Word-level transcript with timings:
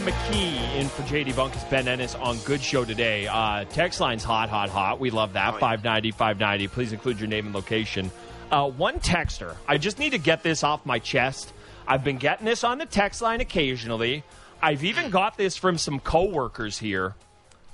Sam 0.00 0.12
McKee 0.14 0.76
in 0.76 0.88
for 0.88 1.02
JD 1.02 1.34
Bunkis, 1.34 1.68
Ben 1.68 1.86
Ennis 1.86 2.14
on 2.14 2.38
Good 2.38 2.62
Show 2.62 2.86
today. 2.86 3.26
Uh, 3.26 3.64
text 3.66 4.00
line's 4.00 4.24
hot, 4.24 4.48
hot, 4.48 4.70
hot. 4.70 4.98
We 4.98 5.10
love 5.10 5.34
that. 5.34 5.50
Oh, 5.50 5.56
yeah. 5.56 5.60
590, 5.60 6.10
590. 6.12 6.68
Please 6.68 6.92
include 6.94 7.20
your 7.20 7.28
name 7.28 7.46
and 7.46 7.54
location. 7.54 8.10
Uh, 8.50 8.70
one 8.70 8.98
texter. 9.00 9.56
I 9.68 9.76
just 9.76 9.98
need 9.98 10.10
to 10.10 10.18
get 10.18 10.42
this 10.42 10.64
off 10.64 10.86
my 10.86 10.98
chest. 11.00 11.52
I've 11.86 12.02
been 12.02 12.16
getting 12.16 12.46
this 12.46 12.64
on 12.64 12.78
the 12.78 12.86
text 12.86 13.20
line 13.20 13.42
occasionally. 13.42 14.24
I've 14.62 14.84
even 14.84 15.10
got 15.10 15.36
this 15.36 15.56
from 15.56 15.76
some 15.76 16.00
coworkers 16.00 16.78
here, 16.78 17.14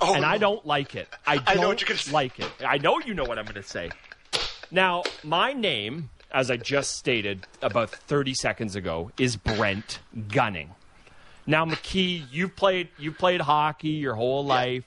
Oh, 0.00 0.14
and 0.14 0.24
I 0.24 0.38
don't 0.38 0.64
like 0.66 0.96
it. 0.96 1.08
I 1.26 1.36
don't 1.36 1.48
I 1.48 1.54
know 1.54 1.68
what 1.68 1.80
you're 1.80 1.96
gonna 1.96 2.12
like 2.12 2.40
it. 2.40 2.50
I 2.66 2.78
know 2.78 2.98
you 3.00 3.14
know 3.14 3.24
what 3.24 3.38
I'm 3.38 3.44
going 3.44 3.54
to 3.54 3.62
say. 3.62 3.90
Now, 4.72 5.04
my 5.22 5.52
name, 5.52 6.10
as 6.32 6.50
I 6.50 6.56
just 6.56 6.96
stated 6.96 7.46
about 7.62 7.90
30 7.90 8.34
seconds 8.34 8.74
ago, 8.74 9.12
is 9.18 9.36
Brent 9.36 10.00
Gunning. 10.28 10.74
Now, 11.46 11.64
McKee, 11.64 12.24
you've 12.30 12.56
played 12.56 12.88
you 12.98 13.12
played 13.12 13.40
hockey 13.40 13.90
your 13.90 14.14
whole 14.14 14.44
life. 14.44 14.84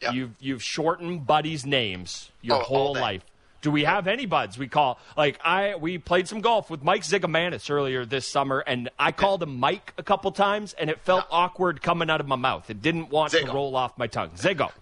Yeah. 0.00 0.12
You've 0.12 0.30
you've 0.40 0.62
shortened 0.62 1.26
buddies' 1.26 1.64
names 1.64 2.30
your 2.40 2.56
Oh, 2.56 2.64
whole 2.64 2.94
life. 2.94 3.24
Do 3.60 3.70
we 3.70 3.84
have 3.84 4.08
any 4.08 4.26
buds 4.26 4.58
we 4.58 4.66
call 4.66 4.98
like 5.16 5.38
I 5.44 5.76
we 5.76 5.98
played 5.98 6.26
some 6.26 6.40
golf 6.40 6.68
with 6.68 6.82
Mike 6.82 7.02
Zigomanis 7.02 7.70
earlier 7.70 8.04
this 8.04 8.26
summer 8.26 8.64
and 8.66 8.90
I 8.98 9.12
called 9.12 9.40
him 9.44 9.60
Mike 9.60 9.94
a 9.96 10.02
couple 10.02 10.32
times 10.32 10.72
and 10.72 10.90
it 10.90 10.98
felt 11.02 11.24
awkward 11.30 11.80
coming 11.80 12.10
out 12.10 12.20
of 12.20 12.26
my 12.26 12.34
mouth. 12.34 12.68
It 12.68 12.82
didn't 12.82 13.10
want 13.10 13.30
to 13.32 13.46
roll 13.46 13.76
off 13.76 13.96
my 13.96 14.08
tongue. 14.08 14.30
Ziggo. 14.30 14.72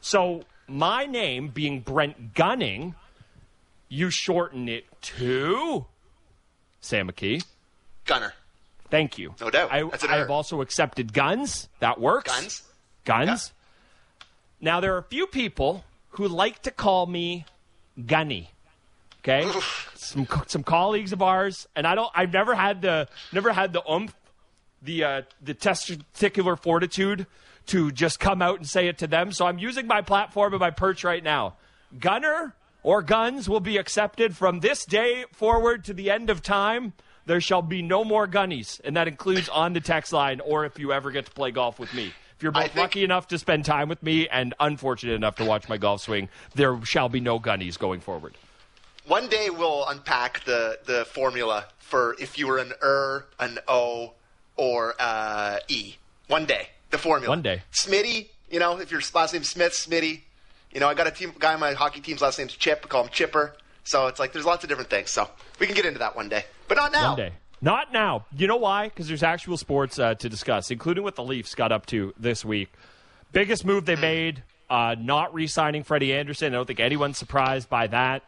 So 0.00 0.44
my 0.66 1.04
name 1.04 1.48
being 1.48 1.80
Brent 1.80 2.32
Gunning, 2.32 2.94
you 3.90 4.08
shorten 4.08 4.70
it 4.70 4.86
to 5.02 5.84
Sam 6.80 7.10
McKee. 7.10 7.44
Gunner. 8.06 8.32
Thank 8.90 9.18
you. 9.18 9.34
No 9.40 9.50
doubt. 9.50 9.72
I, 9.72 9.82
That's 9.82 10.04
an 10.04 10.10
I 10.10 10.12
error. 10.14 10.20
have 10.22 10.30
also 10.30 10.60
accepted 10.60 11.12
guns. 11.12 11.68
That 11.80 12.00
works. 12.00 12.30
Guns? 12.32 12.62
Guns. 13.04 13.52
Now 14.60 14.80
there 14.80 14.94
are 14.94 14.98
a 14.98 15.02
few 15.04 15.26
people 15.26 15.84
who 16.10 16.28
like 16.28 16.62
to 16.62 16.70
call 16.70 17.06
me 17.06 17.44
Gunny. 18.06 18.50
Okay, 19.20 19.50
some 19.94 20.28
some 20.46 20.62
colleagues 20.62 21.12
of 21.12 21.22
ours, 21.22 21.66
and 21.74 21.86
I 21.86 21.94
don't. 21.94 22.10
I've 22.14 22.32
never 22.32 22.54
had 22.54 22.82
the 22.82 23.08
never 23.32 23.52
had 23.54 23.72
the 23.72 23.82
oomph, 23.90 24.14
the 24.82 25.02
uh, 25.04 25.22
the 25.40 25.54
testicular 25.54 26.58
fortitude 26.60 27.26
to 27.68 27.90
just 27.90 28.20
come 28.20 28.42
out 28.42 28.58
and 28.58 28.68
say 28.68 28.86
it 28.88 28.98
to 28.98 29.06
them. 29.06 29.32
So 29.32 29.46
I'm 29.46 29.58
using 29.58 29.86
my 29.86 30.02
platform 30.02 30.52
and 30.52 30.60
my 30.60 30.70
perch 30.70 31.04
right 31.04 31.24
now. 31.24 31.54
Gunner 31.98 32.54
or 32.82 33.00
guns 33.00 33.48
will 33.48 33.60
be 33.60 33.78
accepted 33.78 34.36
from 34.36 34.60
this 34.60 34.84
day 34.84 35.24
forward 35.32 35.84
to 35.86 35.94
the 35.94 36.10
end 36.10 36.28
of 36.28 36.42
time. 36.42 36.92
There 37.26 37.40
shall 37.40 37.62
be 37.62 37.82
no 37.82 38.04
more 38.04 38.26
gunnies, 38.28 38.80
and 38.84 38.96
that 38.96 39.08
includes 39.08 39.48
on 39.48 39.72
the 39.72 39.80
text 39.80 40.12
line 40.12 40.40
or 40.40 40.64
if 40.66 40.78
you 40.78 40.92
ever 40.92 41.10
get 41.10 41.26
to 41.26 41.30
play 41.32 41.50
golf 41.50 41.78
with 41.78 41.92
me. 41.94 42.12
If 42.36 42.42
you're 42.42 42.52
both 42.52 42.64
think- 42.64 42.76
lucky 42.76 43.04
enough 43.04 43.28
to 43.28 43.38
spend 43.38 43.64
time 43.64 43.88
with 43.88 44.02
me 44.02 44.28
and 44.28 44.54
unfortunate 44.60 45.14
enough 45.14 45.36
to 45.36 45.44
watch 45.44 45.68
my 45.68 45.78
golf 45.78 46.02
swing, 46.02 46.28
there 46.54 46.78
shall 46.84 47.08
be 47.08 47.20
no 47.20 47.38
gunnies 47.38 47.78
going 47.78 48.00
forward. 48.00 48.34
One 49.06 49.28
day 49.28 49.50
we'll 49.50 49.86
unpack 49.86 50.44
the, 50.44 50.78
the 50.84 51.04
formula 51.04 51.66
for 51.78 52.16
if 52.18 52.38
you 52.38 52.46
were 52.46 52.58
an 52.58 52.72
er, 52.82 53.26
an 53.38 53.58
o, 53.68 54.12
or 54.56 54.94
uh, 54.98 55.58
e. 55.68 55.96
One 56.28 56.46
day, 56.46 56.68
the 56.90 56.98
formula. 56.98 57.30
One 57.30 57.42
day. 57.42 57.62
Smitty, 57.72 58.28
you 58.50 58.58
know, 58.58 58.78
if 58.78 58.90
your 58.90 59.02
last 59.14 59.34
name's 59.34 59.48
Smith, 59.48 59.72
Smitty. 59.72 60.20
You 60.72 60.80
know, 60.80 60.88
I 60.88 60.94
got 60.94 61.06
a 61.06 61.10
team 61.10 61.32
guy 61.38 61.54
on 61.54 61.60
my 61.60 61.72
hockey 61.74 62.00
team's 62.00 62.20
last 62.20 62.38
name's 62.38 62.54
Chip. 62.54 62.80
I 62.84 62.88
call 62.88 63.04
him 63.04 63.10
Chipper. 63.10 63.54
So 63.84 64.06
it's 64.06 64.18
like 64.18 64.32
there's 64.32 64.46
lots 64.46 64.64
of 64.64 64.68
different 64.68 64.90
things. 64.90 65.10
So 65.10 65.28
we 65.60 65.66
can 65.66 65.76
get 65.76 65.84
into 65.84 65.98
that 65.98 66.16
one 66.16 66.28
day, 66.28 66.44
but 66.68 66.76
not 66.76 66.92
now. 66.92 67.08
One 67.08 67.16
day. 67.18 67.32
Not 67.60 67.92
now. 67.92 68.26
You 68.36 68.46
know 68.46 68.56
why? 68.56 68.88
Because 68.88 69.08
there's 69.08 69.22
actual 69.22 69.56
sports 69.56 69.98
uh, 69.98 70.14
to 70.16 70.28
discuss, 70.28 70.70
including 70.70 71.02
what 71.02 71.14
the 71.14 71.24
Leafs 71.24 71.54
got 71.54 71.72
up 71.72 71.86
to 71.86 72.12
this 72.18 72.44
week. 72.44 72.70
Biggest 73.32 73.64
move 73.64 73.86
they 73.86 73.96
made, 73.96 74.42
uh, 74.68 74.94
not 74.98 75.32
re 75.34 75.46
signing 75.46 75.82
Freddie 75.82 76.12
Andersen. 76.12 76.52
I 76.52 76.56
don't 76.56 76.66
think 76.66 76.80
anyone's 76.80 77.18
surprised 77.18 77.68
by 77.68 77.86
that. 77.88 78.22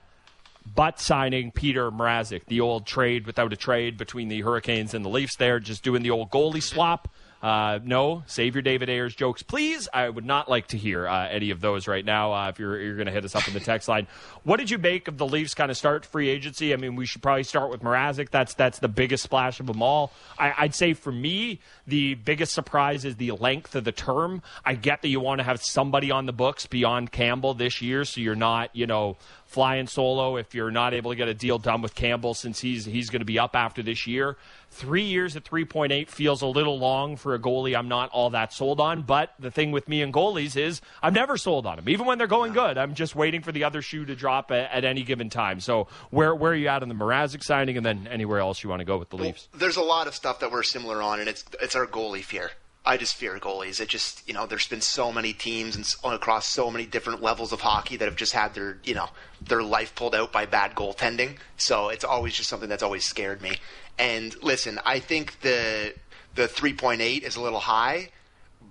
But 0.75 0.99
signing 0.99 1.53
Petr 1.53 1.97
Mrazek, 1.97 2.47
the 2.47 2.61
old 2.61 2.87
trade 2.87 3.27
without 3.27 3.53
a 3.53 3.57
trade 3.57 3.97
between 3.97 4.29
the 4.29 4.41
Hurricanes 4.41 4.95
and 4.95 5.05
the 5.05 5.09
Leafs 5.09 5.37
there, 5.37 5.61
just 5.61 5.85
doing 5.85 6.03
the 6.03 6.11
old 6.11 6.31
goalie 6.31 6.63
swap. 6.63 7.09
Uh, 7.43 7.79
no, 7.85 8.23
save 8.27 8.55
your 8.55 8.63
David 8.63 8.89
Ayres 8.89 9.15
jokes, 9.15 9.43
please. 9.43 9.89
I 9.93 10.09
would 10.09 10.25
not 10.25 10.49
like 10.49 10.69
to 10.69 10.79
hear 10.79 11.07
uh, 11.07 11.29
any 11.29 11.51
of 11.51 11.61
those 11.61 11.87
right 11.87 12.05
now. 12.05 12.33
Uh, 12.33 12.49
if 12.49 12.59
you're 12.59 12.81
you're 12.81 12.97
going 12.97 13.07
to 13.07 13.13
hit 13.13 13.25
us 13.25 13.35
up 13.35 13.47
in 13.47 13.55
the 13.55 13.61
text 13.61 13.89
line, 13.89 14.07
what 14.43 14.57
did 14.57 14.71
you 14.71 14.79
make 14.79 15.07
of 15.07 15.19
the 15.19 15.27
Leafs 15.27 15.55
kind 15.55 15.71
of 15.71 15.77
start 15.77 16.07
free 16.07 16.29
agency? 16.29 16.73
I 16.73 16.77
mean, 16.77 16.97
we 16.97 17.05
should 17.05 17.23
probably 17.23 17.43
start 17.43 17.71
with 17.71 17.83
Mrazek. 17.83 18.31
That's 18.31 18.55
that's 18.55 18.79
the 18.79 18.89
biggest 18.89 19.23
splash 19.23 19.61
of 19.61 19.67
them 19.67 19.83
all. 19.83 20.13
I, 20.39 20.55
I'd 20.57 20.75
say 20.75 20.95
for 20.95 21.13
me, 21.13 21.61
the 21.87 22.15
biggest 22.15 22.55
surprise 22.55 23.05
is 23.05 23.17
the 23.17 23.33
length 23.33 23.75
of 23.75 23.85
the 23.85 23.93
term. 23.93 24.43
I 24.65 24.75
get 24.75 25.03
that 25.03 25.09
you 25.09 25.21
want 25.21 25.41
to 25.41 25.45
have 25.45 25.63
somebody 25.63 26.11
on 26.11 26.27
the 26.27 26.33
books 26.33 26.67
beyond 26.67 27.13
Campbell 27.13 27.55
this 27.55 27.83
year, 27.83 28.05
so 28.05 28.21
you're 28.21 28.35
not 28.35 28.75
you 28.75 28.87
know 28.87 29.17
flying 29.47 29.87
solo 29.87 30.37
if 30.37 30.55
you're 30.55 30.71
not 30.71 30.95
able 30.95 31.11
to 31.13 31.17
get 31.17 31.29
a 31.29 31.35
deal 31.35 31.59
done 31.59 31.83
with 31.83 31.95
Campbell 31.95 32.35
since 32.35 32.61
he's 32.61 32.87
he's 32.87 33.11
going 33.11 33.21
to 33.21 33.27
be 33.27 33.39
up 33.39 33.55
after 33.55 33.83
this 33.83 34.07
year. 34.07 34.37
Three 34.77 35.05
years 35.05 35.37
at 35.37 35.45
3.8 35.45 36.11
feels 36.11 36.43
a 36.43 36.47
little 36.47 36.79
long 36.79 37.17
for 37.17 37.35
a 37.35 37.39
goalie 37.39 37.75
I'm 37.75 37.89
not 37.89 38.11
all 38.11 38.29
that 38.31 38.53
sold 38.53 38.79
on. 38.79 39.03
But 39.03 39.33
the 39.39 39.51
thing 39.51 39.73
with 39.73 39.89
me 39.89 40.03
and 40.03 40.13
goalies 40.13 40.55
is 40.55 40.83
I'm 41.03 41.15
never 41.15 41.39
sold 41.39 41.65
on 41.65 41.77
them, 41.77 41.89
even 41.89 42.05
when 42.05 42.19
they're 42.19 42.27
going 42.27 42.53
good. 42.53 42.77
I'm 42.77 42.95
just 42.95 43.17
waiting 43.17 43.41
for 43.41 43.53
the 43.53 43.65
other 43.65 43.81
shoe 43.81 44.05
to 44.05 44.15
drop 44.15 44.51
at, 44.51 44.71
at 44.71 44.85
any 44.85 45.03
given 45.03 45.31
time. 45.31 45.61
So 45.61 45.89
where 46.11 46.35
where 46.35 46.53
are 46.53 46.55
you 46.55 46.69
at 46.69 46.83
on 46.83 46.91
the 46.91 46.95
Mrazek 46.95 47.43
signing, 47.43 47.79
and 47.79 47.87
then 47.87 48.07
anywhere 48.07 48.39
else 48.39 48.63
you 48.63 48.69
want 48.69 48.81
to 48.81 48.85
go 48.85 48.99
with 48.99 49.09
the 49.09 49.17
Leafs? 49.17 49.49
There's 49.55 49.79
a 49.79 49.83
lot 49.83 50.09
of 50.09 50.15
stuff 50.15 50.41
that 50.41 50.53
we're 50.53 50.63
similar 50.63 51.01
on, 51.01 51.21
and 51.21 51.29
it's 51.31 51.43
it's 51.63 51.75
our 51.75 51.87
goalie 51.87 52.23
fear. 52.23 52.51
I 52.87 52.97
just 52.97 53.17
fear 53.17 53.37
goalies. 53.39 53.81
It 53.81 53.89
just 53.89 54.27
you 54.29 54.33
know, 54.33 54.47
there's 54.47 54.69
been 54.69 54.81
so 54.81 55.13
many 55.13 55.33
teams 55.33 55.75
and 55.77 56.15
across 56.15 56.47
so 56.47 56.71
many 56.71 56.87
different 56.87 57.21
levels 57.21 57.53
of 57.53 57.61
hockey 57.61 57.97
that 57.97 58.05
have 58.05 58.17
just 58.17 58.33
had 58.33 58.55
their 58.55 58.79
you 58.85 58.95
know 58.95 59.09
their 59.41 59.63
life 59.63 59.95
pulled 59.95 60.15
out 60.15 60.33
by 60.33 60.47
bad 60.47 60.75
goaltending. 60.75 61.37
So 61.57 61.89
it's 61.89 62.05
always 62.05 62.35
just 62.35 62.49
something 62.49 62.69
that's 62.69 62.85
always 62.85 63.05
scared 63.05 63.43
me. 63.43 63.59
And 63.99 64.41
listen, 64.43 64.79
I 64.85 65.01
think 65.01 65.41
the 65.41 65.95
the 66.37 66.47
3.8 66.47 67.23
is 67.23 67.37
a 67.37 67.41
little 67.41 67.61
high, 67.61 68.11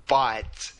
but 0.08 0.72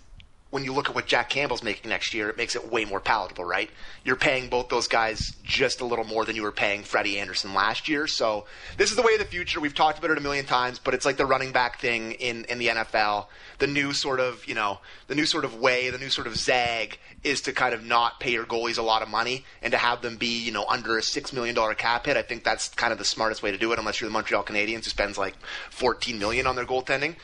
when 0.56 0.64
you 0.64 0.72
look 0.72 0.88
at 0.88 0.96
what 0.96 1.06
Jack 1.06 1.30
Campbell's 1.32 1.64
making 1.64 1.90
next 1.90 2.14
year, 2.14 2.30
it 2.30 2.38
makes 2.38 2.56
it 2.56 2.72
way 2.72 2.86
more 2.86 3.02
palatable, 3.02 3.44
right? 3.44 3.70
You're 4.06 4.16
paying 4.16 4.48
both 4.48 4.70
those 4.70 4.88
guys 4.88 5.36
just 5.44 5.82
a 5.82 5.86
little 5.86 6.06
more 6.06 6.24
than 6.24 6.38
you 6.38 6.44
were 6.44 6.52
paying 6.54 6.84
Freddie 6.84 7.20
Andersen 7.20 7.54
last 7.54 7.90
year. 7.90 8.08
So 8.08 8.46
this 8.78 8.90
is 8.90 8.96
the 8.96 9.02
way 9.02 9.12
of 9.12 9.20
the 9.20 9.26
future. 9.26 9.60
We've 9.60 9.76
talked 9.76 10.00
about 10.00 10.12
it 10.12 10.18
a 10.18 10.22
million 10.22 10.46
times, 10.46 10.80
but 10.80 10.94
it's 10.94 11.06
like 11.06 11.18
the 11.18 11.26
running 11.26 11.52
back 11.52 11.82
thing 11.82 12.14
in, 12.14 12.46
in 12.46 12.58
the 12.58 12.68
NFL. 12.68 13.26
The 13.58 13.68
new 13.68 13.92
sort 13.92 14.22
of, 14.22 14.48
you 14.48 14.56
know, 14.56 14.80
the 15.08 15.16
new 15.16 15.26
sort 15.26 15.44
of 15.44 15.60
way, 15.60 15.90
the 15.90 15.98
new 15.98 16.10
sort 16.10 16.26
of 16.26 16.38
zag 16.38 17.00
is 17.22 17.42
to 17.42 17.52
kind 17.52 17.74
of 17.74 17.84
not 17.84 18.22
pay 18.22 18.32
your 18.32 18.46
goalies 18.46 18.78
a 18.78 18.82
lot 18.82 19.02
of 19.02 19.10
money 19.10 19.44
and 19.62 19.74
to 19.74 19.78
have 19.78 20.02
them 20.02 20.16
be, 20.16 20.42
you 20.42 20.54
know, 20.54 20.66
under 20.70 20.98
a 20.98 21.02
$6 21.02 21.34
million 21.34 21.76
cap 21.76 22.06
hit. 22.06 22.16
I 22.16 22.22
think 22.22 22.46
that's 22.46 22.70
kind 22.70 22.94
of 22.94 22.98
the 22.98 23.04
smartest 23.04 23.44
way 23.44 23.52
to 23.52 23.58
do 23.58 23.74
it, 23.74 23.80
unless 23.80 24.00
you're 24.00 24.10
the 24.10 24.14
Montreal 24.14 24.46
Canadiens 24.46 24.86
who 24.86 24.90
spends 24.90 25.18
like 25.18 25.36
14 25.72 26.18
million 26.18 26.48
on 26.48 26.56
their 26.56 26.66
goaltending. 26.66 27.18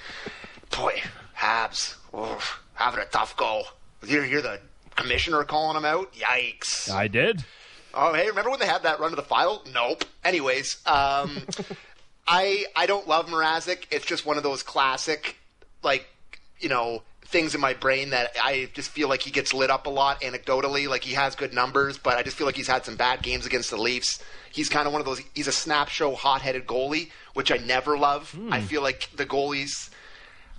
Boy, 0.69 1.01
Habs, 1.37 1.95
having 2.81 2.99
a 3.01 3.05
tough 3.05 3.35
go. 3.37 3.63
You're, 4.05 4.25
you're 4.25 4.41
the 4.41 4.59
commissioner 4.95 5.43
calling 5.43 5.77
him 5.77 5.85
out? 5.85 6.13
Yikes. 6.13 6.89
I 6.89 7.07
did. 7.07 7.43
Oh, 7.93 8.13
hey, 8.13 8.27
remember 8.27 8.49
when 8.49 8.59
they 8.59 8.65
had 8.67 8.83
that 8.83 8.99
run 8.99 9.09
to 9.09 9.15
the 9.15 9.21
final? 9.21 9.61
Nope. 9.73 10.05
Anyways, 10.23 10.77
um, 10.85 11.41
I 12.27 12.65
I 12.75 12.85
don't 12.85 13.07
love 13.07 13.27
Mrazek. 13.27 13.85
It's 13.91 14.05
just 14.05 14.25
one 14.25 14.37
of 14.37 14.43
those 14.43 14.63
classic, 14.63 15.35
like, 15.83 16.07
you 16.59 16.69
know, 16.69 17.03
things 17.25 17.53
in 17.55 17.61
my 17.61 17.73
brain 17.73 18.09
that 18.11 18.31
I 18.41 18.69
just 18.73 18.91
feel 18.91 19.07
like 19.09 19.21
he 19.21 19.31
gets 19.31 19.53
lit 19.53 19.69
up 19.69 19.87
a 19.87 19.89
lot 19.89 20.21
anecdotally. 20.21 20.87
Like 20.87 21.03
he 21.03 21.13
has 21.13 21.35
good 21.35 21.53
numbers, 21.53 21.97
but 21.97 22.17
I 22.17 22.23
just 22.23 22.37
feel 22.37 22.45
like 22.45 22.55
he's 22.55 22.67
had 22.67 22.85
some 22.85 22.95
bad 22.95 23.21
games 23.23 23.45
against 23.45 23.69
the 23.69 23.77
Leafs. 23.77 24.23
He's 24.51 24.67
kind 24.69 24.85
of 24.87 24.91
one 24.93 25.01
of 25.01 25.05
those. 25.05 25.21
He's 25.33 25.47
a 25.47 25.51
snap 25.53 25.87
show, 25.87 26.13
hot-headed 26.13 26.67
goalie, 26.67 27.09
which 27.33 27.51
I 27.51 27.57
never 27.57 27.97
love. 27.97 28.37
I 28.51 28.59
feel 28.59 28.81
like 28.81 29.09
the 29.15 29.25
goalies. 29.25 29.89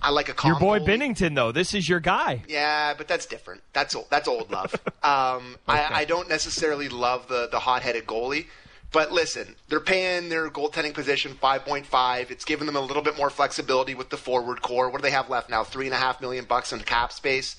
I 0.03 0.09
like 0.09 0.29
a 0.29 0.33
calm 0.33 0.51
Your 0.51 0.59
boy 0.59 0.79
goalie. 0.79 0.85
Bennington, 0.85 1.33
though, 1.33 1.51
this 1.51 1.73
is 1.73 1.87
your 1.87 1.99
guy. 1.99 2.43
Yeah, 2.47 2.93
but 2.93 3.07
that's 3.07 3.25
different. 3.25 3.61
That's 3.71 3.95
old. 3.95 4.07
That's 4.09 4.27
old 4.27 4.51
love. 4.51 4.75
Um, 5.03 5.57
I, 5.67 6.01
I 6.01 6.05
don't 6.05 6.29
necessarily 6.29 6.87
love 6.87 7.27
the 7.27 7.49
the 7.51 7.59
hot 7.59 7.81
headed 7.81 8.05
goalie, 8.05 8.45
but 8.93 9.11
listen, 9.11 9.55
they're 9.67 9.81
paying 9.81 10.29
their 10.29 10.49
goaltending 10.49 10.93
position 10.93 11.33
five 11.41 11.65
point 11.65 11.85
five. 11.85 12.31
It's 12.31 12.45
giving 12.45 12.67
them 12.67 12.77
a 12.77 12.79
little 12.79 13.03
bit 13.03 13.17
more 13.17 13.29
flexibility 13.29 13.95
with 13.95 14.09
the 14.09 14.15
forward 14.15 14.61
core. 14.61 14.89
What 14.89 15.01
do 15.01 15.03
they 15.03 15.11
have 15.11 15.29
left 15.29 15.49
now? 15.49 15.65
Three 15.65 15.87
and 15.87 15.93
a 15.93 15.97
half 15.97 16.21
million 16.21 16.45
bucks 16.45 16.71
in 16.71 16.79
cap 16.79 17.11
space. 17.11 17.57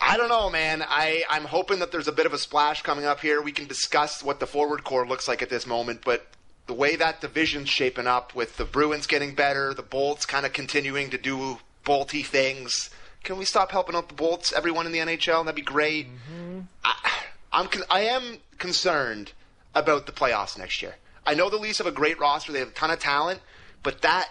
I 0.00 0.16
don't 0.16 0.30
know, 0.30 0.48
man. 0.48 0.82
I, 0.86 1.22
I'm 1.28 1.44
hoping 1.44 1.80
that 1.80 1.92
there's 1.92 2.08
a 2.08 2.12
bit 2.12 2.24
of 2.26 2.32
a 2.32 2.38
splash 2.38 2.82
coming 2.82 3.04
up 3.04 3.20
here. 3.20 3.42
We 3.42 3.52
can 3.52 3.66
discuss 3.66 4.22
what 4.22 4.40
the 4.40 4.46
forward 4.46 4.84
core 4.84 5.06
looks 5.06 5.28
like 5.28 5.42
at 5.42 5.50
this 5.50 5.66
moment, 5.66 6.00
but 6.04 6.26
the 6.66 6.74
way 6.74 6.96
that 6.96 7.20
division's 7.20 7.68
shaping 7.68 8.06
up 8.06 8.34
with 8.34 8.56
the 8.56 8.64
Bruins 8.64 9.06
getting 9.06 9.34
better, 9.34 9.72
the 9.72 9.82
Bolts 9.82 10.26
kind 10.26 10.44
of 10.44 10.52
continuing 10.52 11.10
to 11.10 11.18
do 11.18 11.58
bolty 11.84 12.24
things. 12.24 12.90
Can 13.22 13.38
we 13.38 13.44
stop 13.44 13.70
helping 13.70 13.94
out 13.94 14.08
the 14.08 14.14
Bolts, 14.14 14.52
everyone 14.52 14.86
in 14.86 14.92
the 14.92 14.98
NHL? 14.98 15.44
That'd 15.44 15.54
be 15.56 15.62
great. 15.62 16.08
Mm-hmm. 16.08 16.60
I, 16.84 17.12
I'm 17.52 17.66
con- 17.68 17.84
I 17.88 18.00
am 18.00 18.38
concerned 18.58 19.32
about 19.74 20.06
the 20.06 20.12
playoffs 20.12 20.58
next 20.58 20.82
year. 20.82 20.96
I 21.24 21.34
know 21.34 21.50
the 21.50 21.56
Leafs 21.56 21.78
have 21.78 21.86
a 21.86 21.92
great 21.92 22.18
roster; 22.18 22.52
they 22.52 22.60
have 22.60 22.68
a 22.68 22.72
ton 22.72 22.90
of 22.90 22.98
talent, 22.98 23.40
but 23.82 24.02
that 24.02 24.28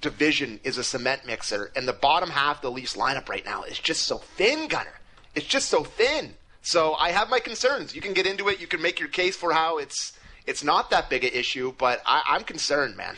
division 0.00 0.60
is 0.64 0.78
a 0.78 0.84
cement 0.84 1.26
mixer, 1.26 1.72
and 1.74 1.88
the 1.88 1.92
bottom 1.92 2.30
half 2.30 2.56
of 2.56 2.62
the 2.62 2.70
Leafs 2.70 2.96
lineup 2.96 3.28
right 3.28 3.44
now 3.44 3.64
is 3.64 3.78
just 3.78 4.02
so 4.02 4.18
thin, 4.18 4.68
Gunner. 4.68 5.00
It's 5.34 5.46
just 5.46 5.68
so 5.68 5.84
thin. 5.84 6.34
So 6.62 6.94
I 6.94 7.10
have 7.10 7.30
my 7.30 7.40
concerns. 7.40 7.94
You 7.94 8.00
can 8.00 8.12
get 8.12 8.26
into 8.26 8.48
it. 8.48 8.60
You 8.60 8.66
can 8.66 8.82
make 8.82 9.00
your 9.00 9.08
case 9.08 9.36
for 9.36 9.52
how 9.52 9.78
it's 9.78 10.12
it's 10.48 10.64
not 10.64 10.90
that 10.90 11.10
big 11.10 11.24
an 11.24 11.30
issue, 11.32 11.74
but 11.76 12.02
I, 12.06 12.22
I'm 12.26 12.42
concerned, 12.42 12.96
man. 12.96 13.16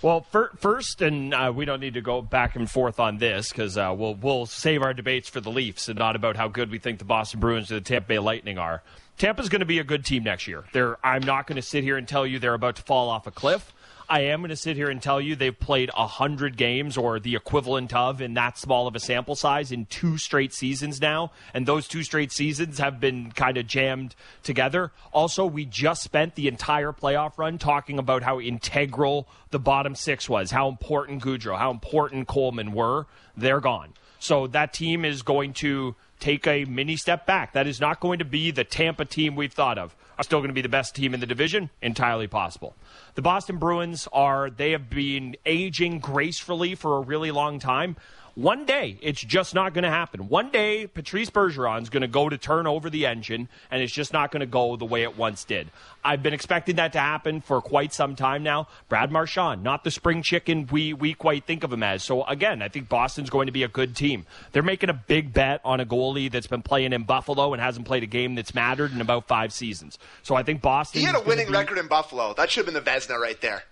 Well, 0.00 0.22
for, 0.30 0.52
first, 0.58 1.02
and 1.02 1.34
uh, 1.34 1.52
we 1.54 1.64
don't 1.64 1.80
need 1.80 1.94
to 1.94 2.00
go 2.00 2.22
back 2.22 2.56
and 2.56 2.70
forth 2.70 2.98
on 2.98 3.18
this 3.18 3.50
because 3.50 3.76
uh, 3.76 3.94
we'll 3.96 4.14
we'll 4.14 4.46
save 4.46 4.82
our 4.82 4.94
debates 4.94 5.28
for 5.28 5.40
the 5.40 5.50
Leafs 5.50 5.88
and 5.88 5.98
not 5.98 6.16
about 6.16 6.36
how 6.36 6.48
good 6.48 6.70
we 6.70 6.78
think 6.78 7.00
the 7.00 7.04
Boston 7.04 7.40
Bruins 7.40 7.70
or 7.70 7.74
the 7.74 7.80
Tampa 7.80 8.08
Bay 8.08 8.18
Lightning 8.18 8.58
are. 8.58 8.82
Tampa's 9.18 9.48
going 9.48 9.60
to 9.60 9.66
be 9.66 9.80
a 9.80 9.84
good 9.84 10.04
team 10.04 10.22
next 10.22 10.46
year. 10.46 10.64
They're, 10.72 10.96
I'm 11.04 11.22
not 11.22 11.48
going 11.48 11.56
to 11.56 11.62
sit 11.62 11.82
here 11.82 11.96
and 11.96 12.06
tell 12.06 12.24
you 12.24 12.38
they're 12.38 12.54
about 12.54 12.76
to 12.76 12.82
fall 12.82 13.08
off 13.08 13.26
a 13.26 13.32
cliff. 13.32 13.74
I 14.10 14.20
am 14.20 14.40
going 14.40 14.48
to 14.48 14.56
sit 14.56 14.76
here 14.76 14.88
and 14.88 15.02
tell 15.02 15.20
you 15.20 15.36
they've 15.36 15.58
played 15.58 15.90
100 15.94 16.56
games 16.56 16.96
or 16.96 17.20
the 17.20 17.36
equivalent 17.36 17.94
of 17.94 18.22
in 18.22 18.32
that 18.34 18.56
small 18.56 18.86
of 18.86 18.96
a 18.96 19.00
sample 19.00 19.36
size 19.36 19.70
in 19.70 19.84
two 19.84 20.16
straight 20.16 20.54
seasons 20.54 20.98
now. 20.98 21.30
And 21.52 21.66
those 21.66 21.86
two 21.86 22.02
straight 22.02 22.32
seasons 22.32 22.78
have 22.78 23.00
been 23.00 23.32
kind 23.32 23.58
of 23.58 23.66
jammed 23.66 24.14
together. 24.42 24.92
Also, 25.12 25.44
we 25.44 25.66
just 25.66 26.02
spent 26.02 26.36
the 26.36 26.48
entire 26.48 26.92
playoff 26.92 27.36
run 27.36 27.58
talking 27.58 27.98
about 27.98 28.22
how 28.22 28.40
integral 28.40 29.28
the 29.50 29.58
bottom 29.58 29.94
six 29.94 30.26
was, 30.26 30.50
how 30.50 30.68
important 30.68 31.22
Gaudreau, 31.22 31.58
how 31.58 31.70
important 31.70 32.28
Coleman 32.28 32.72
were. 32.72 33.06
They're 33.36 33.60
gone. 33.60 33.92
So 34.18 34.46
that 34.48 34.72
team 34.72 35.04
is 35.04 35.22
going 35.22 35.52
to 35.54 35.94
take 36.18 36.46
a 36.46 36.64
mini 36.64 36.96
step 36.96 37.26
back. 37.26 37.52
That 37.52 37.66
is 37.66 37.80
not 37.80 38.00
going 38.00 38.18
to 38.18 38.24
be 38.24 38.50
the 38.50 38.64
Tampa 38.64 39.04
team 39.04 39.36
we've 39.36 39.52
thought 39.52 39.78
of. 39.78 39.94
Are 40.18 40.24
still 40.24 40.40
going 40.40 40.48
to 40.48 40.54
be 40.54 40.62
the 40.62 40.68
best 40.68 40.96
team 40.96 41.14
in 41.14 41.20
the 41.20 41.26
division? 41.26 41.70
Entirely 41.80 42.26
possible. 42.26 42.74
The 43.14 43.22
Boston 43.22 43.58
Bruins 43.58 44.08
are, 44.12 44.50
they 44.50 44.72
have 44.72 44.90
been 44.90 45.36
aging 45.46 46.00
gracefully 46.00 46.74
for 46.74 46.96
a 46.96 47.00
really 47.00 47.30
long 47.30 47.60
time. 47.60 47.96
One 48.38 48.66
day, 48.66 48.98
it's 49.02 49.20
just 49.20 49.52
not 49.52 49.74
going 49.74 49.82
to 49.82 49.90
happen. 49.90 50.28
One 50.28 50.52
day, 50.52 50.86
Patrice 50.86 51.28
Bergeron's 51.28 51.90
going 51.90 52.02
to 52.02 52.06
go 52.06 52.28
to 52.28 52.38
turn 52.38 52.68
over 52.68 52.88
the 52.88 53.04
engine, 53.04 53.48
and 53.68 53.82
it's 53.82 53.92
just 53.92 54.12
not 54.12 54.30
going 54.30 54.42
to 54.42 54.46
go 54.46 54.76
the 54.76 54.84
way 54.84 55.02
it 55.02 55.18
once 55.18 55.42
did. 55.42 55.72
I've 56.04 56.22
been 56.22 56.32
expecting 56.32 56.76
that 56.76 56.92
to 56.92 57.00
happen 57.00 57.40
for 57.40 57.60
quite 57.60 57.92
some 57.92 58.14
time 58.14 58.44
now. 58.44 58.68
Brad 58.88 59.10
Marchand, 59.10 59.64
not 59.64 59.82
the 59.82 59.90
spring 59.90 60.22
chicken 60.22 60.68
we, 60.70 60.92
we 60.92 61.14
quite 61.14 61.46
think 61.46 61.64
of 61.64 61.72
him 61.72 61.82
as. 61.82 62.04
So, 62.04 62.22
again, 62.26 62.62
I 62.62 62.68
think 62.68 62.88
Boston's 62.88 63.28
going 63.28 63.46
to 63.46 63.52
be 63.52 63.64
a 63.64 63.68
good 63.68 63.96
team. 63.96 64.24
They're 64.52 64.62
making 64.62 64.88
a 64.88 64.94
big 64.94 65.32
bet 65.32 65.60
on 65.64 65.80
a 65.80 65.84
goalie 65.84 66.30
that's 66.30 66.46
been 66.46 66.62
playing 66.62 66.92
in 66.92 67.02
Buffalo 67.02 67.52
and 67.52 67.60
hasn't 67.60 67.86
played 67.86 68.04
a 68.04 68.06
game 68.06 68.36
that's 68.36 68.54
mattered 68.54 68.92
in 68.92 69.00
about 69.00 69.26
five 69.26 69.52
seasons. 69.52 69.98
So, 70.22 70.36
I 70.36 70.44
think 70.44 70.62
Boston. 70.62 71.00
He 71.00 71.06
had 71.06 71.16
a 71.16 71.22
winning 71.22 71.48
be... 71.48 71.54
record 71.54 71.78
in 71.78 71.88
Buffalo. 71.88 72.34
That 72.34 72.52
should 72.52 72.66
have 72.66 72.72
been 72.72 72.84
the 72.84 72.88
Vezina 72.88 73.18
right 73.18 73.40
there. 73.40 73.64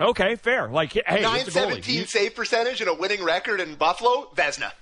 Okay, 0.00 0.36
fair. 0.36 0.68
Like, 0.68 0.92
hey, 0.92 1.22
nine 1.22 1.44
seventeen 1.46 2.06
save 2.06 2.34
percentage 2.34 2.80
and 2.80 2.88
a 2.88 2.94
winning 2.94 3.24
record 3.24 3.60
in 3.60 3.74
Buffalo, 3.74 4.30
Vezina. 4.34 4.72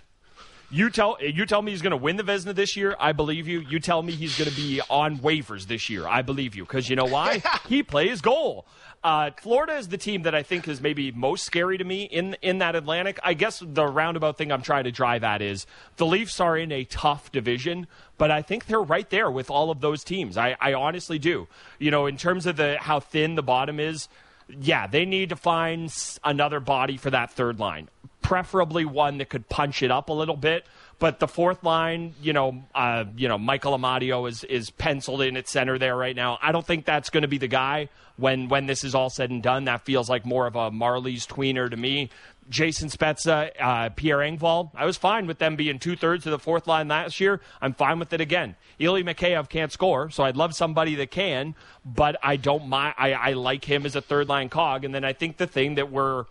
You 0.69 0.91
tell 0.91 1.17
you 1.21 1.47
tell 1.47 1.63
me 1.63 1.71
he's 1.71 1.83
going 1.83 1.93
to 1.93 1.97
win 1.97 2.17
the 2.17 2.25
Vezina 2.25 2.55
this 2.55 2.77
year. 2.77 2.97
I 2.99 3.13
believe 3.13 3.47
you. 3.47 3.61
You 3.61 3.79
tell 3.79 4.03
me 4.03 4.13
he's 4.13 4.37
going 4.37 4.51
to 4.51 4.57
be 4.57 4.81
on 4.91 5.19
waivers 5.19 5.67
this 5.69 5.89
year. 5.89 6.09
I 6.09 6.23
believe 6.23 6.57
you 6.57 6.65
because 6.65 6.91
you 6.91 6.97
know 6.97 7.05
why? 7.05 7.41
he 7.69 7.83
plays 7.83 8.21
goal. 8.21 8.67
Uh, 9.05 9.31
Florida 9.41 9.77
is 9.77 9.87
the 9.89 9.99
team 9.99 10.23
that 10.23 10.35
I 10.35 10.43
think 10.43 10.67
is 10.67 10.81
maybe 10.81 11.13
most 11.13 11.45
scary 11.45 11.79
to 11.79 11.85
me 11.85 12.03
in 12.05 12.37
in 12.43 12.59
that 12.59 12.75
Atlantic. 12.75 13.21
I 13.23 13.35
guess 13.35 13.63
the 13.65 13.87
roundabout 13.87 14.37
thing 14.37 14.51
I'm 14.51 14.63
trying 14.63 14.85
to 14.85 14.91
drive 14.91 15.23
at 15.23 15.41
is 15.41 15.67
the 15.99 16.07
Leafs 16.07 16.41
are 16.41 16.57
in 16.59 16.73
a 16.73 16.83
tough 16.83 17.31
division, 17.31 17.87
but 18.19 18.33
I 18.33 18.43
think 18.43 18.67
they're 18.67 18.83
right 18.83 19.09
there 19.09 19.31
with 19.31 19.49
all 19.51 19.71
of 19.71 19.81
those 19.81 20.03
teams. 20.03 20.37
I, 20.37 20.57
I 20.61 20.75
honestly 20.75 21.21
do. 21.21 21.47
You 21.79 21.93
know, 21.93 22.07
in 22.07 22.17
terms 22.17 22.45
of 22.45 22.57
the 22.57 22.79
how 22.81 22.99
thin 22.99 23.37
the 23.37 23.43
bottom 23.43 23.79
is, 23.79 24.09
yeah, 24.49 24.87
they 24.87 25.05
need 25.05 25.31
to 25.31 25.37
find 25.37 25.93
another 26.25 26.61
body 26.61 26.97
for 26.97 27.11
that 27.11 27.31
third 27.33 27.59
line, 27.59 27.89
preferably 28.23 28.85
one 28.85 29.19
that 29.19 29.29
could 29.29 29.49
punch 29.49 29.83
it 29.83 29.91
up 29.91 30.09
a 30.09 30.13
little 30.13 30.37
bit. 30.37 30.67
But 30.99 31.19
the 31.19 31.29
fourth 31.29 31.63
line, 31.63 32.15
you 32.23 32.33
know, 32.33 32.65
uh, 32.75 33.05
you 33.17 33.29
know, 33.29 33.37
Michael 33.37 33.77
Amadio 33.77 34.29
is 34.29 34.45
is 34.45 34.71
penciled 34.71 35.21
in 35.23 35.37
at 35.37 35.49
center 35.49 35.79
there 35.79 35.97
right 35.97 36.17
now. 36.17 36.39
I 36.41 36.53
don't 36.53 36.67
think 36.67 36.87
that's 36.87 37.11
going 37.11 37.23
to 37.23 37.29
be 37.29 37.39
the 37.39 37.49
guy 37.49 37.89
when 38.17 38.49
when 38.49 38.67
this 38.67 38.83
is 38.83 38.95
all 38.95 39.11
said 39.11 39.31
and 39.31 39.43
done. 39.43 39.65
That 39.65 39.85
feels 39.85 40.09
like 40.09 40.25
more 40.25 40.47
of 40.47 40.57
a 40.57 40.71
Marlies 40.71 41.27
tweener 41.27 41.71
to 41.71 41.77
me. 41.77 42.11
Jason 42.49 42.89
Spezza, 42.89 43.51
uh, 43.61 43.89
Pierre 43.91 44.19
Engvall. 44.19 44.71
I 44.75 44.85
was 44.85 44.97
fine 44.97 45.27
with 45.27 45.39
them 45.39 45.57
being 45.57 45.79
two 45.79 45.97
thirds 45.97 46.27
of 46.27 46.31
the 46.31 46.39
fourth 46.39 46.67
line 46.67 46.89
last 46.89 47.21
year. 47.21 47.41
I'm 47.61 47.75
fine 47.75 47.99
with 47.99 48.13
it 48.13 48.21
again. 48.21 48.57
Ilya 48.79 49.05
Mikheyev 49.05 49.49
can't 49.49 49.73
score, 49.73 50.11
so 50.11 50.25
I'd 50.25 50.37
love 50.37 50.55
somebody 50.55 50.95
that 50.97 51.11
can, 51.11 51.55
but 51.85 52.17
I 52.23 52.37
don't 52.37 52.69
mind. 52.69 52.95
I, 52.99 53.13
I 53.13 53.33
like 53.33 53.65
him 53.65 53.87
as 53.87 53.97
a 53.97 54.01
third 54.01 54.29
line 54.29 54.49
cog. 54.49 54.85
And 54.85 54.95
then 54.95 55.05
I 55.05 55.13
think 55.13 55.37
the 55.37 55.47
thing 55.47 55.75
that 55.77 55.91
we're 55.91 56.25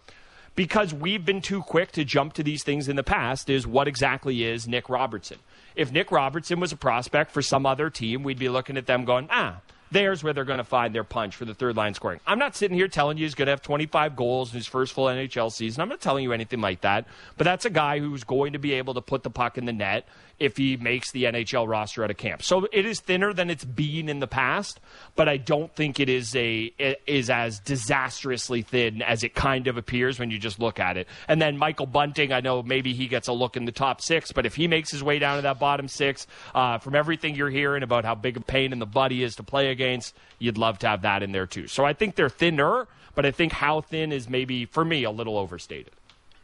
because 0.55 0.93
we've 0.93 1.25
been 1.25 1.41
too 1.41 1.61
quick 1.61 1.91
to 1.91 2.05
jump 2.05 2.33
to 2.33 2.43
these 2.43 2.63
things 2.63 2.87
in 2.87 2.95
the 2.95 3.03
past 3.03 3.49
is 3.49 3.67
what 3.67 3.87
exactly 3.87 4.43
is 4.43 4.67
Nick 4.67 4.89
Robertson. 4.89 5.37
If 5.75 5.91
Nick 5.91 6.11
Robertson 6.11 6.61
was 6.61 6.71
a 6.71 6.77
prospect 6.77 7.31
for 7.31 7.41
some 7.41 7.65
other 7.65 7.89
team, 7.89 8.23
we'd 8.23 8.39
be 8.39 8.47
looking 8.47 8.77
at 8.77 8.87
them 8.87 9.03
going, 9.03 9.27
ah, 9.29 9.59
there's 9.95 10.23
where 10.23 10.33
they're 10.33 10.43
going 10.43 10.57
to 10.57 10.65
find 10.65 10.93
their 10.93 11.05
punch 11.05 11.35
for 11.35 11.45
the 11.45 11.53
third 11.53 11.77
line 11.77 11.93
scoring. 11.93 12.19
I'm 12.27 12.37
not 12.37 12.55
sitting 12.55 12.75
here 12.75 12.89
telling 12.89 13.17
you 13.17 13.23
he's 13.23 13.33
going 13.33 13.45
to 13.45 13.51
have 13.51 13.61
25 13.61 14.15
goals 14.15 14.51
in 14.51 14.57
his 14.57 14.67
first 14.67 14.91
full 14.91 15.05
NHL 15.05 15.51
season. 15.51 15.81
I'm 15.81 15.87
not 15.87 16.01
telling 16.01 16.23
you 16.23 16.33
anything 16.33 16.59
like 16.59 16.81
that. 16.81 17.07
But 17.37 17.45
that's 17.45 17.63
a 17.63 17.69
guy 17.69 17.99
who's 17.99 18.25
going 18.25 18.53
to 18.53 18.59
be 18.59 18.73
able 18.73 18.93
to 18.95 19.01
put 19.01 19.23
the 19.23 19.29
puck 19.29 19.57
in 19.57 19.65
the 19.65 19.73
net 19.73 20.05
if 20.39 20.57
he 20.57 20.77
makes 20.77 21.11
the 21.11 21.23
NHL 21.23 21.67
roster 21.67 22.03
at 22.03 22.11
a 22.11 22.13
camp. 22.13 22.43
So 22.43 22.67
it 22.71 22.85
is 22.85 22.99
thinner 22.99 23.33
than 23.33 23.49
it's 23.49 23.63
been 23.63 24.09
in 24.09 24.19
the 24.19 24.27
past, 24.27 24.79
but 25.15 25.29
I 25.29 25.37
don't 25.37 25.73
think 25.75 25.99
it 25.99 26.09
is 26.09 26.35
a 26.35 26.73
it 26.77 27.01
is 27.07 27.29
as 27.29 27.59
disastrously 27.59 28.61
thin 28.61 29.01
as 29.01 29.23
it 29.23 29.33
kind 29.33 29.67
of 29.67 29.77
appears 29.77 30.19
when 30.19 30.31
you 30.31 30.37
just 30.37 30.59
look 30.59 30.79
at 30.79 30.97
it. 30.97 31.07
And 31.27 31.41
then 31.41 31.57
Michael 31.57 31.85
Bunting, 31.85 32.31
I 32.31 32.41
know 32.41 32.61
maybe 32.61 32.93
he 32.93 33.07
gets 33.07 33.27
a 33.27 33.33
look 33.33 33.55
in 33.55 33.65
the 33.65 33.71
top 33.71 34.01
six, 34.01 34.31
but 34.31 34.45
if 34.45 34.55
he 34.55 34.67
makes 34.67 34.91
his 34.91 35.03
way 35.03 35.19
down 35.19 35.37
to 35.37 35.41
that 35.43 35.59
bottom 35.59 35.87
six, 35.87 36.27
uh, 36.53 36.77
from 36.79 36.95
everything 36.95 37.35
you're 37.35 37.49
hearing 37.49 37.83
about 37.83 38.05
how 38.05 38.15
big 38.15 38.37
a 38.37 38.41
pain 38.41 38.73
in 38.73 38.79
the 38.79 38.85
butt 38.85 39.11
he 39.11 39.23
is 39.23 39.35
to 39.35 39.43
play 39.43 39.69
against, 39.69 40.15
you'd 40.39 40.57
love 40.57 40.79
to 40.79 40.87
have 40.87 41.03
that 41.03 41.23
in 41.23 41.31
there 41.31 41.47
too. 41.47 41.67
So 41.67 41.85
I 41.85 41.93
think 41.93 42.15
they're 42.15 42.29
thinner, 42.29 42.87
but 43.13 43.25
I 43.25 43.31
think 43.31 43.53
how 43.53 43.81
thin 43.81 44.11
is 44.11 44.29
maybe 44.29 44.65
for 44.65 44.83
me 44.83 45.03
a 45.03 45.11
little 45.11 45.37
overstated. 45.37 45.93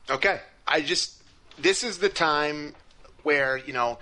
Okay, 0.10 0.40
I 0.68 0.82
just 0.82 1.22
this 1.58 1.84
is 1.84 2.00
the 2.00 2.10
time 2.10 2.74
where 3.24 3.58
you 3.58 3.74
know 3.74 4.00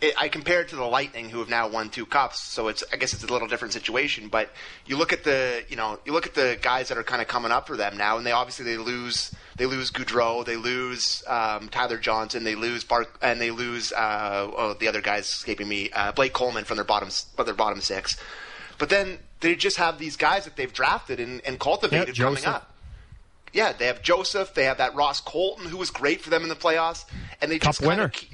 it, 0.00 0.14
I 0.18 0.28
compare 0.28 0.60
it 0.60 0.68
to 0.68 0.76
the 0.76 0.84
Lightning, 0.84 1.30
who 1.30 1.38
have 1.38 1.48
now 1.48 1.68
won 1.68 1.88
two 1.88 2.04
cups. 2.04 2.40
So 2.40 2.68
it's 2.68 2.84
I 2.92 2.96
guess 2.96 3.14
it's 3.14 3.24
a 3.24 3.32
little 3.32 3.48
different 3.48 3.72
situation. 3.72 4.28
But 4.28 4.50
you 4.84 4.96
look 4.96 5.12
at 5.12 5.24
the 5.24 5.64
you 5.68 5.76
know 5.76 5.98
you 6.04 6.12
look 6.12 6.26
at 6.26 6.34
the 6.34 6.58
guys 6.60 6.88
that 6.88 6.98
are 6.98 7.02
kind 7.02 7.22
of 7.22 7.28
coming 7.28 7.50
up 7.50 7.66
for 7.66 7.76
them 7.76 7.96
now, 7.96 8.18
and 8.18 8.26
they 8.26 8.32
obviously 8.32 8.66
they 8.66 8.76
lose 8.76 9.34
they 9.56 9.64
lose 9.64 9.90
Gaudreau, 9.90 10.44
they 10.44 10.56
lose 10.56 11.24
um, 11.26 11.68
Tyler 11.68 11.96
Johnson, 11.96 12.44
they 12.44 12.54
lose 12.54 12.84
Bark, 12.84 13.18
and 13.22 13.40
they 13.40 13.50
lose 13.50 13.92
uh, 13.92 14.50
oh 14.54 14.74
the 14.74 14.88
other 14.88 15.00
guys 15.00 15.26
escaping 15.26 15.68
me 15.68 15.90
uh, 15.90 16.12
Blake 16.12 16.34
Coleman 16.34 16.64
from 16.64 16.76
their 16.76 16.84
bottom 16.84 17.08
from 17.08 17.46
their 17.46 17.54
bottom 17.54 17.80
six. 17.80 18.18
But 18.78 18.90
then 18.90 19.18
they 19.40 19.54
just 19.54 19.78
have 19.78 19.98
these 19.98 20.16
guys 20.16 20.44
that 20.44 20.56
they've 20.56 20.72
drafted 20.72 21.20
and, 21.20 21.40
and 21.46 21.58
cultivated 21.58 22.18
coming 22.18 22.44
up 22.44 22.75
yeah, 23.56 23.72
they 23.72 23.86
have 23.86 24.02
Joseph. 24.02 24.52
They 24.54 24.64
have 24.64 24.78
that 24.78 24.94
Ross 24.94 25.20
Colton 25.20 25.66
who 25.66 25.78
was 25.78 25.90
great 25.90 26.20
for 26.20 26.30
them 26.30 26.42
in 26.42 26.48
the 26.48 26.54
playoffs, 26.54 27.06
and 27.40 27.50
they 27.50 27.58
just 27.58 27.80
winner. 27.80 28.10
Keep, 28.10 28.30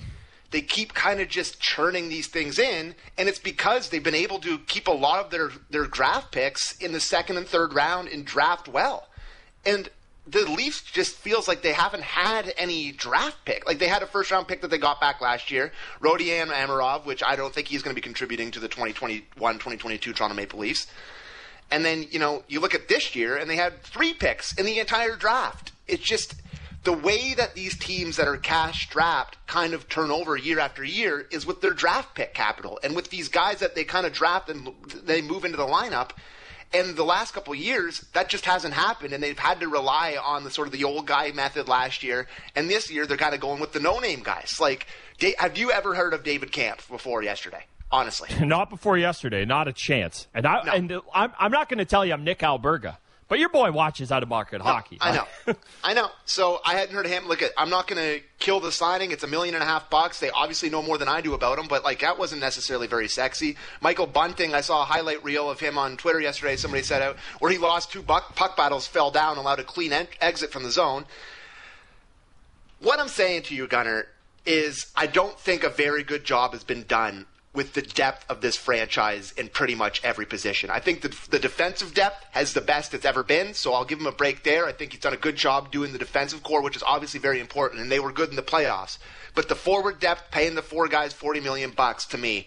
they 0.50 0.60
keep 0.60 0.92
kind 0.94 1.20
of 1.20 1.28
just 1.28 1.60
churning 1.60 2.08
these 2.08 2.26
things 2.26 2.58
in, 2.58 2.94
and 3.16 3.28
it's 3.28 3.38
because 3.38 3.88
they've 3.88 4.02
been 4.02 4.14
able 4.14 4.40
to 4.40 4.58
keep 4.58 4.88
a 4.88 4.92
lot 4.92 5.24
of 5.24 5.30
their 5.30 5.50
their 5.70 5.86
draft 5.86 6.32
picks 6.32 6.76
in 6.78 6.92
the 6.92 7.00
second 7.00 7.36
and 7.36 7.46
third 7.46 7.72
round 7.72 8.08
and 8.08 8.24
draft 8.24 8.68
well, 8.68 9.08
and 9.64 9.88
the 10.26 10.48
Leafs 10.50 10.82
just 10.82 11.16
feels 11.16 11.48
like 11.48 11.62
they 11.62 11.72
haven't 11.72 12.02
had 12.02 12.52
any 12.56 12.92
draft 12.92 13.44
pick. 13.44 13.66
Like 13.66 13.78
they 13.78 13.88
had 13.88 14.02
a 14.02 14.06
first 14.06 14.30
round 14.30 14.46
pick 14.46 14.60
that 14.62 14.70
they 14.70 14.78
got 14.78 15.00
back 15.00 15.20
last 15.20 15.50
year, 15.50 15.72
Rodion 16.00 16.48
Amirov, 16.48 17.06
which 17.06 17.22
I 17.24 17.36
don't 17.36 17.54
think 17.54 17.68
he's 17.68 17.82
going 17.82 17.94
to 17.94 18.00
be 18.00 18.04
contributing 18.04 18.50
to 18.52 18.60
the 18.60 18.68
2021-2022 18.68 20.14
Toronto 20.14 20.34
Maple 20.34 20.60
Leafs. 20.60 20.86
And 21.70 21.84
then, 21.84 22.06
you 22.10 22.18
know, 22.18 22.42
you 22.48 22.60
look 22.60 22.74
at 22.74 22.88
this 22.88 23.14
year 23.16 23.36
and 23.36 23.48
they 23.48 23.56
had 23.56 23.82
three 23.82 24.12
picks 24.12 24.52
in 24.54 24.66
the 24.66 24.78
entire 24.78 25.16
draft. 25.16 25.72
It's 25.86 26.02
just 26.02 26.34
the 26.84 26.92
way 26.92 27.34
that 27.34 27.54
these 27.54 27.78
teams 27.78 28.16
that 28.16 28.26
are 28.26 28.36
cash 28.36 28.86
strapped 28.86 29.38
kind 29.46 29.72
of 29.72 29.88
turn 29.88 30.10
over 30.10 30.36
year 30.36 30.58
after 30.58 30.84
year 30.84 31.26
is 31.30 31.46
with 31.46 31.60
their 31.60 31.72
draft 31.72 32.14
pick 32.14 32.34
capital 32.34 32.78
and 32.82 32.96
with 32.96 33.10
these 33.10 33.28
guys 33.28 33.60
that 33.60 33.74
they 33.74 33.84
kind 33.84 34.04
of 34.04 34.12
draft 34.12 34.48
and 34.48 34.68
they 35.04 35.22
move 35.22 35.44
into 35.44 35.56
the 35.56 35.66
lineup. 35.66 36.10
And 36.74 36.96
the 36.96 37.04
last 37.04 37.34
couple 37.34 37.54
years, 37.54 38.00
that 38.14 38.30
just 38.30 38.46
hasn't 38.46 38.72
happened, 38.72 39.12
and 39.12 39.22
they've 39.22 39.38
had 39.38 39.60
to 39.60 39.68
rely 39.68 40.16
on 40.16 40.42
the 40.42 40.50
sort 40.50 40.68
of 40.68 40.72
the 40.72 40.84
old 40.84 41.06
guy 41.06 41.30
method 41.32 41.68
last 41.68 42.02
year. 42.02 42.26
And 42.56 42.70
this 42.70 42.90
year, 42.90 43.06
they're 43.06 43.18
kind 43.18 43.34
of 43.34 43.40
going 43.40 43.60
with 43.60 43.72
the 43.72 43.80
no-name 43.80 44.22
guys. 44.22 44.58
Like, 44.58 44.86
have 45.38 45.58
you 45.58 45.70
ever 45.70 45.94
heard 45.94 46.14
of 46.14 46.24
David 46.24 46.50
Kämpf 46.50 46.88
before 46.88 47.22
yesterday? 47.22 47.66
Honestly. 47.92 48.28
not 48.44 48.70
before 48.70 48.98
yesterday, 48.98 49.44
not 49.44 49.68
a 49.68 49.72
chance. 49.72 50.26
And 50.34 50.46
I 50.46 50.62
no. 50.64 50.72
and 50.72 50.92
I'm, 51.14 51.32
I'm 51.38 51.52
not 51.52 51.68
going 51.68 51.78
to 51.78 51.84
tell 51.84 52.04
you 52.04 52.12
I'm 52.12 52.24
Nick 52.24 52.40
Alberga, 52.40 52.96
But 53.28 53.38
your 53.38 53.50
boy 53.50 53.70
watches 53.70 54.10
out 54.10 54.22
of 54.22 54.28
market 54.28 54.58
no, 54.58 54.64
hockey. 54.64 54.98
I 55.00 55.14
know. 55.14 55.54
I 55.84 55.94
know. 55.94 56.08
So 56.24 56.60
I 56.64 56.74
hadn't 56.74 56.94
heard 56.94 57.06
of 57.06 57.12
him. 57.12 57.28
Look, 57.28 57.42
at, 57.42 57.52
I'm 57.56 57.70
not 57.70 57.86
going 57.86 58.02
to 58.02 58.24
kill 58.38 58.60
the 58.60 58.72
signing. 58.72 59.12
It's 59.12 59.22
a 59.22 59.28
million 59.28 59.54
and 59.54 59.62
a 59.62 59.66
half 59.66 59.90
bucks. 59.90 60.18
They 60.18 60.30
obviously 60.30 60.70
know 60.70 60.82
more 60.82 60.98
than 60.98 61.08
I 61.08 61.20
do 61.20 61.34
about 61.34 61.58
him, 61.58 61.68
but 61.68 61.84
like 61.84 62.00
that 62.00 62.18
wasn't 62.18 62.40
necessarily 62.40 62.86
very 62.86 63.08
sexy. 63.08 63.56
Michael 63.80 64.06
Bunting, 64.06 64.54
I 64.54 64.62
saw 64.62 64.82
a 64.82 64.86
highlight 64.86 65.22
reel 65.22 65.50
of 65.50 65.60
him 65.60 65.78
on 65.78 65.96
Twitter 65.96 66.20
yesterday. 66.20 66.56
Somebody 66.56 66.82
said 66.82 67.02
out 67.02 67.16
where 67.38 67.52
he 67.52 67.58
lost 67.58 67.92
two 67.92 68.02
buck, 68.02 68.34
puck 68.34 68.56
battles, 68.56 68.86
fell 68.86 69.10
down, 69.10 69.36
allowed 69.36 69.60
a 69.60 69.64
clean 69.64 69.92
en- 69.92 70.08
exit 70.20 70.50
from 70.50 70.62
the 70.62 70.70
zone. 70.70 71.04
What 72.80 72.98
I'm 72.98 73.08
saying 73.08 73.42
to 73.42 73.54
you, 73.54 73.68
Gunner, 73.68 74.08
is 74.44 74.90
I 74.96 75.06
don't 75.06 75.38
think 75.38 75.62
a 75.62 75.68
very 75.68 76.02
good 76.02 76.24
job 76.24 76.52
has 76.52 76.64
been 76.64 76.82
done 76.82 77.26
with 77.54 77.74
the 77.74 77.82
depth 77.82 78.24
of 78.30 78.40
this 78.40 78.56
franchise 78.56 79.32
in 79.32 79.48
pretty 79.48 79.74
much 79.74 80.02
every 80.02 80.24
position. 80.24 80.70
I 80.70 80.80
think 80.80 81.02
the, 81.02 81.14
the 81.30 81.38
defensive 81.38 81.92
depth 81.92 82.24
has 82.30 82.54
the 82.54 82.62
best 82.62 82.94
it's 82.94 83.04
ever 83.04 83.22
been, 83.22 83.52
so 83.52 83.74
I'll 83.74 83.84
give 83.84 84.00
him 84.00 84.06
a 84.06 84.12
break 84.12 84.42
there. 84.42 84.64
I 84.64 84.72
think 84.72 84.92
he's 84.92 85.02
done 85.02 85.12
a 85.12 85.18
good 85.18 85.36
job 85.36 85.70
doing 85.70 85.92
the 85.92 85.98
defensive 85.98 86.42
core, 86.42 86.62
which 86.62 86.76
is 86.76 86.82
obviously 86.82 87.20
very 87.20 87.40
important, 87.40 87.82
and 87.82 87.92
they 87.92 88.00
were 88.00 88.10
good 88.10 88.30
in 88.30 88.36
the 88.36 88.42
playoffs. 88.42 88.96
But 89.34 89.50
the 89.50 89.54
forward 89.54 90.00
depth, 90.00 90.30
paying 90.30 90.54
the 90.54 90.62
four 90.62 90.88
guys 90.88 91.12
forty 91.12 91.40
million 91.40 91.72
bucks, 91.72 92.06
to 92.06 92.18
me, 92.18 92.46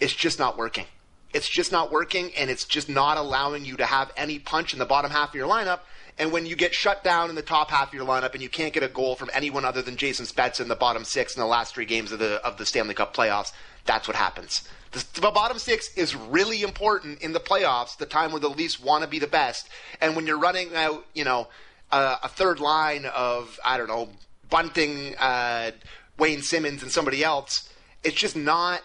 it's 0.00 0.14
just 0.14 0.38
not 0.38 0.58
working. 0.58 0.86
It's 1.32 1.48
just 1.48 1.70
not 1.70 1.92
working, 1.92 2.32
and 2.36 2.50
it's 2.50 2.64
just 2.64 2.88
not 2.88 3.18
allowing 3.18 3.64
you 3.64 3.76
to 3.76 3.86
have 3.86 4.10
any 4.16 4.38
punch 4.38 4.72
in 4.72 4.78
the 4.78 4.86
bottom 4.86 5.10
half 5.10 5.28
of 5.28 5.34
your 5.36 5.48
lineup. 5.48 5.80
And 6.18 6.32
when 6.32 6.46
you 6.46 6.56
get 6.56 6.74
shut 6.74 7.04
down 7.04 7.30
in 7.30 7.36
the 7.36 7.42
top 7.42 7.70
half 7.70 7.88
of 7.88 7.94
your 7.94 8.04
lineup 8.04 8.32
and 8.32 8.42
you 8.42 8.48
can't 8.48 8.72
get 8.72 8.82
a 8.82 8.88
goal 8.88 9.14
from 9.14 9.30
anyone 9.32 9.64
other 9.64 9.82
than 9.82 9.96
Jason 9.96 10.26
Spezza 10.26 10.62
in 10.62 10.66
the 10.66 10.74
bottom 10.74 11.04
six 11.04 11.36
in 11.36 11.40
the 11.40 11.46
last 11.46 11.74
three 11.74 11.84
games 11.84 12.10
of 12.10 12.18
the 12.18 12.44
of 12.44 12.58
the 12.58 12.66
Stanley 12.66 12.94
Cup 12.94 13.14
playoffs, 13.14 13.52
that's 13.88 14.06
what 14.06 14.16
happens. 14.16 14.68
The, 14.92 15.04
the, 15.14 15.30
bottom 15.30 15.58
six 15.58 15.92
is 15.96 16.14
really 16.14 16.62
important 16.62 17.22
in 17.22 17.32
the 17.32 17.40
playoffs, 17.40 17.96
the 17.96 18.06
time 18.06 18.30
where 18.32 18.40
the 18.40 18.48
Leafs 18.48 18.78
want 18.78 19.02
to 19.02 19.08
be 19.08 19.18
the 19.18 19.26
best. 19.26 19.68
And 20.00 20.14
when 20.14 20.26
you're 20.26 20.38
running 20.38 20.76
out, 20.76 21.04
you 21.14 21.24
know, 21.24 21.48
uh, 21.90 22.16
a 22.22 22.28
third 22.28 22.60
line 22.60 23.06
of, 23.06 23.58
I 23.64 23.76
don't 23.78 23.88
know, 23.88 24.10
Bunting, 24.50 25.16
uh, 25.16 25.72
Wayne 26.18 26.42
Simmonds, 26.42 26.82
and 26.82 26.92
somebody 26.92 27.24
else, 27.24 27.68
it's 28.04 28.16
just 28.16 28.36
not 28.36 28.82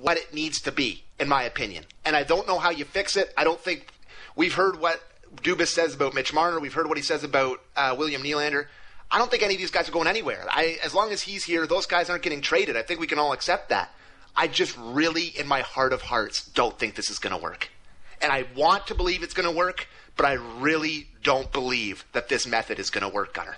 what 0.00 0.16
it 0.16 0.32
needs 0.32 0.60
to 0.62 0.72
be, 0.72 1.04
in 1.18 1.28
my 1.28 1.42
opinion. 1.42 1.84
And 2.04 2.16
I 2.16 2.22
don't 2.22 2.46
know 2.46 2.58
how 2.58 2.70
you 2.70 2.84
fix 2.84 3.16
it. 3.16 3.32
I 3.36 3.44
don't 3.44 3.60
think 3.60 3.88
we've 4.36 4.54
heard 4.54 4.80
what 4.80 5.00
Dubas 5.42 5.68
says 5.68 5.94
about 5.94 6.14
Mitch 6.14 6.32
Marner. 6.32 6.58
We've 6.58 6.74
heard 6.74 6.88
what 6.88 6.96
he 6.96 7.02
says 7.02 7.24
about 7.24 7.60
uh, 7.76 7.94
William 7.98 8.22
Nylander. 8.22 8.66
I 9.10 9.18
don't 9.18 9.30
think 9.30 9.42
any 9.42 9.54
of 9.54 9.60
these 9.60 9.70
guys 9.70 9.88
are 9.88 9.92
going 9.92 10.06
anywhere. 10.06 10.44
I, 10.50 10.78
as 10.82 10.94
long 10.94 11.12
as 11.12 11.22
he's 11.22 11.44
here, 11.44 11.66
those 11.66 11.86
guys 11.86 12.10
aren't 12.10 12.22
getting 12.22 12.40
traded. 12.42 12.76
I 12.76 12.82
think 12.82 13.00
we 13.00 13.06
can 13.06 13.18
all 13.18 13.32
accept 13.32 13.70
that. 13.70 13.90
I 14.36 14.46
just 14.48 14.76
really, 14.78 15.26
in 15.26 15.46
my 15.46 15.62
heart 15.62 15.92
of 15.92 16.02
hearts, 16.02 16.46
don't 16.48 16.78
think 16.78 16.94
this 16.94 17.10
is 17.10 17.18
going 17.18 17.34
to 17.34 17.42
work. 17.42 17.70
And 18.20 18.30
I 18.30 18.44
want 18.54 18.86
to 18.88 18.94
believe 18.94 19.22
it's 19.22 19.34
going 19.34 19.48
to 19.48 19.56
work, 19.56 19.88
but 20.16 20.26
I 20.26 20.34
really 20.34 21.08
don't 21.22 21.50
believe 21.52 22.04
that 22.12 22.28
this 22.28 22.46
method 22.46 22.78
is 22.78 22.90
going 22.90 23.02
to 23.02 23.08
work, 23.08 23.34
Gunner. 23.34 23.56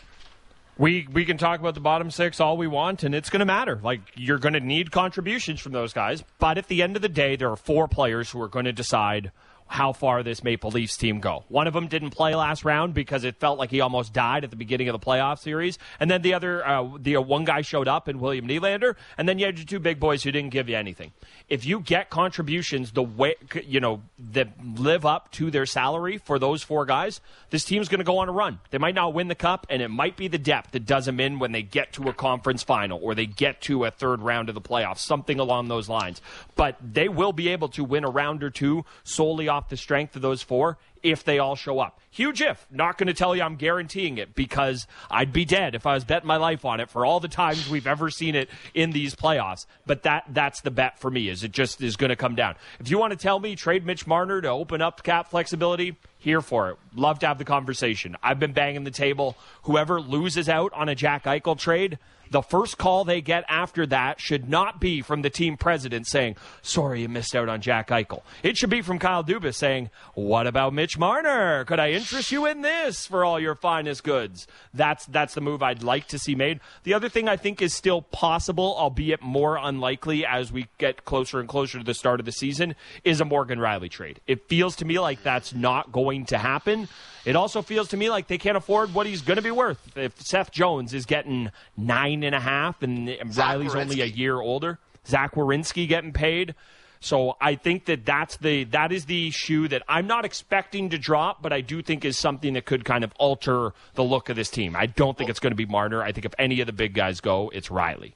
We 0.78 1.06
we 1.12 1.26
can 1.26 1.36
talk 1.36 1.60
about 1.60 1.74
the 1.74 1.80
bottom 1.80 2.10
six 2.10 2.40
all 2.40 2.56
we 2.56 2.66
want, 2.66 3.02
and 3.02 3.14
it's 3.14 3.28
going 3.28 3.40
to 3.40 3.46
matter. 3.46 3.78
Like 3.82 4.00
you're 4.14 4.38
going 4.38 4.54
to 4.54 4.60
need 4.60 4.90
contributions 4.90 5.60
from 5.60 5.72
those 5.72 5.92
guys, 5.92 6.24
but 6.38 6.56
at 6.56 6.68
the 6.68 6.82
end 6.82 6.96
of 6.96 7.02
the 7.02 7.08
day, 7.08 7.36
there 7.36 7.50
are 7.50 7.56
four 7.56 7.86
players 7.86 8.30
who 8.30 8.40
are 8.40 8.48
going 8.48 8.64
to 8.64 8.72
decide 8.72 9.30
how 9.70 9.92
far 9.92 10.24
this 10.24 10.42
Maple 10.42 10.72
Leafs 10.72 10.96
team 10.96 11.20
go. 11.20 11.44
One 11.46 11.68
of 11.68 11.74
them 11.74 11.86
didn't 11.86 12.10
play 12.10 12.34
last 12.34 12.64
round 12.64 12.92
because 12.92 13.22
it 13.22 13.36
felt 13.36 13.56
like 13.56 13.70
he 13.70 13.80
almost 13.80 14.12
died 14.12 14.42
at 14.42 14.50
the 14.50 14.56
beginning 14.56 14.88
of 14.88 15.00
the 15.00 15.06
playoff 15.06 15.38
series, 15.38 15.78
and 16.00 16.10
then 16.10 16.22
the 16.22 16.34
other, 16.34 16.66
uh, 16.66 16.98
the 16.98 17.14
uh, 17.14 17.20
one 17.20 17.44
guy 17.44 17.60
showed 17.60 17.86
up 17.86 18.08
in 18.08 18.18
William 18.18 18.48
Nylander, 18.48 18.96
and 19.16 19.28
then 19.28 19.38
you 19.38 19.46
had 19.46 19.58
your 19.58 19.66
two 19.66 19.78
big 19.78 20.00
boys 20.00 20.24
who 20.24 20.32
didn't 20.32 20.50
give 20.50 20.68
you 20.68 20.76
anything. 20.76 21.12
If 21.48 21.64
you 21.64 21.78
get 21.78 22.10
contributions 22.10 22.90
the 22.90 23.04
way 23.04 23.36
you 23.64 23.78
know 23.78 24.02
that 24.32 24.48
live 24.64 25.06
up 25.06 25.30
to 25.32 25.52
their 25.52 25.66
salary 25.66 26.18
for 26.18 26.40
those 26.40 26.64
four 26.64 26.84
guys, 26.84 27.20
this 27.50 27.64
team's 27.64 27.88
going 27.88 28.00
to 28.00 28.04
go 28.04 28.18
on 28.18 28.28
a 28.28 28.32
run. 28.32 28.58
They 28.70 28.78
might 28.78 28.96
not 28.96 29.14
win 29.14 29.28
the 29.28 29.36
cup, 29.36 29.68
and 29.70 29.80
it 29.80 29.88
might 29.88 30.16
be 30.16 30.26
the 30.26 30.38
depth 30.38 30.72
that 30.72 30.84
does 30.84 31.06
them 31.06 31.20
in 31.20 31.38
when 31.38 31.52
they 31.52 31.62
get 31.62 31.92
to 31.92 32.08
a 32.08 32.12
conference 32.12 32.64
final 32.64 32.98
or 33.00 33.14
they 33.14 33.26
get 33.26 33.60
to 33.62 33.84
a 33.84 33.92
third 33.92 34.20
round 34.20 34.48
of 34.48 34.56
the 34.56 34.60
playoffs, 34.60 34.98
something 34.98 35.38
along 35.38 35.68
those 35.68 35.88
lines. 35.88 36.20
But 36.56 36.76
they 36.82 37.08
will 37.08 37.32
be 37.32 37.50
able 37.50 37.68
to 37.68 37.84
win 37.84 38.04
a 38.04 38.10
round 38.10 38.42
or 38.42 38.50
two 38.50 38.84
solely 39.04 39.48
off 39.48 39.59
off 39.60 39.68
the 39.68 39.76
strength 39.76 40.16
of 40.16 40.22
those 40.22 40.40
four 40.42 40.78
if 41.02 41.22
they 41.22 41.38
all 41.38 41.54
show 41.54 41.80
up. 41.80 42.00
Huge 42.10 42.40
if. 42.40 42.66
Not 42.70 42.96
going 42.96 43.08
to 43.08 43.14
tell 43.14 43.36
you 43.36 43.42
I'm 43.42 43.56
guaranteeing 43.56 44.16
it 44.16 44.34
because 44.34 44.86
I'd 45.10 45.32
be 45.32 45.44
dead 45.44 45.74
if 45.74 45.86
I 45.86 45.94
was 45.94 46.04
betting 46.04 46.26
my 46.26 46.38
life 46.38 46.64
on 46.64 46.80
it 46.80 46.88
for 46.88 47.04
all 47.04 47.20
the 47.20 47.28
times 47.28 47.68
we've 47.68 47.86
ever 47.86 48.10
seen 48.10 48.34
it 48.34 48.48
in 48.72 48.92
these 48.92 49.14
playoffs. 49.14 49.66
But 49.86 50.04
that 50.04 50.24
that's 50.30 50.62
the 50.62 50.70
bet 50.70 50.98
for 50.98 51.10
me. 51.10 51.28
Is 51.28 51.44
it 51.44 51.52
just 51.52 51.82
is 51.82 51.96
going 51.96 52.08
to 52.08 52.16
come 52.16 52.34
down? 52.34 52.56
If 52.78 52.90
you 52.90 52.98
want 52.98 53.12
to 53.12 53.18
tell 53.18 53.38
me 53.38 53.54
trade 53.54 53.84
Mitch 53.84 54.06
Marner 54.06 54.40
to 54.40 54.48
open 54.48 54.80
up 54.80 55.02
cap 55.02 55.30
flexibility, 55.30 55.96
here 56.18 56.40
for 56.40 56.70
it. 56.70 56.78
Love 56.94 57.18
to 57.20 57.26
have 57.26 57.38
the 57.38 57.44
conversation. 57.44 58.16
I've 58.22 58.38
been 58.38 58.52
banging 58.52 58.84
the 58.84 58.90
table. 58.90 59.36
Whoever 59.62 60.00
loses 60.00 60.48
out 60.48 60.72
on 60.72 60.88
a 60.88 60.94
Jack 60.94 61.24
Eichel 61.24 61.58
trade 61.58 61.98
the 62.30 62.42
first 62.42 62.78
call 62.78 63.04
they 63.04 63.20
get 63.20 63.44
after 63.48 63.86
that 63.86 64.20
should 64.20 64.48
not 64.48 64.80
be 64.80 65.02
from 65.02 65.22
the 65.22 65.30
team 65.30 65.56
president 65.56 66.06
saying, 66.06 66.36
sorry 66.62 67.02
you 67.02 67.08
missed 67.08 67.34
out 67.34 67.48
on 67.48 67.60
Jack 67.60 67.88
Eichel. 67.88 68.22
It 68.42 68.56
should 68.56 68.70
be 68.70 68.82
from 68.82 68.98
Kyle 68.98 69.24
Dubas 69.24 69.56
saying, 69.56 69.90
what 70.14 70.46
about 70.46 70.72
Mitch 70.72 70.96
Marner? 70.96 71.64
Could 71.64 71.80
I 71.80 71.90
interest 71.90 72.30
you 72.30 72.46
in 72.46 72.62
this 72.62 73.06
for 73.06 73.24
all 73.24 73.40
your 73.40 73.54
finest 73.54 74.04
goods? 74.04 74.46
That's, 74.72 75.06
that's 75.06 75.34
the 75.34 75.40
move 75.40 75.62
I'd 75.62 75.82
like 75.82 76.06
to 76.08 76.18
see 76.18 76.34
made. 76.34 76.60
The 76.84 76.94
other 76.94 77.08
thing 77.08 77.28
I 77.28 77.36
think 77.36 77.60
is 77.60 77.74
still 77.74 78.02
possible, 78.02 78.76
albeit 78.78 79.22
more 79.22 79.56
unlikely 79.56 80.24
as 80.24 80.52
we 80.52 80.68
get 80.78 81.04
closer 81.04 81.40
and 81.40 81.48
closer 81.48 81.78
to 81.78 81.84
the 81.84 81.94
start 81.94 82.20
of 82.20 82.26
the 82.26 82.32
season, 82.32 82.76
is 83.02 83.20
a 83.20 83.24
Morgan 83.24 83.58
Rielly 83.58 83.90
trade. 83.90 84.20
It 84.26 84.48
feels 84.48 84.76
to 84.76 84.84
me 84.84 84.98
like 84.98 85.22
that's 85.22 85.52
not 85.52 85.90
going 85.90 86.26
to 86.26 86.38
happen. 86.38 86.88
It 87.24 87.36
also 87.36 87.60
feels 87.60 87.88
to 87.88 87.96
me 87.96 88.08
like 88.08 88.28
they 88.28 88.38
can't 88.38 88.56
afford 88.56 88.94
what 88.94 89.06
he's 89.06 89.20
going 89.20 89.36
to 89.36 89.42
be 89.42 89.50
worth. 89.50 89.96
If 89.96 90.20
Seth 90.22 90.50
Jones 90.52 90.94
is 90.94 91.04
getting 91.04 91.50
nine 91.76 92.19
and 92.24 92.34
a 92.34 92.40
half 92.40 92.82
and 92.82 93.08
Rielly's 93.08 93.74
only 93.74 94.00
a 94.00 94.06
year 94.06 94.40
older, 94.40 94.78
Zach 95.06 95.34
Werenski 95.34 95.88
getting 95.88 96.12
paid. 96.12 96.54
So 97.00 97.36
I 97.40 97.54
think 97.54 97.86
that 97.86 98.04
that's 98.04 98.36
the 98.36 98.64
that 98.64 98.92
is 98.92 99.06
the 99.06 99.30
shoe 99.30 99.68
that 99.68 99.82
I'm 99.88 100.06
not 100.06 100.26
expecting 100.26 100.90
to 100.90 100.98
drop, 100.98 101.40
but 101.40 101.50
I 101.50 101.62
do 101.62 101.80
think 101.80 102.04
is 102.04 102.18
something 102.18 102.52
that 102.52 102.66
could 102.66 102.84
kind 102.84 103.04
of 103.04 103.12
alter 103.18 103.72
the 103.94 104.04
look 104.04 104.28
of 104.28 104.36
this 104.36 104.50
team. 104.50 104.76
I 104.76 104.84
don't 104.84 105.16
think 105.16 105.30
it's 105.30 105.40
going 105.40 105.52
to 105.52 105.56
be 105.56 105.64
Marner. 105.64 106.02
I 106.02 106.12
think 106.12 106.26
if 106.26 106.34
any 106.38 106.60
of 106.60 106.66
the 106.66 106.74
big 106.74 106.92
guys 106.92 107.20
go, 107.20 107.50
it's 107.54 107.68
Rielly. 107.68 108.12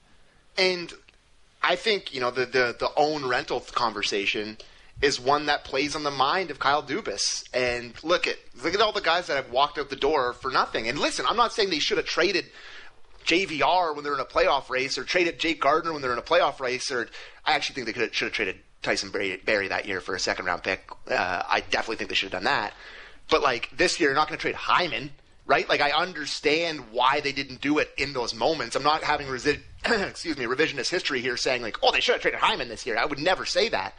And 0.58 0.92
I 1.62 1.76
think 1.76 2.14
you 2.14 2.20
know 2.20 2.30
the 2.30 2.44
the, 2.44 2.76
the 2.78 2.90
own 2.94 3.24
rental 3.24 3.60
conversation 3.60 4.58
is 5.00 5.18
one 5.18 5.46
that 5.46 5.64
plays 5.64 5.96
on 5.96 6.02
the 6.02 6.10
mind 6.10 6.50
of 6.50 6.58
Kyle 6.58 6.82
Dubas. 6.82 7.44
And 7.52 7.94
look 8.04 8.26
at 8.26 8.36
look 8.62 8.74
at 8.74 8.80
all 8.80 8.92
the 8.92 9.00
guys 9.00 9.28
that 9.28 9.36
have 9.36 9.50
walked 9.50 9.78
out 9.78 9.88
the 9.88 9.96
door 9.96 10.34
for 10.34 10.50
nothing. 10.50 10.88
And 10.88 10.98
listen, 10.98 11.24
I'm 11.28 11.36
not 11.36 11.52
saying 11.52 11.70
they 11.70 11.78
should 11.78 11.96
have 11.96 12.06
traded 12.06 12.46
JVR 13.24 13.94
when 13.94 14.04
they're 14.04 14.14
in 14.14 14.20
a 14.20 14.24
playoff 14.24 14.70
race, 14.70 14.98
or 14.98 15.04
traded 15.04 15.38
Jake 15.38 15.60
Gardiner 15.60 15.92
when 15.92 16.02
they're 16.02 16.12
in 16.12 16.18
a 16.18 16.22
playoff 16.22 16.60
race, 16.60 16.90
or 16.90 17.08
I 17.44 17.52
actually 17.52 17.74
think 17.74 17.86
they 17.86 17.92
could 17.92 18.14
should 18.14 18.26
have 18.26 18.34
traded 18.34 18.56
Tyson 18.82 19.10
Barrie 19.10 19.68
that 19.68 19.86
year 19.86 20.00
for 20.00 20.14
a 20.14 20.20
second 20.20 20.44
round 20.44 20.62
pick. 20.62 20.88
Uh, 21.10 21.42
I 21.48 21.60
definitely 21.60 21.96
think 21.96 22.10
they 22.10 22.14
should 22.14 22.32
have 22.32 22.42
done 22.42 22.44
that. 22.44 22.74
But 23.30 23.42
like 23.42 23.70
this 23.76 23.98
year, 23.98 24.10
you're 24.10 24.16
not 24.16 24.28
going 24.28 24.38
to 24.38 24.42
trade 24.42 24.54
Hyman, 24.54 25.10
right? 25.46 25.68
Like 25.68 25.80
I 25.80 25.90
understand 25.90 26.92
why 26.92 27.20
they 27.20 27.32
didn't 27.32 27.60
do 27.60 27.78
it 27.78 27.90
in 27.96 28.12
those 28.12 28.34
moments. 28.34 28.76
I'm 28.76 28.82
not 28.82 29.02
having 29.02 29.26
resi- 29.26 29.60
excuse 29.84 30.36
me 30.36 30.44
revisionist 30.44 30.90
history 30.90 31.20
here 31.20 31.36
saying 31.36 31.62
like, 31.62 31.78
oh, 31.82 31.90
they 31.90 32.00
should 32.00 32.14
have 32.14 32.22
traded 32.22 32.40
Hyman 32.40 32.68
this 32.68 32.86
year. 32.86 32.98
I 32.98 33.06
would 33.06 33.18
never 33.18 33.44
say 33.44 33.68
that. 33.70 33.94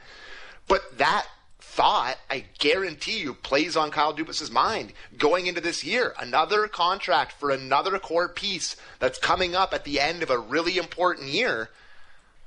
But 0.67 0.98
that 0.98 1.27
thought, 1.75 2.17
I 2.29 2.46
guarantee 2.58 3.20
you, 3.20 3.34
plays 3.34 3.75
on 3.75 3.91
Kyle 3.91 4.13
Dubas's 4.13 4.50
mind 4.50 4.94
going 5.17 5.48
into 5.48 5.60
this 5.60 5.84
year. 5.84 6.13
Another 6.17 6.67
contract 6.67 7.34
for 7.34 7.50
another 7.51 8.00
core 8.00 8.29
piece 8.29 8.77
that's 9.00 9.20
coming 9.20 9.55
up 9.55 9.74
at 9.74 9.84
the 9.84 10.00
end 10.00 10.24
of 10.24 10.29
a 10.29 10.39
really 10.39 10.77
important 10.77 11.27
year. 11.27 11.70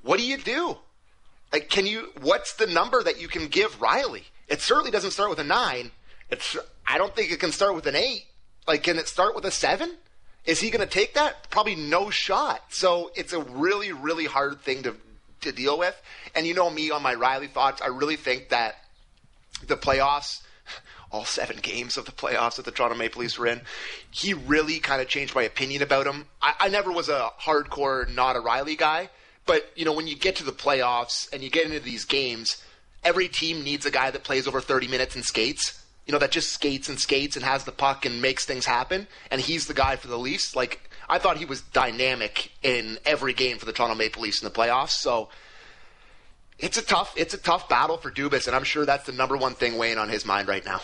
What 0.03 0.19
do 0.19 0.25
you 0.25 0.39
do? 0.39 0.79
Like, 1.53 1.69
can 1.69 1.87
you? 1.87 2.09
What's 2.23 2.55
the 2.55 2.67
number 2.67 3.03
that 3.03 3.21
you 3.21 3.29
can 3.29 3.49
give 3.49 3.79
Rielly? 3.79 4.25
It 4.49 4.63
certainly 4.63 4.91
doesn't 4.91 5.11
start 5.11 5.29
with 5.29 5.39
a 5.39 5.45
nine. 5.45 5.91
It's. 6.31 6.57
I 6.87 6.97
don't 6.97 7.15
think 7.15 7.31
it 7.31 7.39
can 7.39 7.53
start 7.53 7.75
with 7.75 7.87
an 7.87 7.97
eight. 7.97 8.25
Like, 8.67 8.83
can 8.83 8.99
it 8.99 9.09
start 9.09 9.35
with 9.35 9.45
a 9.45 9.51
seven? 9.51 9.97
Is 10.47 10.61
he 10.61 10.71
going 10.71 10.87
to 10.87 10.93
take 10.93 11.15
that? 11.15 11.51
Probably 11.51 11.75
no 11.75 12.09
shot. 12.09 12.63
So 12.71 13.11
it's 13.15 13.35
a 13.35 13.41
really, 13.41 13.93
really 13.93 14.25
hard 14.25 14.63
thing 14.63 14.83
to 14.85 14.95
to 15.43 15.53
deal 15.53 15.79
with. 15.79 16.01
And 16.35 16.47
you 16.47 16.55
know 16.55 16.71
me 16.71 16.91
on 16.91 17.03
my 17.03 17.15
Rielly 17.15 17.51
thoughts. 17.51 17.83
I 17.83 17.89
really 17.89 18.17
think 18.17 18.49
that 18.49 18.77
the 19.67 19.77
playoffs, 19.77 20.43
all 21.11 21.25
seven 21.25 21.59
games 21.63 21.97
of 21.97 22.05
the 22.05 22.13
playoffs 22.13 22.57
that 22.57 22.65
the 22.65 22.71
Toronto 22.71 22.97
Maple 22.97 23.23
Leafs 23.23 23.39
were 23.39 23.47
in, 23.47 23.63
he 24.11 24.35
really 24.35 24.79
kind 24.79 25.01
of 25.01 25.09
changed 25.09 25.35
my 25.35 25.43
opinion 25.43 25.83
about 25.83 26.07
him. 26.07 26.27
I, 26.43 26.55
I 26.61 26.69
never 26.69 26.93
was 26.93 27.09
a 27.09 27.31
hardcore 27.41 28.13
not 28.15 28.37
a 28.37 28.41
Rielly 28.41 28.77
guy, 28.77 29.11
but 29.47 29.71
you 29.75 29.85
know 29.85 29.93
when 29.93 30.07
you 30.07 30.17
get 30.17 30.37
to 30.37 30.45
the 30.45 30.53
playoffs 30.53 31.33
and 31.33 31.43
you 31.43 31.51
get 31.51 31.67
into 31.67 31.81
these 31.81 32.05
games, 32.05 32.63
every 33.03 33.29
team 33.29 33.65
needs 33.65 33.87
a 33.87 33.91
guy 33.91 34.11
that 34.11 34.25
plays 34.25 34.47
over 34.47 34.61
30 34.61 34.89
minutes 34.89 35.15
and 35.15 35.25
skates. 35.25 35.83
You 36.07 36.13
know 36.13 36.19
that 36.19 36.31
just 36.31 36.53
skates 36.53 36.89
and 36.89 36.99
skates 36.99 37.37
and 37.37 37.45
has 37.45 37.65
the 37.65 37.73
puck 37.73 38.07
and 38.07 38.23
makes 38.23 38.45
things 38.45 38.65
happen. 38.67 39.07
And 39.31 39.41
he's 39.41 39.67
the 39.67 39.75
guy 39.75 39.97
for 39.97 40.09
the 40.09 40.19
Leafs. 40.19 40.57
Like 40.57 40.91
I 41.09 41.19
thought 41.19 41.39
he 41.39 41.45
was 41.45 41.63
dynamic 41.63 42.53
in 42.63 42.99
every 43.05 43.33
game 43.33 43.59
for 43.59 43.67
the 43.67 43.73
Toronto 43.73 43.95
Maple 43.95 44.23
Leafs 44.23 44.43
in 44.43 44.47
the 44.47 44.55
playoffs. 44.55 44.91
So 44.91 45.29
it's 46.59 46.77
a 46.77 46.83
tough 46.83 47.15
it's 47.17 47.35
a 47.35 47.39
tough 47.39 47.69
battle 47.69 47.97
for 47.97 48.11
Dubas, 48.11 48.47
and 48.47 48.57
I'm 48.57 48.65
sure 48.65 48.85
that's 48.85 49.07
the 49.07 49.13
number 49.13 49.37
one 49.37 49.55
thing 49.55 49.79
weighing 49.79 49.99
on 49.99 50.09
his 50.09 50.25
mind 50.25 50.49
right 50.49 50.65
now. 50.65 50.81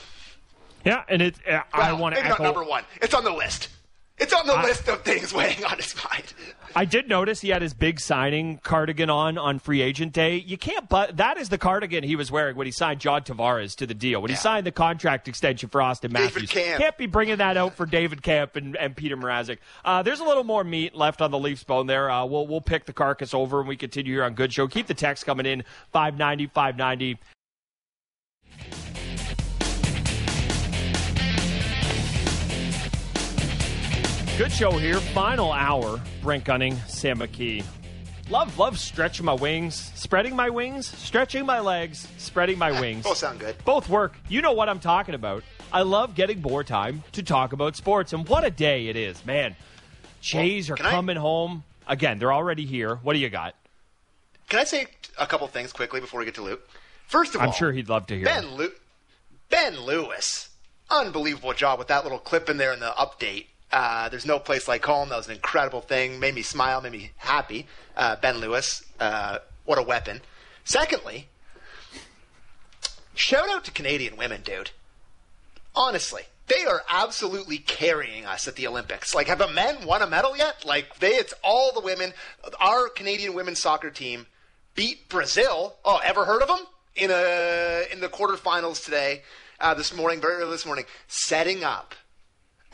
Yeah, 0.85 1.03
and 1.09 1.23
it. 1.23 1.37
Uh, 1.49 1.61
I 1.73 1.93
want 1.93 2.15
to 2.15 2.21
echo. 2.21 2.31
not 2.31 2.41
number 2.41 2.65
one. 2.65 2.85
It's 3.01 3.15
on 3.15 3.25
the 3.25 3.33
list. 3.33 3.69
It's 4.19 4.33
on 4.33 4.47
the 4.47 4.53
I- 4.55 4.63
list 4.63 4.89
of 4.89 5.03
things 5.03 5.33
weighing 5.35 5.65
on 5.65 5.77
his 5.77 5.95
mind. 5.97 6.33
I 6.77 6.85
did 6.85 7.09
notice 7.09 7.41
he 7.41 7.51
had 7.51 7.63
his 7.63 7.73
big 7.73 8.01
signing 8.01 8.59
cardigan 8.59 9.09
on 9.09 9.39
on 9.39 9.61
free 9.61 9.81
agent 9.81 10.13
day. 10.13 10.37
You 10.37 10.57
can't, 10.59 10.89
but 10.89 11.17
that 11.19 11.37
is 11.37 11.49
the 11.49 11.59
cardigan 11.59 12.03
he 12.03 12.17
was 12.17 12.33
wearing 12.33 12.57
when 12.57 12.67
he 12.67 12.73
signed 12.73 13.01
John 13.01 13.23
Tavares 13.23 13.77
to 13.77 13.87
the 13.87 13.95
deal. 13.95 14.21
When 14.21 14.31
he 14.31 14.37
signed 14.37 14.67
the 14.67 14.73
contract 14.73 15.29
extension 15.29 15.69
for 15.69 15.81
Auston 15.81 16.11
Matthews, 16.11 16.51
can't 16.51 16.99
be 16.99 17.07
bringing 17.07 17.37
that 17.37 17.57
out 17.57 17.75
for 17.77 17.87
David 17.87 18.23
Kämpf 18.23 18.57
and, 18.57 18.77
and 18.77 18.97
Petr 18.97 19.13
Mrazek. 19.15 19.59
Uh, 19.85 20.03
there's 20.03 20.19
a 20.21 20.25
little 20.25 20.43
more 20.43 20.65
meat 20.65 20.97
left 20.97 21.21
on 21.23 21.31
the 21.31 21.39
Leafs 21.39 21.63
bone 21.63 21.87
there. 21.87 22.11
Uh, 22.11 22.25
we'll 22.25 22.47
we'll 22.49 22.61
pick 22.61 22.87
the 22.87 22.93
carcass 22.93 23.35
over 23.35 23.61
and 23.61 23.69
we 23.69 23.77
continue 23.77 24.13
here 24.15 24.25
on 24.25 24.35
Good 24.35 24.53
Show. 24.53 24.67
Keep 24.67 24.89
the 24.89 24.95
text 24.95 25.27
coming 25.27 25.47
in 25.47 25.63
590 25.93 26.49
590. 26.49 27.19
Good 34.37 34.51
show 34.51 34.73
here. 34.73 34.97
Final 34.99 35.53
hour. 35.53 36.01
Brent 36.21 36.45
Gunning, 36.45 36.75
Sam 36.89 37.21
McKee. 37.21 37.65
Love, 38.31 38.59
love 38.59 38.81
stretching 38.81 39.25
my 39.25 39.33
wings, 39.33 39.93
spreading 39.95 40.35
my 40.35 40.51
wings, 40.51 40.89
stretching 40.89 41.47
my 41.47 41.61
legs, 41.61 42.09
spreading 42.19 42.59
my 42.59 42.73
ah, 42.73 42.81
wings. 42.81 43.05
Both 43.05 43.19
sound 43.19 43.39
good. 43.39 43.55
Both 43.65 43.89
work. 43.89 44.17
You 44.29 44.43
know 44.43 44.51
what 44.53 44.69
I'm 44.69 44.81
talking 44.81 45.15
about. 45.15 45.45
I 45.73 45.83
love 45.83 46.17
getting 46.17 46.43
more 46.43 46.65
time 46.65 47.05
to 47.13 47.23
talk 47.23 47.53
about 47.53 47.77
sports, 47.77 48.13
and 48.13 48.29
what 48.29 48.45
a 48.45 48.51
day 48.51 48.89
it 48.89 48.97
is, 48.97 49.25
man. 49.25 49.55
Jays 50.21 50.69
are 50.69 50.75
can 50.75 50.87
I- 50.87 50.91
coming 50.91 51.17
home 51.17 51.63
again. 51.87 52.19
They're 52.19 52.33
already 52.33 52.67
here. 52.67 52.97
What 52.97 53.13
do 53.13 53.21
you 53.21 53.31
got? 53.31 53.55
Can 54.49 54.59
I 54.59 54.65
say 54.65 54.89
a 55.17 55.29
couple 55.29 55.47
things 55.47 55.73
quickly 55.73 56.01
before 56.01 56.19
we 56.19 56.27
get 56.27 56.35
to 56.35 56.43
Luke? 56.43 56.69
First 57.07 57.37
of 57.37 57.41
all 57.41 57.47
I'm 57.47 57.53
sure 57.53 57.71
he'd 57.71 57.89
love 57.89 58.09
to 58.09 58.17
hear. 58.17 58.25
Ben 58.25 58.57
Lu- 58.57 58.73
Ben 59.49 59.79
Lewis, 59.79 60.49
unbelievable 60.91 61.53
job 61.53 61.79
with 61.79 61.87
that 61.87 62.03
little 62.03 62.19
clip 62.19 62.51
in 62.51 62.57
there 62.57 62.73
in 62.73 62.81
the 62.81 62.93
update. 62.99 63.47
Uh, 63.75 64.09
there's 64.09 64.25
no 64.25 64.39
place 64.39 64.69
like 64.69 64.85
home. 64.85 65.09
That 65.09 65.17
was 65.17 65.27
an 65.27 65.35
incredible 65.35 65.81
thing. 65.81 66.21
Made 66.21 66.37
me 66.37 66.43
smile. 66.43 66.81
Made 66.81 66.93
me 66.93 67.11
happy. 67.17 67.67
Uh, 67.97 68.15
ben 68.15 68.39
Lewis, 68.39 68.85
uh, 69.01 69.39
what 69.65 69.79
a 69.79 69.83
weapon. 69.83 70.21
Secondly, 70.63 71.27
shout 73.17 73.49
out 73.49 73.65
to 73.65 73.73
Canadian 73.73 74.17
women, 74.17 74.43
dude. 74.43 74.71
Honestly, 75.75 76.23
they 76.47 76.65
are 76.65 76.83
absolutely 76.89 77.59
carrying 77.59 78.25
us 78.25 78.47
at 78.47 78.55
the 78.55 78.69
Olympics. 78.69 79.13
Like, 79.13 79.27
have 79.27 79.39
the 79.39 79.49
men 79.49 79.85
won 79.85 80.03
a 80.03 80.07
medal 80.07 80.37
yet? 80.37 80.65
Like, 80.65 81.01
they, 81.01 81.15
it's 81.15 81.35
all 81.43 81.73
the 81.73 81.81
women. 81.81 82.13
Our 82.61 82.89
Canadian 82.89 83.35
women's 83.35 83.59
soccer 83.59 83.91
team 83.91 84.27
beat 84.77 85.09
Brazil. 85.09 85.75
Oh, 85.85 86.01
ever 86.05 86.25
heard 86.25 86.43
of 86.43 86.49
them? 86.49 86.61
In 86.95 87.11
a 87.11 87.87
in 87.91 87.99
the 87.99 88.09
quarterfinals 88.09 88.85
today, 88.85 89.23
uh, 89.59 89.75
this 89.75 89.93
morning, 89.97 90.21
very 90.21 90.43
early 90.43 90.53
this 90.53 90.65
morning, 90.65 90.85
setting 91.09 91.65
up 91.65 91.97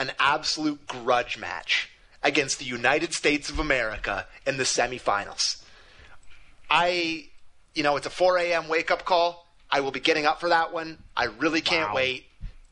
an 0.01 0.11
absolute 0.19 0.87
grudge 0.89 1.39
match 1.39 1.91
against 2.23 2.59
the 2.59 2.65
United 2.65 3.13
States 3.15 3.51
of 3.51 3.59
America 3.61 4.27
in 4.47 4.57
the 4.57 4.65
semifinals. 4.65 5.63
I, 6.71 7.27
you 7.75 7.83
know, 7.83 7.97
it's 7.97 8.07
a 8.07 8.11
4 8.11 8.39
a.m. 8.39 8.69
wake 8.69 8.91
up 8.91 9.05
call. 9.05 9.47
I 9.71 9.81
will 9.81 9.91
be 9.93 10.01
getting 10.01 10.27
up 10.27 10.41
for 10.41 10.49
that 10.49 10.73
one. 10.73 10.99
I 11.17 11.25
really 11.27 11.61
can't 11.61 11.91
Wow. 11.91 11.97
wait. 11.97 12.25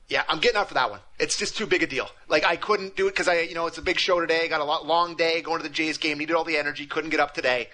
Yeah, 0.09 0.23
I'm 0.27 0.39
getting 0.41 0.57
up 0.57 0.69
for 0.69 0.75
that 0.75 0.91
one. 0.91 1.01
It's 1.21 1.37
just 1.37 1.57
too 1.57 1.67
big 1.67 1.83
a 1.83 1.87
deal. 1.87 2.09
Like 2.29 2.43
I 2.45 2.57
couldn't 2.57 2.97
do 2.97 3.09
it 3.09 3.11
because 3.11 3.29
I, 3.29 3.41
you 3.41 3.55
know, 3.55 3.67
it's 3.67 3.77
a 3.77 3.83
big 3.83 3.99
show 3.99 4.21
today. 4.21 4.49
Got 4.49 4.63
a 4.63 4.65
lot, 4.65 4.87
long 4.87 5.17
day 5.17 5.43
going 5.43 5.59
to 5.59 5.63
the 5.63 5.69
Jays 5.73 5.99
game. 5.99 6.17
Needed 6.19 6.35
all 6.35 6.45
the 6.45 6.57
energy. 6.57 6.87
Couldn't 6.87 7.11
get 7.11 7.21
up 7.21 7.35
today. 7.35 7.69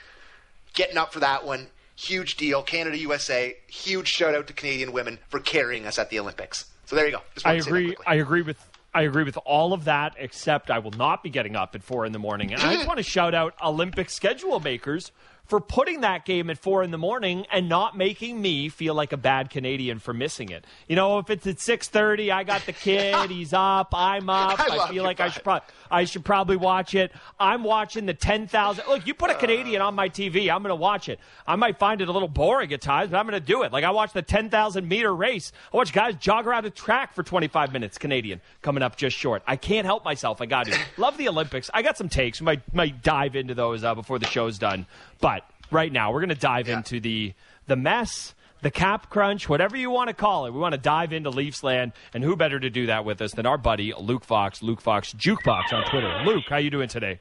Getting 0.74 0.96
up 0.98 1.12
for 1.12 1.20
that 1.20 1.46
one. 1.46 1.68
Huge 1.94 2.36
deal. 2.36 2.60
Canada, 2.62 2.98
USA. 2.98 3.56
Huge 3.68 4.08
shout 4.08 4.34
out 4.34 4.48
to 4.48 4.52
Canadian 4.52 4.90
women 4.90 5.20
for 5.28 5.38
carrying 5.38 5.86
us 5.86 5.96
at 5.96 6.10
the 6.10 6.18
Olympics. 6.18 6.64
So 6.86 6.96
there 6.96 7.06
you 7.06 7.12
go. 7.12 7.22
I 7.44 7.50
wanted 7.50 7.58
to 7.58 7.62
say 7.64 7.70
that 7.70 7.70
agree. 7.70 7.96
I 8.04 8.14
agree 8.16 8.42
with. 8.42 8.58
I 8.94 9.02
agree 9.02 9.24
with 9.24 9.36
all 9.44 9.72
of 9.72 9.84
that, 9.84 10.14
except 10.18 10.70
I 10.70 10.78
will 10.78 10.92
not 10.92 11.22
be 11.24 11.30
getting 11.30 11.56
up 11.56 11.74
at 11.74 11.82
four 11.82 12.06
in 12.06 12.12
the 12.12 12.18
morning. 12.20 12.52
And 12.52 12.62
I 12.62 12.74
just 12.74 12.86
want 12.86 12.98
to 12.98 13.02
shout 13.02 13.34
out 13.34 13.54
Olympic 13.62 14.08
schedule 14.08 14.60
makers 14.60 15.10
for 15.46 15.60
putting 15.60 16.00
that 16.00 16.24
game 16.24 16.48
at 16.50 16.58
four 16.58 16.82
in 16.82 16.90
the 16.90 16.98
morning 16.98 17.46
and 17.52 17.68
not 17.68 17.96
making 17.96 18.40
me 18.40 18.68
feel 18.68 18.94
like 18.94 19.12
a 19.12 19.16
bad 19.16 19.50
Canadian 19.50 19.98
for 19.98 20.14
missing 20.14 20.48
it. 20.48 20.64
You 20.88 20.96
know, 20.96 21.18
if 21.18 21.30
it's 21.30 21.46
at 21.46 21.60
six 21.60 21.88
thirty, 21.88 22.30
I 22.30 22.44
got 22.44 22.64
the 22.66 22.72
kid, 22.84 23.30
he's 23.30 23.52
up, 23.52 23.94
I'm 23.94 24.30
up. 24.30 24.60
I 24.60 24.78
I, 24.78 24.90
feel 24.90 25.04
like 25.04 25.20
I 25.20 25.28
should 25.28 25.44
probably 25.44 25.68
I 25.90 26.04
should 26.04 26.24
probably 26.24 26.56
watch 26.56 26.94
it. 26.94 27.12
I'm 27.38 27.62
watching 27.62 28.06
the 28.06 28.14
ten 28.14 28.46
thousand. 28.46 28.84
Look, 28.88 29.06
you 29.06 29.14
put 29.14 29.30
a 29.30 29.34
Canadian 29.34 29.82
on 29.82 29.94
my 29.94 30.08
TV, 30.08 30.50
I'm 30.50 30.62
going 30.62 30.70
to 30.70 30.74
watch 30.74 31.08
it. 31.08 31.20
I 31.46 31.56
might 31.56 31.78
find 31.78 32.00
it 32.00 32.08
a 32.08 32.12
little 32.12 32.28
boring 32.28 32.72
at 32.72 32.80
times, 32.80 33.10
but 33.10 33.18
I'm 33.18 33.26
going 33.26 33.40
to 33.40 33.46
do 33.46 33.62
it. 33.62 33.72
Like 33.72 33.84
I 33.84 33.90
watched 33.90 34.14
the 34.14 34.22
ten 34.22 34.50
thousand 34.50 34.88
meter 34.88 35.14
race. 35.14 35.52
I 35.72 35.76
watch 35.76 35.92
guys 35.92 36.14
jog 36.16 36.46
around 36.46 36.64
a 36.66 36.70
track 36.70 37.14
for 37.14 37.22
25 37.22 37.72
minutes. 37.72 37.98
Canadian 37.98 38.40
coming 38.62 38.82
up 38.82 38.96
just 38.96 39.16
short. 39.16 39.42
I 39.46 39.56
can't 39.56 39.84
help 39.84 40.04
myself. 40.04 40.40
I 40.40 40.46
got 40.46 40.66
to 40.66 40.78
love 40.96 41.16
the 41.16 41.28
Olympics. 41.28 41.70
I 41.72 41.82
got 41.82 41.98
some 41.98 42.08
takes. 42.08 42.40
We 42.40 42.44
might 42.46 42.74
might 42.74 43.02
dive 43.02 43.36
into 43.36 43.54
those 43.54 43.84
uh, 43.84 43.94
before 43.94 44.18
the 44.18 44.26
show's 44.26 44.58
done. 44.58 44.86
But 45.20 45.33
right 45.74 45.92
now, 45.92 46.12
we're 46.12 46.20
going 46.20 46.28
to 46.30 46.34
dive 46.34 46.68
Yeah. 46.68 46.78
into 46.78 47.00
the 47.00 47.34
the 47.66 47.76
mess. 47.76 48.34
The 48.62 48.70
cap 48.70 49.10
crunch, 49.10 49.46
whatever 49.46 49.76
you 49.76 49.90
want 49.90 50.08
to 50.08 50.14
call 50.14 50.46
it, 50.46 50.52
we 50.52 50.58
want 50.58 50.72
to 50.72 50.80
dive 50.80 51.12
into 51.12 51.28
Leafs 51.28 51.62
land, 51.62 51.92
and 52.14 52.24
who 52.24 52.34
better 52.34 52.58
to 52.58 52.70
do 52.70 52.86
that 52.86 53.04
with 53.04 53.20
us 53.20 53.32
than 53.32 53.44
our 53.44 53.58
buddy 53.58 53.92
Luke 53.98 54.24
Fox, 54.24 54.62
Luke 54.62 54.80
Fox 54.80 55.12
Jukebox 55.12 55.70
on 55.70 55.84
Twitter. 55.90 56.22
Luke, 56.24 56.44
how 56.48 56.56
you 56.56 56.70
doing 56.70 56.88
today? 56.88 57.20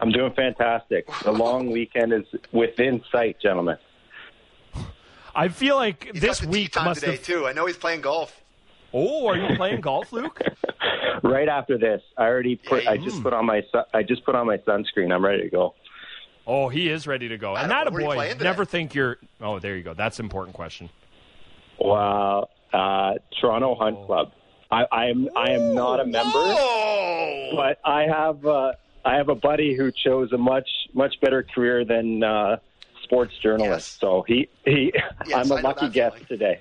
I'm 0.00 0.10
doing 0.10 0.32
fantastic. 0.32 1.06
The 1.22 1.30
long 1.30 1.70
weekend 1.70 2.12
is 2.12 2.24
within 2.50 3.00
sight, 3.12 3.36
gentlemen. 3.40 3.76
I 5.36 5.48
feel 5.48 5.76
like 5.76 6.10
He's 6.12 6.20
this 6.20 6.40
got 6.40 6.46
the 6.46 6.48
week 6.50 6.72
time 6.72 6.84
must 6.86 7.00
today 7.00 7.12
have. 7.12 7.22
too. 7.24 7.46
I 7.46 7.52
know 7.52 7.66
he's 7.66 7.76
playing 7.76 8.00
golf. 8.00 8.36
Oh, 8.92 9.28
are 9.28 9.36
you 9.36 9.56
playing 9.56 9.80
golf, 9.82 10.12
Luke? 10.12 10.40
Right 11.22 11.48
after 11.48 11.76
this, 11.76 12.00
I 12.16 12.22
already 12.24 12.56
put. 12.56 12.84
Yeah, 12.84 12.92
I 12.92 12.94
you- 12.94 13.04
just 13.04 13.18
hmm. 13.18 13.24
put 13.24 13.34
on 13.34 13.44
my. 13.44 13.62
I 13.92 14.02
just 14.02 14.24
put 14.24 14.34
on 14.34 14.46
my 14.46 14.56
sunscreen. 14.56 15.12
I'm 15.12 15.22
ready 15.22 15.42
to 15.42 15.50
go. 15.50 15.74
Oh, 16.46 16.68
he 16.68 16.88
is 16.88 17.06
ready 17.06 17.28
to 17.28 17.38
go. 17.38 17.54
And 17.56 17.70
that 17.70 17.84
don't 17.84 17.94
a 17.94 17.98
know. 18.00 18.06
Where 18.08 18.18
are 18.18 18.26
you 18.28 18.34
boy. 18.34 18.42
Never 18.44 18.64
think 18.64 18.94
you're. 18.94 19.18
Oh, 19.40 19.58
there 19.58 19.76
you 19.76 19.82
go. 19.82 19.94
That's 19.94 20.18
an 20.18 20.24
important 20.26 20.54
question. 20.56 20.90
Wow, 21.78 22.48
uh, 22.72 23.14
Toronto 23.40 23.74
Hunt 23.74 24.04
Club. 24.06 24.32
I, 24.70 24.84
I 24.92 25.06
am. 25.06 25.28
I 25.36 25.50
am 25.52 25.74
not 25.74 26.00
a 26.00 26.04
member, 26.06 26.32
Oh, 26.36 27.52
but 27.56 27.78
I 27.84 28.02
have. 28.02 28.44
Uh, 28.44 28.72
I 29.04 29.14
have 29.16 29.28
a 29.28 29.34
buddy 29.34 29.74
who 29.74 29.90
chose 29.90 30.30
a 30.32 30.38
much 30.38 30.68
much 30.92 31.14
better 31.20 31.42
career 31.42 31.84
than 31.84 32.22
uh, 32.22 32.56
sports 33.02 33.32
journalist. 33.42 33.70
Yes. 33.94 33.98
So 34.00 34.24
he 34.26 34.48
he. 34.64 34.92
Yes, 35.26 35.46
I'm 35.46 35.50
a 35.50 35.54
I 35.56 35.60
know 35.62 35.68
lucky 35.68 35.88
guest 35.88 36.16
feeling. 36.16 36.26
today. 36.28 36.60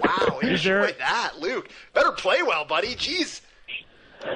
wow! 0.00 0.38
Is 0.42 0.50
Enjoy 0.60 0.62
there- 0.86 0.92
that, 0.98 1.32
Luke. 1.40 1.68
Better 1.92 2.12
play 2.12 2.42
well, 2.42 2.64
buddy. 2.64 2.94
Jeez. 2.94 3.40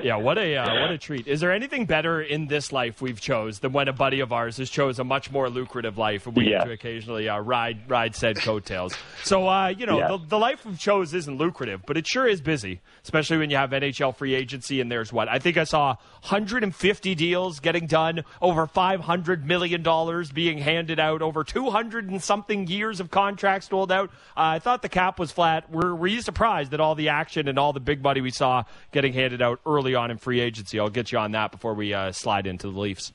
Yeah, 0.03 0.17
what 0.17 0.39
a 0.39 0.57
uh, 0.57 0.81
what 0.81 0.91
a 0.91 0.99
treat. 0.99 1.27
Is 1.27 1.41
there 1.41 1.53
anything 1.53 1.85
better 1.87 2.21
in 2.23 2.47
this 2.47 2.73
life 2.73 3.01
we've 3.03 3.21
chose 3.21 3.59
than 3.61 3.73
when 3.73 3.89
a 3.89 3.93
buddy 3.93 4.21
of 4.21 4.33
ours 4.33 4.59
has 4.59 4.71
chose 4.71 4.99
a 4.99 5.05
much 5.05 5.31
more 5.33 5.49
lucrative 5.51 5.99
life 5.99 6.27
and 6.27 6.37
we 6.37 6.45
Yeah. 6.51 6.59
get 6.59 6.65
to 6.67 6.71
occasionally 6.73 7.29
uh, 7.29 7.39
ride 7.39 7.89
ride 7.91 8.15
said 8.15 8.37
coattails. 8.37 8.95
So 9.25 9.49
uh, 9.49 9.69
you 9.69 9.87
know 9.87 9.99
Yeah. 9.99 10.09
the, 10.09 10.19
the 10.29 10.39
life 10.39 10.65
we've 10.65 10.79
chose 10.79 11.15
isn't 11.15 11.37
lucrative, 11.39 11.83
but 11.87 11.97
it 11.97 12.07
sure 12.07 12.27
is 12.29 12.41
busy, 12.41 12.81
especially 13.03 13.39
when 13.39 13.51
you 13.51 13.57
have 13.57 13.71
NHL 13.71 14.15
free 14.15 14.35
agency 14.35 14.81
and 14.81 14.91
there's 14.93 15.13
what 15.13 15.29
I 15.29 15.39
think 15.41 15.57
I 15.57 15.65
saw 15.65 15.97
150 16.23 17.15
deals 17.15 17.59
getting 17.59 17.87
done, 17.87 18.25
over 18.41 18.67
500 18.67 19.47
million 19.47 19.83
dollars 19.83 20.31
being 20.31 20.59
handed 20.59 21.01
out, 21.01 21.23
over 21.23 21.43
200 21.45 22.09
and 22.11 22.23
something 22.23 22.67
years 22.69 23.01
of 23.01 23.11
contracts 23.11 23.73
rolled 23.73 23.91
out. 23.91 24.11
Uh, 24.37 24.55
I 24.55 24.59
thought 24.61 24.83
the 24.83 24.89
cap 24.89 25.19
was 25.19 25.33
flat. 25.33 25.71
Were, 25.73 25.95
were 25.95 26.07
you 26.07 26.21
surprised 26.23 26.73
at 26.75 26.81
all 26.81 26.95
the 26.95 27.09
action 27.09 27.49
and 27.49 27.59
all 27.59 27.73
the 27.73 27.81
big 27.81 28.03
money 28.03 28.21
we 28.21 28.31
saw 28.31 28.65
getting 28.93 29.13
handed 29.13 29.43
out 29.43 29.61
early 29.67 29.78
on 29.95 30.11
in 30.11 30.19
free 30.19 30.41
agency? 30.41 30.79
I'll 30.79 30.91
get 30.91 31.13
you 31.13 31.19
on 31.19 31.33
that 31.33 31.53
before 31.53 31.75
we 31.75 31.95
uh, 31.95 32.13
slide 32.13 32.47
into 32.47 32.71
the 32.71 32.79
Leafs. 32.79 33.13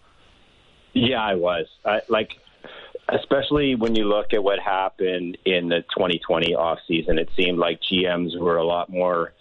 Yeah, 0.94 1.22
I 1.22 1.36
was. 1.36 1.66
I, 1.86 2.02
like, 2.08 2.32
especially 3.10 3.76
when 3.76 3.96
you 3.96 4.06
look 4.06 4.34
at 4.34 4.44
what 4.44 4.60
happened 4.60 5.38
in 5.46 5.70
the 5.70 5.82
2020 5.96 6.56
off 6.56 6.80
season, 6.88 7.18
it 7.18 7.30
seemed 7.36 7.58
like 7.58 7.80
GMs 7.82 8.40
were 8.40 8.58
a 8.58 8.66
lot 8.66 8.90
more 8.90 9.34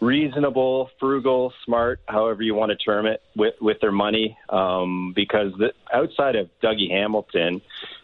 reasonable, 0.00 0.90
frugal, 1.00 1.52
smart, 1.64 2.00
however 2.06 2.42
you 2.42 2.54
want 2.54 2.70
to 2.70 2.76
term 2.76 3.06
it, 3.06 3.22
with 3.34 3.54
with 3.60 3.80
their 3.80 3.92
money. 3.92 4.38
Um, 4.48 5.12
because 5.14 5.52
the, 5.58 5.72
outside 5.92 6.36
of 6.36 6.48
Dougie 6.62 6.90
Hamilton, 6.90 7.60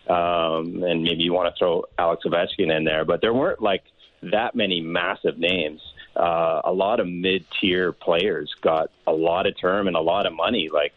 um, 0.08 0.82
and 0.82 1.02
maybe 1.02 1.22
you 1.22 1.32
want 1.32 1.54
to 1.54 1.58
throw 1.58 1.84
Alex 1.98 2.24
Ovechkin 2.26 2.74
in 2.74 2.84
there, 2.84 3.04
but 3.04 3.20
there 3.20 3.34
weren't 3.34 3.62
like 3.62 3.82
that 4.22 4.54
many 4.54 4.80
massive 4.80 5.38
names. 5.38 5.80
Uh, 6.16 6.60
a 6.64 6.72
lot 6.72 7.00
of 7.00 7.08
mid-tier 7.08 7.92
players 7.92 8.52
got 8.62 8.90
a 9.06 9.12
lot 9.12 9.46
of 9.46 9.58
term 9.60 9.86
and 9.88 9.96
a 9.96 10.00
lot 10.00 10.26
of 10.26 10.32
money. 10.32 10.68
Like, 10.72 10.92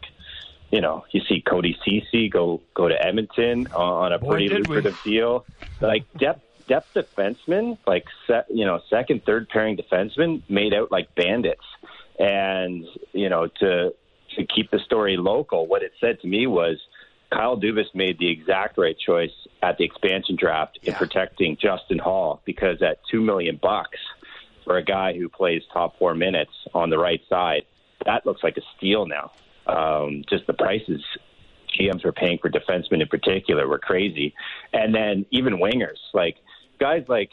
you 0.70 0.80
know, 0.80 1.04
you 1.12 1.20
see 1.28 1.40
Cody 1.40 1.76
Ceci 1.84 2.28
go 2.28 2.60
go 2.74 2.88
to 2.88 2.94
Edmonton 3.04 3.66
on 3.68 4.12
a 4.12 4.18
Boy, 4.18 4.30
pretty 4.30 4.48
did 4.48 4.68
we. 4.68 4.76
lucrative 4.76 5.02
deal. 5.02 5.46
Like 5.80 6.06
depth 6.18 6.42
depth 6.68 6.94
defensemen, 6.94 7.78
like 7.86 8.04
se- 8.26 8.44
you 8.50 8.64
know, 8.64 8.80
second 8.90 9.22
third 9.24 9.48
pairing 9.48 9.76
defensemen 9.76 10.42
made 10.48 10.74
out 10.74 10.92
like 10.92 11.14
bandits. 11.14 11.64
And 12.18 12.84
you 13.12 13.28
know, 13.28 13.48
to 13.60 13.94
to 14.36 14.46
keep 14.54 14.70
the 14.70 14.78
story 14.80 15.16
local, 15.16 15.66
what 15.66 15.82
it 15.82 15.92
said 16.00 16.20
to 16.20 16.26
me 16.28 16.46
was 16.46 16.76
Kyle 17.32 17.58
Dubas 17.58 17.94
made 17.94 18.18
the 18.18 18.30
exact 18.30 18.78
right 18.78 18.96
choice 18.98 19.32
at 19.62 19.78
the 19.78 19.84
expansion 19.84 20.36
draft 20.36 20.78
in 20.82 20.94
protecting 20.94 21.56
Justin 21.60 21.98
Holl 21.98 22.40
because 22.44 22.82
at 22.82 22.98
two 23.10 23.20
million 23.20 23.58
bucks, 23.60 23.98
for 24.68 24.76
a 24.76 24.84
guy 24.84 25.14
who 25.14 25.30
plays 25.30 25.62
top 25.72 25.98
four 25.98 26.14
minutes 26.14 26.52
on 26.74 26.90
the 26.90 26.98
right 26.98 27.22
side, 27.26 27.62
that 28.04 28.26
looks 28.26 28.42
like 28.42 28.58
a 28.58 28.60
steal 28.76 29.06
now. 29.06 29.32
Um, 29.66 30.24
just 30.28 30.46
the 30.46 30.52
prices 30.52 31.02
GMs 31.74 32.04
were 32.04 32.12
paying 32.12 32.38
for 32.38 32.50
defensemen 32.50 33.00
in 33.00 33.08
particular 33.08 33.66
were 33.66 33.78
crazy, 33.78 34.34
and 34.74 34.94
then 34.94 35.24
even 35.30 35.54
wingers 35.54 35.98
like 36.12 36.36
guys 36.78 37.04
like 37.08 37.30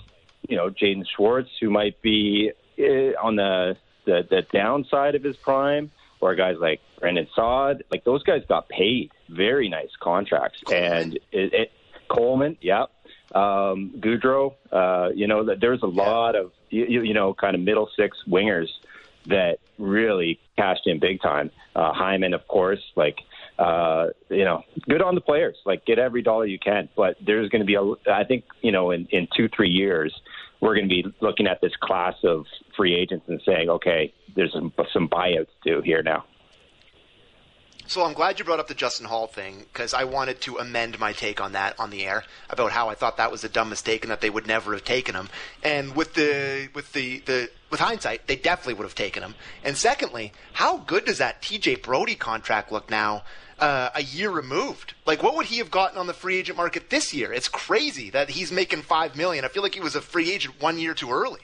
you 0.47 0.55
know 0.55 0.69
Jaden 0.69 1.05
Schwartz, 1.15 1.49
who 1.59 1.69
might 1.69 2.01
be 2.01 2.51
eh, 2.77 3.11
on 3.21 3.35
the, 3.35 3.75
the 4.05 4.25
the 4.29 4.41
downside 4.53 5.15
of 5.15 5.23
his 5.23 5.35
prime, 5.35 5.91
or 6.21 6.35
guys 6.35 6.55
like 6.59 6.79
Brandon 7.01 7.27
Saad, 7.35 7.83
like 7.91 8.05
those 8.05 8.23
guys 8.23 8.43
got 8.47 8.69
paid 8.69 9.11
very 9.29 9.67
nice 9.67 9.91
contracts, 9.99 10.61
and 10.71 11.15
it, 11.33 11.53
it 11.53 11.71
Coleman, 12.07 12.57
yeah, 12.61 12.85
um, 13.35 13.93
Goodrow, 13.99 14.55
uh, 14.71 15.09
you 15.13 15.27
know, 15.27 15.55
there's 15.55 15.83
a 15.83 15.87
lot 15.87 16.35
of 16.35 16.51
you, 16.69 17.01
you 17.01 17.13
know 17.13 17.33
kind 17.33 17.55
of 17.55 17.61
middle 17.61 17.89
six 17.95 18.17
wingers 18.27 18.69
that 19.27 19.57
really 19.77 20.39
cashed 20.57 20.87
in 20.87 20.99
big 20.99 21.21
time. 21.21 21.51
Uh, 21.75 21.91
Hyman, 21.93 22.33
of 22.33 22.47
course, 22.47 22.81
like 22.95 23.17
uh, 23.57 24.07
you 24.29 24.43
know, 24.43 24.63
good 24.87 25.01
on 25.01 25.15
the 25.15 25.21
players. 25.21 25.57
Like 25.65 25.85
get 25.85 25.99
every 25.99 26.21
dollar 26.21 26.45
you 26.45 26.59
can. 26.59 26.89
But 26.95 27.17
there's 27.25 27.49
going 27.49 27.61
to 27.61 27.65
be 27.65 27.75
a, 27.75 28.11
I 28.11 28.23
think, 28.23 28.45
you 28.61 28.71
know, 28.71 28.91
in 28.91 29.07
in 29.11 29.27
two 29.35 29.49
three 29.49 29.69
years, 29.69 30.13
we're 30.59 30.75
going 30.75 30.89
to 30.89 31.03
be 31.03 31.05
looking 31.21 31.47
at 31.47 31.61
this 31.61 31.75
class 31.79 32.15
of 32.23 32.45
free 32.75 32.95
agents 32.95 33.25
and 33.27 33.41
saying, 33.45 33.69
okay, 33.69 34.13
there's 34.35 34.51
some, 34.53 34.73
some 34.91 35.07
buyouts 35.07 35.47
due 35.63 35.81
here 35.81 36.03
now. 36.03 36.25
So 37.87 38.03
I'm 38.03 38.13
glad 38.13 38.39
you 38.39 38.45
brought 38.45 38.59
up 38.59 38.67
the 38.67 38.73
Justin 38.73 39.05
Holl 39.05 39.27
thing 39.27 39.65
because 39.71 39.93
I 39.93 40.05
wanted 40.05 40.41
to 40.41 40.57
amend 40.57 40.99
my 40.99 41.13
take 41.13 41.39
on 41.39 41.51
that 41.51 41.79
on 41.79 41.91
the 41.91 42.05
air 42.05 42.23
about 42.49 42.71
how 42.71 42.89
I 42.89 42.95
thought 42.95 43.17
that 43.17 43.31
was 43.31 43.43
a 43.43 43.49
dumb 43.49 43.69
mistake 43.69 44.03
and 44.03 44.09
that 44.11 44.21
they 44.21 44.29
would 44.29 44.47
never 44.47 44.73
have 44.73 44.83
taken 44.83 45.13
him. 45.13 45.29
And 45.63 45.95
with 45.95 46.15
the 46.15 46.69
with 46.73 46.93
the, 46.93 47.19
the 47.19 47.51
with 47.69 47.79
hindsight, 47.79 48.25
they 48.25 48.37
definitely 48.37 48.73
would 48.75 48.85
have 48.85 48.95
taken 48.95 49.21
him. 49.21 49.35
And 49.63 49.77
secondly, 49.77 50.33
how 50.53 50.77
good 50.77 51.05
does 51.05 51.19
that 51.19 51.43
TJ 51.43 51.83
Brodie 51.83 52.15
contract 52.15 52.71
look 52.71 52.89
now? 52.89 53.23
Uh, 53.59 53.89
a 53.95 54.03
year 54.03 54.29
removed. 54.29 54.95
Like, 55.05 55.23
what 55.23 55.33
would 55.37 55.45
he 55.45 55.59
have 55.59 55.71
gotten 55.71 55.97
on 55.97 56.07
the 56.07 56.13
free 56.13 56.35
agent 56.35 56.57
market 56.57 56.89
this 56.89 57.13
year? 57.13 57.31
It's 57.31 57.47
crazy 57.47 58.09
that 58.09 58.31
he's 58.31 58.51
making 58.51 58.81
five 58.81 59.15
million. 59.15 59.45
I 59.45 59.47
feel 59.47 59.63
like 59.63 59.75
he 59.75 59.79
was 59.79 59.95
a 59.95 60.01
free 60.01 60.29
agent 60.29 60.59
one 60.59 60.77
year 60.77 60.93
too 60.93 61.09
early. 61.09 61.39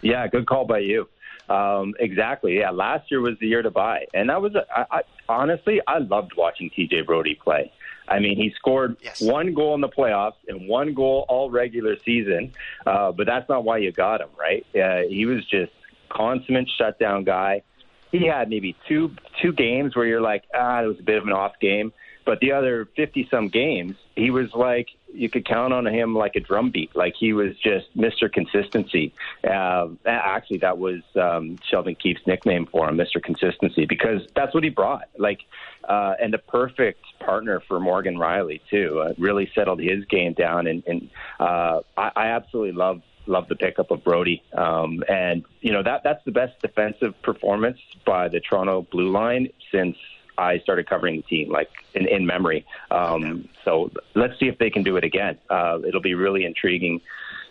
Yeah, 0.00 0.26
good 0.28 0.46
call 0.46 0.64
by 0.64 0.78
you. 0.78 1.08
Um, 1.48 1.94
exactly. 1.98 2.58
Yeah, 2.58 2.70
last 2.70 3.10
year 3.10 3.20
was 3.20 3.38
the 3.40 3.46
year 3.46 3.62
to 3.62 3.70
buy, 3.70 4.06
and 4.12 4.28
that 4.28 4.42
was 4.42 4.54
a, 4.54 4.66
I, 4.70 4.98
I, 4.98 5.02
honestly 5.28 5.80
I 5.86 5.98
loved 5.98 6.32
watching 6.36 6.70
TJ 6.70 7.06
Brodie 7.06 7.36
play. 7.36 7.72
I 8.06 8.20
mean, 8.20 8.36
he 8.36 8.52
scored 8.56 8.96
yes. 9.02 9.20
one 9.20 9.54
goal 9.54 9.74
in 9.74 9.80
the 9.80 9.88
playoffs 9.88 10.36
and 10.46 10.68
one 10.68 10.94
goal 10.94 11.26
all 11.28 11.50
regular 11.50 11.96
season, 12.04 12.52
uh, 12.86 13.12
but 13.12 13.26
that's 13.26 13.48
not 13.48 13.64
why 13.64 13.78
you 13.78 13.92
got 13.92 14.20
him, 14.20 14.30
right? 14.38 14.64
Uh, 14.74 15.08
he 15.08 15.26
was 15.26 15.44
just 15.46 15.72
consummate 16.10 16.68
shutdown 16.78 17.24
guy. 17.24 17.62
He 18.10 18.26
had 18.26 18.48
maybe 18.48 18.76
two 18.88 19.14
two 19.42 19.52
games 19.52 19.94
where 19.94 20.06
you're 20.06 20.22
like, 20.22 20.44
ah, 20.54 20.82
it 20.82 20.86
was 20.86 20.98
a 20.98 21.02
bit 21.02 21.18
of 21.18 21.24
an 21.24 21.32
off 21.32 21.52
game, 21.60 21.92
but 22.24 22.40
the 22.40 22.52
other 22.52 22.88
fifty 22.96 23.28
some 23.30 23.48
games, 23.48 23.96
he 24.16 24.30
was 24.30 24.52
like 24.54 24.88
you 25.12 25.28
could 25.28 25.44
count 25.44 25.72
on 25.72 25.86
him 25.86 26.14
like 26.14 26.36
a 26.36 26.40
drum 26.40 26.70
beat. 26.70 26.94
Like 26.94 27.14
he 27.18 27.32
was 27.32 27.56
just 27.58 27.96
Mr. 27.96 28.32
Consistency. 28.32 29.12
Uh, 29.48 29.88
actually, 30.06 30.58
that 30.58 30.78
was 30.78 31.02
um, 31.20 31.58
Sheldon 31.68 31.94
Keefe's 31.94 32.26
nickname 32.26 32.66
for 32.66 32.88
him, 32.88 32.96
Mr. 32.96 33.22
Consistency, 33.22 33.86
because 33.86 34.22
that's 34.34 34.54
what 34.54 34.64
he 34.64 34.70
brought. 34.70 35.08
Like, 35.16 35.40
uh, 35.88 36.14
and 36.20 36.32
the 36.32 36.38
perfect 36.38 37.04
partner 37.20 37.62
for 37.66 37.80
Morgan 37.80 38.16
Rielly 38.16 38.60
too. 38.70 39.00
Uh, 39.00 39.14
really 39.18 39.50
settled 39.54 39.80
his 39.80 40.04
game 40.06 40.34
down, 40.34 40.66
and, 40.66 40.82
and 40.86 41.10
uh, 41.40 41.80
I, 41.96 42.10
I 42.14 42.26
absolutely 42.28 42.72
love 42.72 43.02
love 43.26 43.46
the 43.48 43.56
pickup 43.56 43.90
of 43.90 44.02
Brodie. 44.02 44.42
Um, 44.54 45.04
and 45.08 45.44
you 45.60 45.72
know 45.72 45.82
that 45.82 46.02
that's 46.02 46.24
the 46.24 46.32
best 46.32 46.60
defensive 46.60 47.20
performance 47.22 47.78
by 48.06 48.28
the 48.28 48.40
Toronto 48.40 48.86
Blue 48.90 49.10
Line 49.10 49.48
since 49.72 49.96
I 50.38 50.60
started 50.60 50.88
covering 50.88 51.16
the 51.16 51.22
team, 51.22 51.50
like 51.50 51.68
in, 51.94 52.06
in 52.06 52.24
memory. 52.24 52.64
Um, 52.90 53.48
so 53.64 53.90
let's 54.14 54.38
see 54.38 54.46
if 54.46 54.58
they 54.58 54.70
can 54.70 54.82
do 54.82 54.96
it 54.96 55.04
again. 55.04 55.38
Uh, 55.50 55.78
it'll 55.86 56.00
be 56.00 56.14
really 56.14 56.44
intriguing 56.44 57.00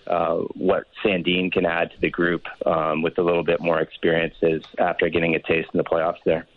uh, 0.07 0.37
what 0.55 0.85
Sandin 1.03 1.51
can 1.51 1.65
add 1.65 1.91
to 1.91 1.99
the 1.99 2.09
group 2.09 2.43
um, 2.65 3.01
with 3.01 3.17
a 3.17 3.21
little 3.21 3.43
bit 3.43 3.59
more 3.59 3.79
experiences 3.79 4.63
after 4.79 5.09
getting 5.09 5.35
a 5.35 5.39
taste 5.39 5.69
in 5.73 5.77
the 5.77 5.83
playoffs 5.83 6.23
there. 6.25 6.47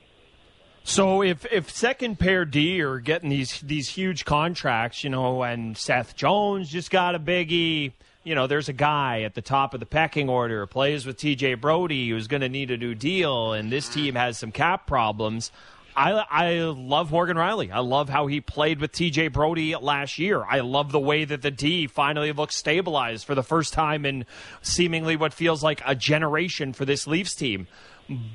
So 0.83 1.23
if 1.23 1.45
if 1.53 1.71
second 1.71 2.19
pair 2.19 2.45
D 2.45 2.81
are 2.81 3.01
getting 3.01 3.29
these 3.29 3.61
these 3.61 3.89
huge 3.89 4.25
contracts, 4.25 5.05
you 5.05 5.11
know, 5.11 5.43
and 5.43 5.77
Seth 5.77 6.17
Jones 6.17 6.71
just 6.71 6.91
got 6.91 7.15
a 7.15 7.19
biggie, 7.19 7.93
you 8.25 8.35
know, 8.35 8.47
there's 8.47 8.69
a 8.69 8.73
guy 8.73 9.23
at 9.23 9.35
the 9.35 9.43
top 9.43 9.75
of 9.75 9.81
the 9.81 9.87
pecking 9.87 10.31
order 10.31 10.67
plays 10.67 11.05
with 11.05 11.19
TJ 11.19 11.61
Brodie 11.61 12.09
who's 12.09 12.29
going 12.29 12.41
to 12.41 12.49
need 12.49 12.71
a 12.71 12.79
new 12.79 12.95
deal, 12.95 13.53
and 13.53 13.71
this 13.71 13.89
team 13.89 14.15
has 14.15 14.39
some 14.39 14.53
cap 14.53 14.87
problems. 14.87 15.53
I, 16.01 16.25
I 16.31 16.55
love 16.61 17.13
Morgan 17.13 17.37
Rielly. 17.37 17.71
I 17.71 17.81
love 17.81 18.09
how 18.09 18.27
he 18.27 18.41
played 18.41 18.81
with 18.81 18.91
TJ 18.91 19.35
Brodie 19.35 19.77
last 19.77 20.19
year. 20.19 20.43
I 20.43 20.61
love 20.61 20.93
the 20.93 20.99
way 20.99 21.27
that 21.27 21.43
the 21.43 21.51
D 21.51 21.87
finally 21.87 22.33
looks 22.33 22.57
stabilized 22.57 23.27
for 23.27 23.35
the 23.35 23.43
first 23.43 23.75
time 23.75 24.07
in 24.07 24.25
seemingly 24.63 25.17
what 25.17 25.35
feels 25.35 25.63
like 25.63 25.83
a 25.85 25.95
generation 25.95 26.73
for 26.73 26.87
this 26.87 27.07
Leafs 27.07 27.35
team. 27.35 27.67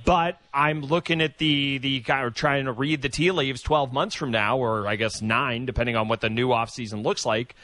But 0.06 0.40
I'm 0.54 0.84
looking 0.84 1.22
at 1.22 1.40
the 1.40 1.80
the 1.80 2.02
guy 2.02 2.22
or 2.22 2.30
trying 2.30 2.66
to 2.66 2.72
read 2.72 3.02
the 3.02 3.10
tea 3.10 3.32
leaves 3.32 3.64
12 3.64 3.92
months 3.92 4.14
from 4.14 4.30
now, 4.30 4.60
or 4.60 4.88
I 4.88 4.96
guess 4.96 5.24
nine, 5.24 5.66
depending 5.66 5.96
on 5.96 6.08
what 6.08 6.22
the 6.22 6.30
new 6.30 6.50
offseason 6.50 7.04
looks 7.04 7.26
like. 7.26 7.56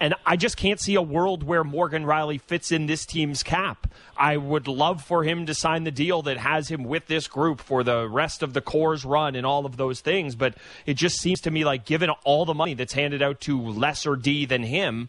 And 0.00 0.14
I 0.26 0.36
just 0.36 0.56
can't 0.56 0.80
see 0.80 0.96
a 0.96 1.02
world 1.02 1.44
where 1.44 1.62
Morgan 1.62 2.04
Rielly 2.04 2.40
fits 2.40 2.72
in 2.72 2.86
this 2.86 3.06
team's 3.06 3.42
cap. 3.42 3.86
I 4.16 4.36
would 4.36 4.66
love 4.66 5.02
for 5.02 5.22
him 5.24 5.46
to 5.46 5.54
sign 5.54 5.84
the 5.84 5.90
deal 5.90 6.22
that 6.22 6.36
has 6.36 6.68
him 6.68 6.84
with 6.84 7.06
this 7.06 7.28
group 7.28 7.60
for 7.60 7.84
the 7.84 8.08
rest 8.08 8.42
of 8.42 8.52
the 8.52 8.60
core's 8.60 9.04
run 9.04 9.34
and 9.34 9.46
all 9.46 9.64
of 9.66 9.76
those 9.76 10.00
things. 10.00 10.34
But 10.34 10.56
it 10.84 10.94
just 10.94 11.20
seems 11.20 11.40
to 11.42 11.50
me 11.50 11.64
like, 11.64 11.84
given 11.84 12.10
all 12.24 12.44
the 12.44 12.54
money 12.54 12.74
that's 12.74 12.92
handed 12.92 13.22
out 13.22 13.40
to 13.42 13.60
lesser 13.60 14.16
D 14.16 14.44
than 14.46 14.64
him, 14.64 15.08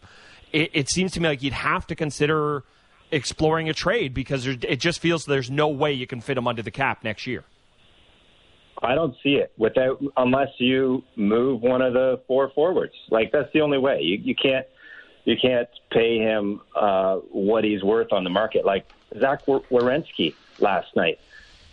it, 0.52 0.70
it 0.72 0.88
seems 0.88 1.12
to 1.12 1.20
me 1.20 1.28
like 1.28 1.42
you'd 1.42 1.52
have 1.52 1.86
to 1.88 1.94
consider 1.94 2.64
exploring 3.10 3.68
a 3.68 3.74
trade 3.74 4.14
because 4.14 4.46
it 4.46 4.76
just 4.76 5.00
feels 5.00 5.24
there's 5.24 5.50
no 5.50 5.68
way 5.68 5.92
you 5.92 6.06
can 6.06 6.20
fit 6.20 6.38
him 6.38 6.46
under 6.46 6.62
the 6.62 6.70
cap 6.70 7.04
next 7.04 7.26
year. 7.26 7.44
I 8.82 8.94
don't 8.94 9.14
see 9.22 9.34
it 9.34 9.52
without 9.56 10.02
unless 10.16 10.48
you 10.58 11.02
move 11.16 11.62
one 11.62 11.80
of 11.80 11.94
the 11.94 12.20
four 12.26 12.50
forwards. 12.54 12.92
Like 13.10 13.32
that's 13.32 13.50
the 13.54 13.60
only 13.60 13.78
way. 13.78 14.00
You 14.02 14.18
you 14.22 14.34
can't 14.34 14.66
you 15.26 15.36
can't 15.36 15.68
pay 15.90 16.18
him 16.18 16.60
uh, 16.74 17.16
what 17.30 17.64
he's 17.64 17.82
worth 17.82 18.12
on 18.12 18.24
the 18.24 18.30
market. 18.30 18.64
Like 18.64 18.90
Zach 19.20 19.44
Werenski 19.44 20.34
last 20.60 20.94
night 20.96 21.18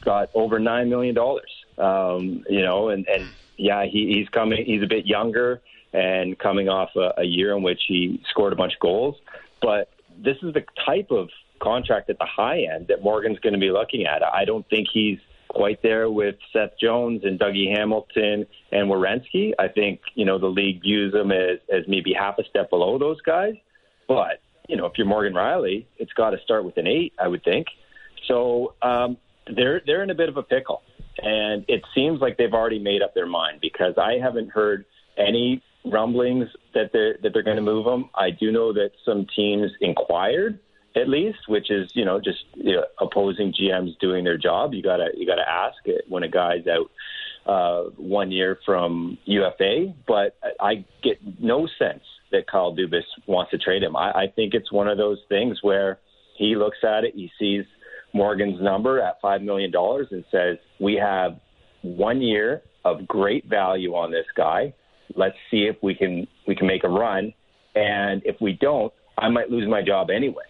got 0.04 0.30
over 0.34 0.60
nine 0.60 0.90
million 0.90 1.16
dollars. 1.16 1.52
Um, 1.78 2.44
you 2.50 2.62
know, 2.62 2.90
and 2.90 3.08
and 3.08 3.30
yeah, 3.56 3.86
he, 3.86 4.14
he's 4.16 4.28
coming. 4.30 4.66
He's 4.66 4.82
a 4.82 4.88
bit 4.88 5.06
younger 5.06 5.62
and 5.94 6.38
coming 6.38 6.68
off 6.68 6.90
a, 6.96 7.14
a 7.20 7.24
year 7.24 7.56
in 7.56 7.62
which 7.62 7.84
he 7.88 8.22
scored 8.28 8.52
a 8.52 8.56
bunch 8.56 8.74
of 8.74 8.80
goals. 8.80 9.16
But 9.62 9.90
this 10.18 10.38
is 10.42 10.54
the 10.54 10.66
type 10.84 11.12
of 11.12 11.30
contract 11.62 12.10
at 12.10 12.18
the 12.18 12.26
high 12.26 12.62
end 12.64 12.88
that 12.88 13.04
Morgan's 13.04 13.40
going 13.40 13.54
to 13.54 13.60
be 13.60 13.70
looking 13.70 14.06
at. 14.06 14.24
I 14.24 14.46
don't 14.46 14.68
think 14.68 14.88
he's 14.92 15.20
quite 15.54 15.82
there 15.82 16.10
with 16.10 16.36
Seth 16.52 16.72
Jones 16.82 17.22
and 17.24 17.40
Dougie 17.40 17.72
Hamilton 17.76 18.46
and 18.72 18.90
Werenski. 18.90 19.52
I 19.60 19.68
think, 19.68 20.02
you 20.16 20.26
know, 20.26 20.40
the 20.40 20.48
league 20.48 20.82
views 20.82 21.14
them 21.14 21.32
as, 21.32 21.60
as 21.72 21.84
maybe 21.88 22.14
half 22.14 22.40
a 22.40 22.44
step 22.46 22.70
below 22.70 22.98
those 22.98 23.22
guys. 23.22 23.54
But, 24.08 24.42
you 24.68 24.76
know, 24.76 24.86
if 24.86 24.94
you're 24.98 25.08
Morgan 25.08 25.34
Rielly, 25.34 25.86
it's 25.98 26.14
got 26.14 26.32
to 26.32 26.38
start 26.44 26.66
with 26.66 26.78
an 26.78 26.88
eight, 26.88 27.14
I 27.20 27.28
would 27.28 27.44
think. 27.44 27.68
So 28.28 28.74
um, 28.82 29.18
they're 29.56 29.82
they're 29.86 30.04
in 30.04 30.10
a 30.10 30.16
bit 30.16 30.30
of 30.30 30.38
a 30.38 30.44
pickle. 30.44 30.82
And 31.22 31.66
it 31.68 31.84
seems 31.94 32.20
like 32.22 32.38
they've 32.38 32.54
already 32.54 32.80
made 32.80 33.02
up 33.02 33.14
their 33.14 33.28
mind 33.28 33.60
because 33.62 33.94
I 33.98 34.14
haven't 34.22 34.50
heard 34.50 34.86
any 35.18 35.62
rumblings 35.86 36.48
that 36.74 36.92
they're 36.92 37.18
that 37.22 37.34
they're 37.34 37.44
going 37.44 37.58
to 37.58 37.62
move 37.62 37.86
them. 37.86 38.10
I 38.16 38.32
do 38.32 38.52
know 38.52 38.74
that 38.74 38.92
some 39.06 39.28
teams 39.36 39.72
inquired 39.82 40.60
at 40.96 41.10
least, 41.10 41.40
which 41.48 41.72
is 41.72 41.92
you 41.94 42.06
know 42.06 42.20
just 42.20 42.44
you 42.56 42.76
know, 42.76 42.86
opposing 43.00 43.54
GMs 43.54 43.98
doing 44.00 44.24
their 44.24 44.38
job. 44.38 44.74
You 44.74 44.84
gotta 44.84 45.10
you 45.16 45.26
gotta 45.26 45.48
ask 45.50 45.78
it 45.86 46.06
when 46.08 46.24
a 46.24 46.30
guy's 46.30 46.66
out 46.68 46.90
uh, 47.46 47.90
one 47.98 48.32
year 48.32 48.60
from 48.66 49.18
UFA, 49.26 49.94
but 50.08 50.38
I 50.60 50.86
get 51.04 51.18
no 51.40 51.68
sense 51.80 52.04
that 52.32 52.48
Kyle 52.48 52.76
Dubas 52.76 53.04
wants 53.28 53.52
to 53.52 53.58
trade 53.58 53.84
him. 53.84 53.96
I, 53.96 54.12
I 54.12 54.26
think 54.36 54.54
it's 54.54 54.72
one 54.72 54.88
of 54.88 54.98
those 54.98 55.20
things 55.30 55.60
where 55.62 56.00
he 56.38 56.56
looks 56.56 56.78
at 56.84 57.04
it, 57.04 57.14
he 57.16 57.30
sees 57.40 57.66
Morgan's 58.14 58.62
number 58.62 59.02
at 59.02 59.20
five 59.22 59.42
million 59.42 59.72
dollars, 59.72 60.08
and 60.12 60.24
says 60.32 60.58
we 60.80 60.96
have 60.96 61.40
one 61.82 62.22
year 62.22 62.62
of 62.86 63.08
great 63.08 63.46
value 63.50 63.94
on 63.94 64.12
this 64.12 64.26
guy. 64.36 64.74
Let's 65.16 65.36
see 65.52 65.66
if 65.66 65.76
we 65.82 65.96
can 65.96 66.28
we 66.48 66.56
can 66.56 66.68
make 66.68 66.84
a 66.84 66.90
run, 66.90 67.34
and 67.76 68.22
if 68.26 68.36
we 68.40 68.54
don't, 68.54 68.94
I 69.18 69.30
might 69.30 69.50
lose 69.50 69.68
my 69.68 69.82
job 69.82 70.10
anyway. 70.10 70.44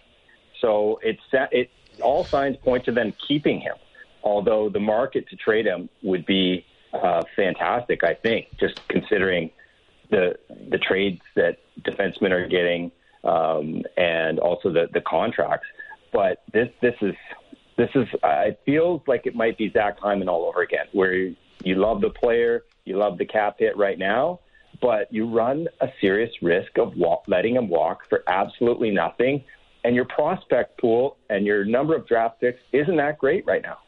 So 0.64 0.98
it's 1.02 1.20
it 1.52 1.68
all 2.00 2.24
signs 2.24 2.56
point 2.56 2.86
to 2.86 2.92
them 2.92 3.12
keeping 3.28 3.60
him. 3.60 3.74
Although 4.22 4.70
the 4.70 4.80
market 4.80 5.28
to 5.28 5.36
trade 5.36 5.66
him 5.66 5.90
would 6.02 6.24
be 6.24 6.64
uh, 6.94 7.22
fantastic, 7.36 8.02
I 8.02 8.14
think, 8.14 8.46
just 8.58 8.76
considering 8.88 9.50
the 10.10 10.38
the 10.70 10.78
trades 10.78 11.20
that 11.36 11.58
defensemen 11.82 12.30
are 12.30 12.48
getting 12.48 12.90
um, 13.24 13.82
and 13.98 14.38
also 14.38 14.70
the 14.72 14.88
the 14.90 15.02
contracts. 15.02 15.66
but 16.14 16.42
this 16.52 16.70
this 16.80 16.94
is 17.02 17.14
this 17.76 17.90
is 17.94 18.06
uh, 18.22 18.44
it 18.46 18.60
feels 18.64 19.02
like 19.06 19.26
it 19.26 19.34
might 19.34 19.58
be 19.58 19.70
Zach 19.70 19.98
Hyman 19.98 20.28
all 20.30 20.46
over 20.46 20.62
again, 20.62 20.86
where 20.92 21.14
you 21.62 21.74
love 21.74 22.00
the 22.00 22.10
player, 22.10 22.64
you 22.86 22.96
love 22.96 23.18
the 23.18 23.26
cap 23.26 23.56
hit 23.58 23.76
right 23.76 23.98
now, 23.98 24.40
but 24.80 25.12
you 25.12 25.28
run 25.28 25.68
a 25.82 25.88
serious 26.00 26.30
risk 26.40 26.78
of 26.78 26.96
walk, 26.96 27.24
letting 27.26 27.56
him 27.56 27.68
walk 27.68 28.08
for 28.08 28.22
absolutely 28.28 28.90
nothing, 28.90 29.44
and 29.84 29.94
your 29.94 30.06
prospect 30.06 30.80
pool 30.80 31.16
and 31.30 31.46
your 31.46 31.64
number 31.64 31.94
of 31.94 32.08
draft 32.08 32.40
picks 32.40 32.60
isn't 32.72 32.96
that 32.96 33.18
great 33.18 33.46
right 33.46 33.62
now. 33.62 33.78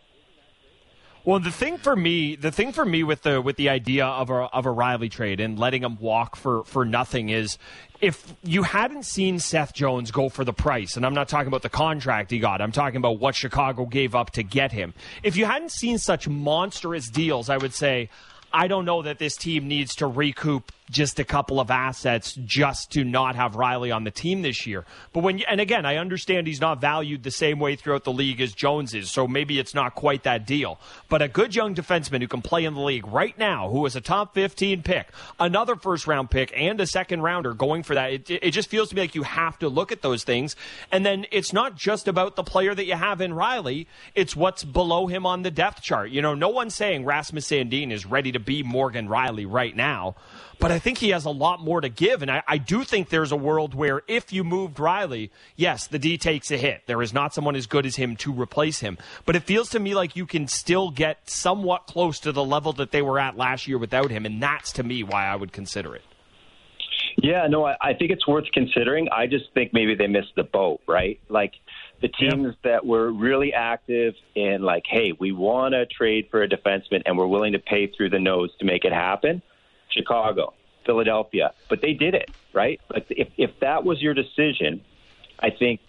Well, 1.24 1.40
the 1.40 1.50
thing 1.50 1.78
for 1.78 1.96
me, 1.96 2.36
the 2.36 2.52
thing 2.52 2.70
for 2.70 2.84
me 2.84 3.02
with 3.02 3.22
the 3.22 3.40
with 3.42 3.56
the 3.56 3.68
idea 3.68 4.06
of 4.06 4.30
a 4.30 4.34
of 4.34 4.64
a 4.64 4.68
Rielly 4.68 5.10
trade 5.10 5.40
and 5.40 5.58
letting 5.58 5.82
him 5.82 5.98
walk 5.98 6.36
for 6.36 6.62
for 6.62 6.84
nothing 6.84 7.30
is 7.30 7.58
if 8.00 8.32
you 8.44 8.62
hadn't 8.62 9.04
seen 9.04 9.40
Seth 9.40 9.74
Jones 9.74 10.12
go 10.12 10.28
for 10.28 10.44
the 10.44 10.52
price, 10.52 10.96
and 10.96 11.04
I'm 11.04 11.14
not 11.14 11.28
talking 11.28 11.48
about 11.48 11.62
the 11.62 11.68
contract 11.68 12.30
he 12.30 12.38
got, 12.38 12.62
I'm 12.62 12.70
talking 12.70 12.98
about 12.98 13.18
what 13.18 13.34
Chicago 13.34 13.86
gave 13.86 14.14
up 14.14 14.30
to 14.32 14.44
get 14.44 14.70
him. 14.70 14.94
If 15.24 15.36
you 15.36 15.46
hadn't 15.46 15.72
seen 15.72 15.98
such 15.98 16.28
monstrous 16.28 17.10
deals, 17.10 17.50
I 17.50 17.56
would 17.56 17.74
say 17.74 18.08
I 18.52 18.68
don't 18.68 18.84
know 18.84 19.02
that 19.02 19.18
this 19.18 19.36
team 19.36 19.66
needs 19.66 19.96
to 19.96 20.06
recoup 20.06 20.70
just 20.90 21.18
a 21.18 21.24
couple 21.24 21.58
of 21.58 21.70
assets 21.70 22.38
just 22.44 22.92
to 22.92 23.04
not 23.04 23.34
have 23.36 23.52
Rielly 23.52 23.94
on 23.94 24.04
the 24.04 24.10
team 24.10 24.42
this 24.42 24.66
year. 24.66 24.84
But 25.12 25.22
when 25.22 25.40
and 25.42 25.60
again, 25.60 25.84
I 25.84 25.96
understand 25.96 26.46
he's 26.46 26.60
not 26.60 26.80
valued 26.80 27.22
the 27.22 27.30
same 27.30 27.58
way 27.58 27.76
throughout 27.76 28.04
the 28.04 28.12
league 28.12 28.40
as 28.40 28.52
Jones 28.52 28.94
is, 28.94 29.10
so 29.10 29.26
maybe 29.26 29.58
it's 29.58 29.74
not 29.74 29.94
quite 29.94 30.22
that 30.22 30.46
deal. 30.46 30.78
But 31.08 31.22
a 31.22 31.28
good 31.28 31.54
young 31.54 31.74
defenseman 31.74 32.20
who 32.20 32.28
can 32.28 32.42
play 32.42 32.64
in 32.64 32.74
the 32.74 32.80
league 32.80 33.06
right 33.06 33.36
now, 33.38 33.68
who 33.68 33.84
is 33.86 33.96
a 33.96 34.00
top 34.00 34.34
15 34.34 34.82
pick, 34.82 35.08
another 35.40 35.76
first 35.76 36.06
round 36.06 36.30
pick, 36.30 36.52
and 36.56 36.80
a 36.80 36.86
second 36.86 37.22
rounder 37.22 37.54
going 37.54 37.82
for 37.82 37.94
that, 37.94 38.12
it, 38.12 38.30
it 38.30 38.50
just 38.52 38.68
feels 38.68 38.90
to 38.90 38.94
me 38.94 39.02
like 39.02 39.14
you 39.14 39.24
have 39.24 39.58
to 39.58 39.68
look 39.68 39.90
at 39.92 40.02
those 40.02 40.24
things. 40.24 40.54
And 40.92 41.04
then 41.04 41.26
it's 41.32 41.52
not 41.52 41.76
just 41.76 42.08
about 42.08 42.36
the 42.36 42.44
player 42.44 42.74
that 42.74 42.84
you 42.84 42.94
have 42.94 43.20
in 43.20 43.32
Rielly, 43.32 43.86
it's 44.14 44.36
what's 44.36 44.64
below 44.64 45.06
him 45.06 45.26
on 45.26 45.42
the 45.42 45.50
depth 45.50 45.82
chart. 45.82 46.10
You 46.10 46.22
know, 46.22 46.34
no 46.34 46.48
one's 46.48 46.74
saying 46.74 47.04
Rasmus 47.04 47.48
Sandin 47.48 47.90
is 47.90 48.06
ready 48.06 48.32
to 48.32 48.40
be 48.40 48.62
Morgan 48.62 49.08
Rielly 49.08 49.46
right 49.48 49.74
now. 49.74 50.14
But 50.58 50.72
I 50.72 50.78
think 50.78 50.98
he 50.98 51.10
has 51.10 51.26
a 51.26 51.30
lot 51.30 51.60
more 51.60 51.80
to 51.80 51.88
give. 51.88 52.22
And 52.22 52.30
I, 52.30 52.42
I, 52.46 52.58
do 52.58 52.82
think 52.82 53.10
there's 53.10 53.32
a 53.32 53.36
world 53.36 53.74
where 53.74 54.02
if 54.08 54.32
you 54.32 54.42
moved 54.42 54.78
Rielly, 54.78 55.30
yes, 55.54 55.86
the 55.86 55.98
D 55.98 56.16
takes 56.16 56.50
a 56.50 56.56
hit. 56.56 56.82
There 56.86 57.02
is 57.02 57.12
not 57.12 57.34
someone 57.34 57.56
as 57.56 57.66
good 57.66 57.84
as 57.84 57.96
him 57.96 58.16
to 58.16 58.32
replace 58.32 58.80
him. 58.80 58.96
But 59.26 59.36
it 59.36 59.42
feels 59.42 59.68
to 59.70 59.78
me 59.78 59.94
like 59.94 60.16
you 60.16 60.24
can 60.24 60.48
still 60.48 60.90
get 60.90 61.28
somewhat 61.28 61.86
close 61.86 62.18
to 62.20 62.32
the 62.32 62.44
level 62.44 62.72
that 62.74 62.90
they 62.90 63.02
were 63.02 63.18
at 63.18 63.36
last 63.36 63.68
year 63.68 63.76
without 63.76 64.10
him. 64.10 64.24
And 64.24 64.42
that's 64.42 64.72
to 64.72 64.82
me 64.82 65.02
why 65.02 65.26
I 65.26 65.36
would 65.36 65.52
consider 65.52 65.94
it. 65.94 66.02
Yeah, 67.18 67.46
no, 67.48 67.66
I, 67.66 67.76
I 67.80 67.94
think 67.94 68.10
it's 68.10 68.26
worth 68.26 68.44
considering. 68.52 69.08
I 69.10 69.26
just 69.26 69.52
think 69.52 69.72
maybe 69.72 69.94
they 69.94 70.06
missed 70.06 70.34
the 70.36 70.44
boat, 70.44 70.80
right? 70.86 71.20
Like 71.28 71.52
the 72.00 72.08
teams 72.08 72.44
yep. 72.44 72.54
that 72.64 72.86
were 72.86 73.10
really 73.10 73.52
active 73.52 74.14
in 74.34 74.62
like, 74.62 74.84
hey, 74.88 75.12
we 75.18 75.32
want 75.32 75.72
to 75.72 75.86
trade 75.86 76.28
for 76.30 76.42
a 76.42 76.48
defenseman 76.48 77.02
and 77.04 77.18
we're 77.18 77.26
willing 77.26 77.52
to 77.52 77.58
pay 77.58 77.86
through 77.86 78.10
the 78.10 78.18
nose 78.18 78.50
to 78.58 78.64
make 78.64 78.84
it 78.84 78.92
happen 78.92 79.42
Chicago, 79.96 80.54
Philadelphia, 80.84 81.52
but 81.68 81.80
they 81.82 81.92
did 81.92 82.14
it, 82.14 82.30
right? 82.54 82.80
Like 82.92 83.06
if 83.10 83.28
if 83.36 83.50
that 83.60 83.84
was 83.84 84.00
your 84.00 84.14
decision, 84.14 84.82
I 85.40 85.50
think 85.50 85.80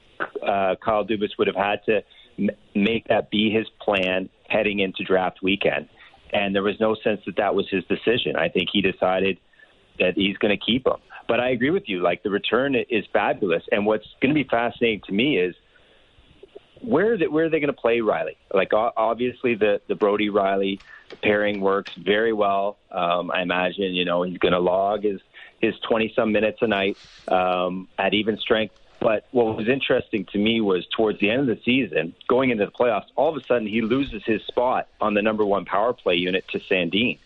uh, 0.42 0.76
Kyle 0.84 1.06
Dubas 1.06 1.30
would 1.38 1.48
have 1.48 1.56
had 1.56 1.84
to 1.86 2.02
m- 2.40 2.50
make 2.76 3.08
that 3.08 3.30
be 3.30 3.52
his 3.52 3.68
plan 3.82 4.30
heading 4.50 4.80
into 4.80 5.04
draft 5.04 5.40
weekend, 5.44 5.88
and 6.34 6.56
there 6.56 6.64
was 6.64 6.80
no 6.80 6.96
sense 7.04 7.22
that 7.26 7.38
that 7.38 7.56
was 7.56 7.68
his 7.70 7.84
decision. 7.86 8.36
I 8.36 8.50
think 8.50 8.70
he 8.72 8.82
decided 8.82 9.40
that 10.00 10.14
he's 10.16 10.38
going 10.38 10.58
to 10.58 10.64
keep 10.64 10.86
him. 10.86 10.98
But 11.28 11.40
I 11.40 11.50
agree 11.50 11.72
with 11.72 11.84
you. 11.88 12.02
Like 12.02 12.24
the 12.24 12.30
return 12.30 12.76
is 12.76 13.04
fabulous, 13.12 13.64
and 13.72 13.86
what's 13.86 14.08
going 14.22 14.34
to 14.34 14.44
be 14.44 14.48
fascinating 14.50 15.02
to 15.08 15.14
me 15.14 15.38
is 15.38 15.56
where 16.82 17.18
they, 17.18 17.28
where 17.28 17.46
are 17.46 17.50
they 17.50 17.60
going 17.60 17.74
to 17.74 17.82
play 17.82 18.00
Rielly? 18.00 18.36
Like 18.54 18.74
obviously 18.74 19.56
the 19.56 19.82
the 19.88 19.96
Brodie 19.96 20.30
Rielly 20.30 20.80
pairing 21.22 21.62
works 21.62 21.94
very 21.94 22.34
well. 22.34 22.78
Um, 22.92 23.32
I 23.32 23.42
imagine 23.42 23.94
you 23.94 24.06
know 24.06 24.24
he's 24.24 24.38
going 24.38 24.54
to 24.54 24.60
log 24.60 25.04
his 25.04 25.22
his 25.60 25.78
twenty 25.80 26.12
some 26.16 26.32
minutes 26.32 26.60
a 26.62 26.68
night 26.68 26.98
um, 27.28 27.88
at 27.98 28.14
even 28.14 28.38
strength. 28.38 28.76
But 29.00 29.28
what 29.32 29.56
was 29.56 29.68
interesting 29.68 30.26
to 30.32 30.40
me 30.40 30.60
was 30.60 30.88
towards 30.88 31.20
the 31.20 31.30
end 31.30 31.42
of 31.42 31.56
the 31.56 31.64
season, 31.64 32.16
going 32.28 32.50
into 32.50 32.66
the 32.66 32.72
playoffs, 32.72 33.06
all 33.16 33.30
of 33.30 33.42
a 33.42 33.46
sudden 33.46 33.68
he 33.68 33.82
loses 33.82 34.24
his 34.26 34.42
spot 34.44 34.88
on 35.00 35.14
the 35.14 35.22
number 35.22 35.46
one 35.46 35.66
power 35.66 35.94
play 35.94 36.16
unit 36.16 36.48
to 36.50 36.60
Sandin. 36.60 37.20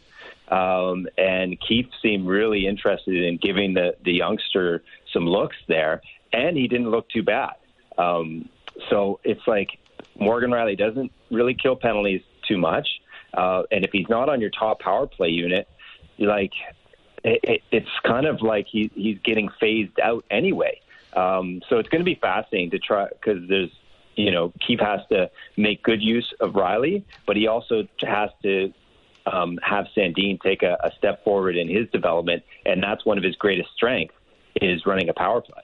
Um, 0.50 1.08
and 1.18 1.58
Keefe 1.62 1.88
seemed 2.02 2.28
really 2.28 2.68
interested 2.68 3.24
in 3.24 3.38
giving 3.38 3.74
the, 3.74 3.96
the 4.04 4.12
youngster 4.12 4.84
some 5.14 5.26
looks 5.26 5.56
there, 5.68 6.02
and 6.34 6.58
he 6.58 6.68
didn't 6.68 6.92
look 6.92 7.10
too 7.10 7.24
bad. 7.24 7.54
Um, 7.98 8.50
so 8.90 9.20
it's 9.24 9.46
like 9.48 9.78
Morgan 10.20 10.52
Rielly 10.52 10.78
doesn't 10.78 11.12
really 11.30 11.54
kill 11.54 11.76
penalties 11.76 12.22
too 12.48 12.58
much, 12.58 12.88
uh, 13.34 13.64
and 13.72 13.86
if 13.86 13.92
he's 13.92 14.10
not 14.10 14.30
on 14.30 14.42
your 14.42 14.50
top 14.50 14.80
power 14.80 15.08
play 15.08 15.30
unit, 15.30 15.68
like 16.20 16.54
it, 17.24 17.40
it, 17.44 17.62
it's 17.72 17.90
kind 18.04 18.26
of 18.26 18.42
like 18.42 18.68
he, 18.68 18.92
he's 18.94 19.20
getting 19.20 19.50
phased 19.60 20.00
out 20.00 20.26
anyway. 20.30 20.80
Um, 21.14 21.62
so 21.70 21.78
it's 21.78 21.90
going 21.90 22.02
to 22.02 22.06
be 22.06 22.16
fascinating 22.16 22.72
to 22.72 22.80
try 22.80 23.08
because 23.10 23.48
there's 23.48 23.72
you 24.16 24.32
know 24.32 24.54
Keefe 24.66 24.80
has 24.80 25.02
to 25.10 25.30
make 25.58 25.84
good 25.84 26.02
use 26.02 26.34
of 26.40 26.54
Rielly, 26.54 27.04
but 27.26 27.36
he 27.36 27.48
also 27.48 27.88
has 28.02 28.30
to 28.44 28.74
um, 29.26 29.60
have 29.62 29.88
Sandin 29.96 30.42
take 30.42 30.64
a, 30.64 30.78
a 30.84 30.92
step 30.98 31.24
forward 31.24 31.56
in 31.56 31.68
his 31.68 31.90
development, 31.90 32.44
and 32.66 32.82
that's 32.82 33.06
one 33.06 33.18
of 33.18 33.24
his 33.24 33.36
greatest 33.36 33.70
strengths 33.76 34.16
is 34.62 34.86
running 34.86 35.10
a 35.10 35.14
power 35.14 35.42
play. 35.42 35.64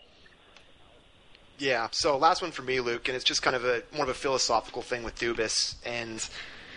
Yeah. 1.59 1.87
So 1.91 2.17
last 2.17 2.41
one 2.41 2.51
for 2.51 2.61
me, 2.61 2.79
Luke, 2.79 3.07
and 3.07 3.15
it's 3.15 3.25
just 3.25 3.41
kind 3.41 3.55
of 3.55 3.65
a 3.65 3.81
more 3.93 4.03
of 4.03 4.09
a 4.09 4.13
philosophical 4.13 4.81
thing 4.81 5.03
with 5.03 5.15
Dubas, 5.15 5.75
and 5.85 6.27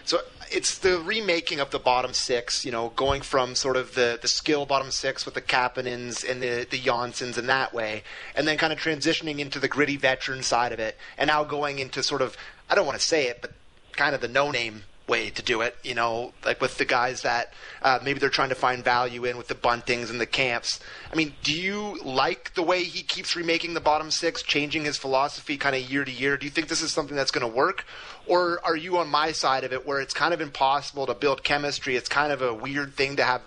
so 0.04 0.20
it's 0.50 0.78
the 0.78 0.98
remaking 0.98 1.60
of 1.60 1.70
the 1.70 1.78
bottom 1.78 2.14
six. 2.14 2.64
You 2.64 2.72
know, 2.72 2.92
going 2.96 3.20
from 3.20 3.54
sort 3.54 3.76
of 3.76 3.94
the 3.94 4.18
the 4.20 4.28
skill 4.28 4.64
bottom 4.64 4.90
six 4.90 5.26
with 5.26 5.34
the 5.34 5.42
Kapanens 5.42 6.28
and 6.28 6.42
the 6.42 6.66
the 6.68 6.78
Johnssons 6.78 7.36
and 7.36 7.48
that 7.48 7.74
way, 7.74 8.02
and 8.34 8.48
then 8.48 8.56
kind 8.56 8.72
of 8.72 8.78
transitioning 8.78 9.38
into 9.38 9.58
the 9.58 9.68
gritty 9.68 9.96
veteran 9.96 10.42
side 10.42 10.72
of 10.72 10.78
it, 10.78 10.96
and 11.18 11.28
now 11.28 11.44
going 11.44 11.78
into 11.78 12.02
sort 12.02 12.22
of 12.22 12.36
I 12.70 12.74
don't 12.74 12.86
want 12.86 12.98
to 12.98 13.06
say 13.06 13.26
it, 13.26 13.40
but 13.42 13.52
kind 13.92 14.14
of 14.14 14.22
the 14.22 14.28
no 14.28 14.50
name 14.50 14.84
way 15.10 15.28
to 15.30 15.42
do 15.42 15.60
it. 15.60 15.76
You 15.82 15.94
know, 15.94 16.32
like 16.44 16.60
with 16.60 16.78
the 16.78 16.86
guys 16.86 17.22
that 17.22 17.52
uh, 17.82 17.98
maybe 18.02 18.18
they're 18.20 18.30
trying 18.30 18.48
to 18.50 18.54
find 18.54 18.82
value 18.82 19.24
in 19.24 19.36
with 19.36 19.48
the 19.48 19.54
buntings 19.54 20.08
and 20.10 20.20
the 20.20 20.26
camps. 20.26 20.80
I 21.12 21.16
mean, 21.16 21.34
do 21.42 21.52
you 21.52 21.98
like 22.02 22.54
the 22.54 22.62
way 22.62 22.84
he 22.84 23.02
keeps 23.02 23.36
remaking 23.36 23.74
the 23.74 23.80
bottom 23.80 24.10
six, 24.10 24.42
changing 24.42 24.84
his 24.84 24.96
philosophy 24.96 25.56
kind 25.56 25.74
of 25.76 25.82
year 25.82 26.04
to 26.04 26.12
year? 26.12 26.36
Do 26.36 26.46
you 26.46 26.50
think 26.50 26.68
this 26.68 26.80
is 26.80 26.92
something 26.92 27.16
that's 27.16 27.32
going 27.32 27.46
to 27.46 27.56
work, 27.64 27.84
or 28.26 28.60
are 28.64 28.76
you 28.76 28.98
on 28.98 29.08
my 29.08 29.32
side 29.32 29.64
of 29.64 29.72
it 29.72 29.86
where 29.86 30.00
it's 30.00 30.14
kind 30.14 30.32
of 30.32 30.40
impossible 30.40 31.06
to 31.06 31.14
build 31.14 31.42
chemistry? 31.42 31.96
It's 31.96 32.08
kind 32.08 32.32
of 32.32 32.42
a 32.42 32.54
weird 32.54 32.94
thing 32.94 33.16
to 33.16 33.24
have 33.24 33.42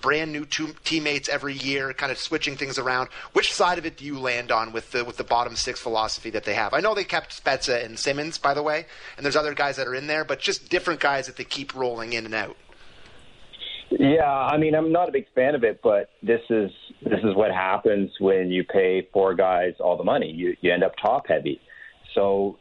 brand 0.00 0.32
new 0.32 0.46
teammates 0.46 1.28
every 1.28 1.54
year, 1.54 1.92
kind 1.92 2.12
of 2.12 2.18
switching 2.18 2.56
things 2.56 2.78
around. 2.78 3.08
Which 3.32 3.52
side 3.52 3.78
of 3.78 3.86
it 3.86 3.96
do 3.96 4.04
you 4.04 4.18
land 4.18 4.52
on 4.52 4.72
with 4.72 4.92
the 4.92 5.04
with 5.04 5.16
the 5.16 5.24
bottom 5.24 5.56
six 5.56 5.80
philosophy 5.80 6.30
that 6.30 6.44
they 6.44 6.54
have? 6.54 6.74
I 6.74 6.80
know 6.80 6.94
they 6.94 7.04
kept 7.04 7.42
Spezza 7.42 7.84
and 7.84 7.98
Simmonds, 7.98 8.38
by 8.38 8.54
the 8.54 8.62
way, 8.62 8.86
and 9.16 9.24
there's 9.24 9.36
other 9.36 9.54
guys 9.54 9.76
that 9.76 9.86
are 9.86 9.94
in 9.94 10.06
there, 10.06 10.24
but 10.24 10.40
just 10.40 10.70
different 10.70 11.00
guys 11.00 11.26
that 11.26 11.36
they 11.36 11.44
keep 11.44 11.74
rolling 11.74 12.12
in 12.12 12.24
and 12.24 12.34
out. 12.34 12.56
Yeah, 13.90 14.30
I 14.30 14.56
mean, 14.56 14.76
I'm 14.76 14.92
not 14.92 15.08
a 15.08 15.12
big 15.12 15.26
fan 15.34 15.56
of 15.56 15.64
it, 15.64 15.80
but 15.82 16.10
this 16.22 16.40
is 16.48 16.70
this 17.02 17.18
is 17.24 17.34
what 17.34 17.50
happens 17.50 18.10
when 18.20 18.50
you 18.50 18.62
pay 18.62 19.08
four 19.12 19.34
guys 19.34 19.74
all 19.80 19.96
the 19.96 20.04
money. 20.04 20.30
You 20.30 20.56
you 20.60 20.72
end 20.72 20.84
up 20.84 20.92
top 21.02 21.26
heavy. 21.26 21.60
So 22.14 22.56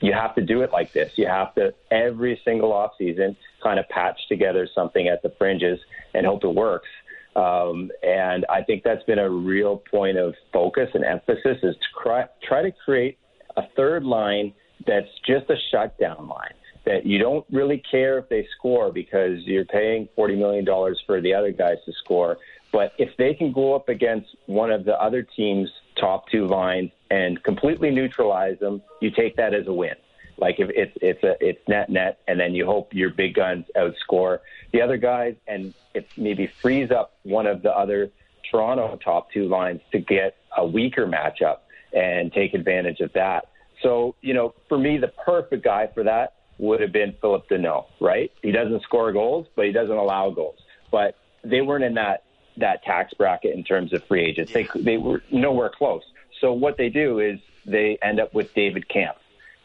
you 0.00 0.12
have 0.12 0.34
to 0.36 0.42
do 0.42 0.62
it 0.62 0.70
like 0.72 0.92
this. 0.92 1.12
You 1.16 1.26
have 1.26 1.54
to 1.56 1.74
every 1.90 2.40
single 2.44 2.72
off 2.72 2.92
season 2.98 3.36
kind 3.62 3.78
of 3.78 3.88
patch 3.88 4.18
together 4.28 4.68
something 4.74 5.08
at 5.08 5.22
the 5.22 5.32
fringes 5.38 5.78
and 6.14 6.26
hope 6.26 6.44
it 6.44 6.54
works. 6.54 6.88
Um, 7.34 7.90
and 8.02 8.46
I 8.48 8.62
think 8.62 8.82
that's 8.82 9.04
been 9.04 9.18
a 9.18 9.28
real 9.28 9.82
point 9.90 10.18
of 10.18 10.34
focus 10.52 10.88
and 10.94 11.04
emphasis 11.04 11.58
is 11.62 11.74
to 11.74 12.02
try, 12.02 12.24
try 12.42 12.62
to 12.62 12.72
create 12.84 13.18
a 13.56 13.62
third 13.76 14.04
line 14.04 14.52
that's 14.86 15.08
just 15.26 15.50
a 15.50 15.56
shutdown 15.70 16.28
line 16.28 16.54
that 16.88 17.04
you 17.04 17.18
don't 17.18 17.44
really 17.52 17.82
care 17.90 18.18
if 18.18 18.30
they 18.30 18.48
score 18.56 18.90
because 18.90 19.40
you're 19.44 19.66
paying 19.66 20.08
$40 20.16 20.38
million 20.38 20.66
for 21.06 21.20
the 21.20 21.34
other 21.34 21.52
guys 21.52 21.76
to 21.84 21.92
score. 21.92 22.38
But 22.72 22.92
if 22.96 23.14
they 23.18 23.34
can 23.34 23.52
go 23.52 23.74
up 23.74 23.90
against 23.90 24.28
one 24.46 24.70
of 24.70 24.86
the 24.86 24.98
other 25.00 25.22
team's 25.22 25.68
top 26.00 26.28
two 26.30 26.46
lines 26.46 26.90
and 27.10 27.42
completely 27.42 27.90
neutralize 27.90 28.58
them, 28.58 28.80
you 29.02 29.10
take 29.10 29.36
that 29.36 29.52
as 29.52 29.66
a 29.66 29.72
win. 29.72 29.96
Like 30.38 30.56
if 30.60 30.70
it's 30.70 30.96
it's 31.02 31.22
a 31.24 31.34
it's 31.40 31.60
net 31.68 31.90
net, 31.90 32.20
and 32.28 32.38
then 32.38 32.54
you 32.54 32.64
hope 32.64 32.94
your 32.94 33.10
big 33.10 33.34
guns 33.34 33.66
outscore 33.76 34.38
the 34.72 34.80
other 34.80 34.96
guys, 34.96 35.34
and 35.48 35.74
it 35.94 36.08
maybe 36.16 36.46
frees 36.62 36.92
up 36.92 37.14
one 37.24 37.46
of 37.46 37.62
the 37.62 37.76
other 37.76 38.10
Toronto 38.48 38.96
top 39.04 39.32
two 39.32 39.48
lines 39.48 39.80
to 39.90 39.98
get 39.98 40.36
a 40.56 40.64
weaker 40.64 41.06
matchup 41.08 41.58
and 41.92 42.32
take 42.32 42.54
advantage 42.54 43.00
of 43.00 43.12
that. 43.14 43.48
So 43.82 44.14
you 44.20 44.32
know, 44.32 44.54
for 44.68 44.78
me, 44.78 44.96
the 44.98 45.08
perfect 45.08 45.64
guy 45.64 45.88
for 45.92 46.04
that 46.04 46.34
would 46.58 46.80
have 46.80 46.92
been 46.92 47.14
Phillip 47.20 47.48
Danault, 47.48 47.86
right? 48.00 48.32
He 48.42 48.50
doesn't 48.50 48.82
score 48.82 49.12
goals, 49.12 49.46
but 49.54 49.64
he 49.66 49.72
doesn't 49.72 49.96
allow 49.96 50.30
goals. 50.30 50.58
But 50.90 51.16
they 51.44 51.60
weren't 51.60 51.84
in 51.84 51.94
that 51.94 52.24
that 52.56 52.82
tax 52.82 53.14
bracket 53.14 53.54
in 53.54 53.62
terms 53.62 53.92
of 53.92 54.04
free 54.04 54.24
agents. 54.24 54.52
They 54.52 54.68
they 54.74 54.96
were 54.96 55.22
nowhere 55.30 55.70
close. 55.70 56.02
so 56.40 56.52
what 56.52 56.76
they 56.76 56.88
do 56.88 57.20
is 57.20 57.38
they 57.64 57.98
end 58.02 58.20
up 58.20 58.34
with 58.34 58.52
David 58.54 58.86
Kämpf. 58.88 59.16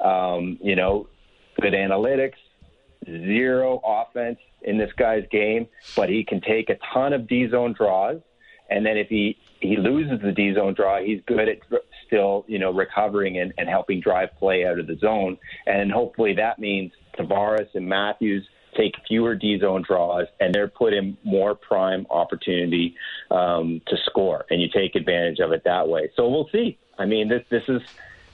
Um, 0.06 0.58
you 0.62 0.76
know, 0.76 1.08
good 1.60 1.74
analytics, 1.74 2.36
zero 3.06 3.82
offense 3.86 4.40
in 4.62 4.78
this 4.78 4.92
guy's 4.98 5.26
game, 5.32 5.68
but 5.96 6.10
he 6.10 6.24
can 6.24 6.42
take 6.42 6.70
a 6.70 6.78
ton 6.94 7.14
of 7.14 7.28
D 7.28 7.50
zone 7.50 7.74
draws. 7.74 8.20
And 8.70 8.86
then 8.86 8.98
if 8.98 9.08
he, 9.08 9.38
he 9.60 9.78
loses 9.78 10.22
the 10.22 10.32
D 10.32 10.54
zone 10.54 10.74
draw, 10.74 11.02
he's 11.02 11.22
good 11.26 11.48
at 11.50 11.60
still, 12.14 12.46
you 12.48 12.60
know, 12.60 12.72
recovering 12.72 13.40
and, 13.40 13.54
and 13.58 13.68
helping 13.68 14.00
drive 14.00 14.30
play 14.38 14.66
out 14.66 14.80
of 14.80 14.86
the 14.86 14.96
zone. 14.98 15.38
And 15.66 15.92
hopefully 15.92 16.34
that 16.36 16.60
means 16.60 16.92
Tavares 17.18 17.74
and 17.74 17.88
Matthews 17.88 18.48
take 18.78 18.94
fewer 19.08 19.36
D 19.36 19.60
zone 19.60 19.84
draws 19.88 20.26
and 20.40 20.54
they're 20.54 20.68
put 20.68 20.94
in 20.94 21.18
more 21.24 21.56
prime 21.56 22.06
opportunity 22.10 22.96
um, 23.32 23.82
to 23.88 23.98
score, 24.06 24.46
and 24.50 24.62
you 24.62 24.68
take 24.74 24.96
advantage 24.96 25.40
of 25.40 25.52
it 25.52 25.64
that 25.66 25.88
way. 25.88 26.12
So 26.16 26.28
we'll 26.28 26.50
see. 26.52 26.78
I 26.98 27.06
mean, 27.06 27.28
this 27.28 27.44
this 27.50 27.64
is 27.68 27.82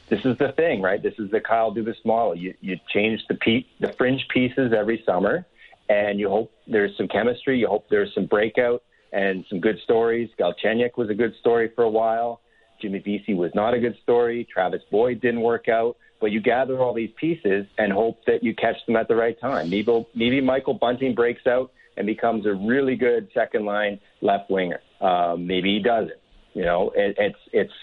this 0.09 0.25
is 0.25 0.37
the 0.37 0.51
thing, 0.53 0.81
right? 0.81 1.01
This 1.01 1.13
is 1.19 1.29
the 1.31 1.39
Kyle 1.39 1.73
Dubas 1.73 2.03
model. 2.05 2.35
You 2.35 2.53
you 2.61 2.77
change 2.93 3.21
the 3.27 3.35
pe- 3.35 3.65
the 3.79 3.93
fringe 3.93 4.25
pieces 4.29 4.73
every 4.73 5.03
summer, 5.05 5.45
and 5.89 6.19
you 6.19 6.29
hope 6.29 6.51
there's 6.67 6.95
some 6.97 7.07
chemistry. 7.07 7.59
You 7.59 7.67
hope 7.67 7.87
there's 7.89 8.13
some 8.13 8.25
breakout 8.25 8.83
and 9.11 9.45
some 9.49 9.59
good 9.59 9.79
stories. 9.83 10.29
Galchenyuk 10.39 10.97
was 10.97 11.09
a 11.09 11.15
good 11.15 11.33
story 11.39 11.71
for 11.75 11.83
a 11.83 11.89
while. 11.89 12.41
Jimmy 12.81 12.99
Vesey 12.99 13.33
was 13.33 13.51
not 13.53 13.73
a 13.73 13.79
good 13.79 13.97
story. 14.03 14.47
Travis 14.51 14.81
Boyd 14.91 15.21
didn't 15.21 15.41
work 15.41 15.67
out. 15.67 15.97
But 16.21 16.31
you 16.31 16.41
gather 16.41 16.79
all 16.79 16.93
these 16.93 17.11
pieces 17.19 17.65
and 17.77 17.93
hope 17.93 18.25
that 18.25 18.43
you 18.43 18.53
catch 18.53 18.75
them 18.85 18.97
at 18.97 19.07
the 19.07 19.15
right 19.15 19.39
time. 19.39 19.69
Maybe, 19.69 20.05
maybe 20.13 20.41
Michael 20.41 20.73
Bunting 20.73 21.15
breaks 21.15 21.47
out 21.47 21.71
and 21.95 22.05
becomes 22.05 22.45
a 22.45 22.53
really 22.53 22.95
good 22.95 23.29
second 23.33 23.65
line 23.65 23.99
left 24.21 24.49
winger. 24.49 24.81
Um, 24.99 25.47
maybe 25.47 25.75
he 25.75 25.79
doesn't. 25.79 26.19
You 26.53 26.63
know, 26.63 26.91
it, 26.95 27.15
it's 27.17 27.39
it's 27.53 27.73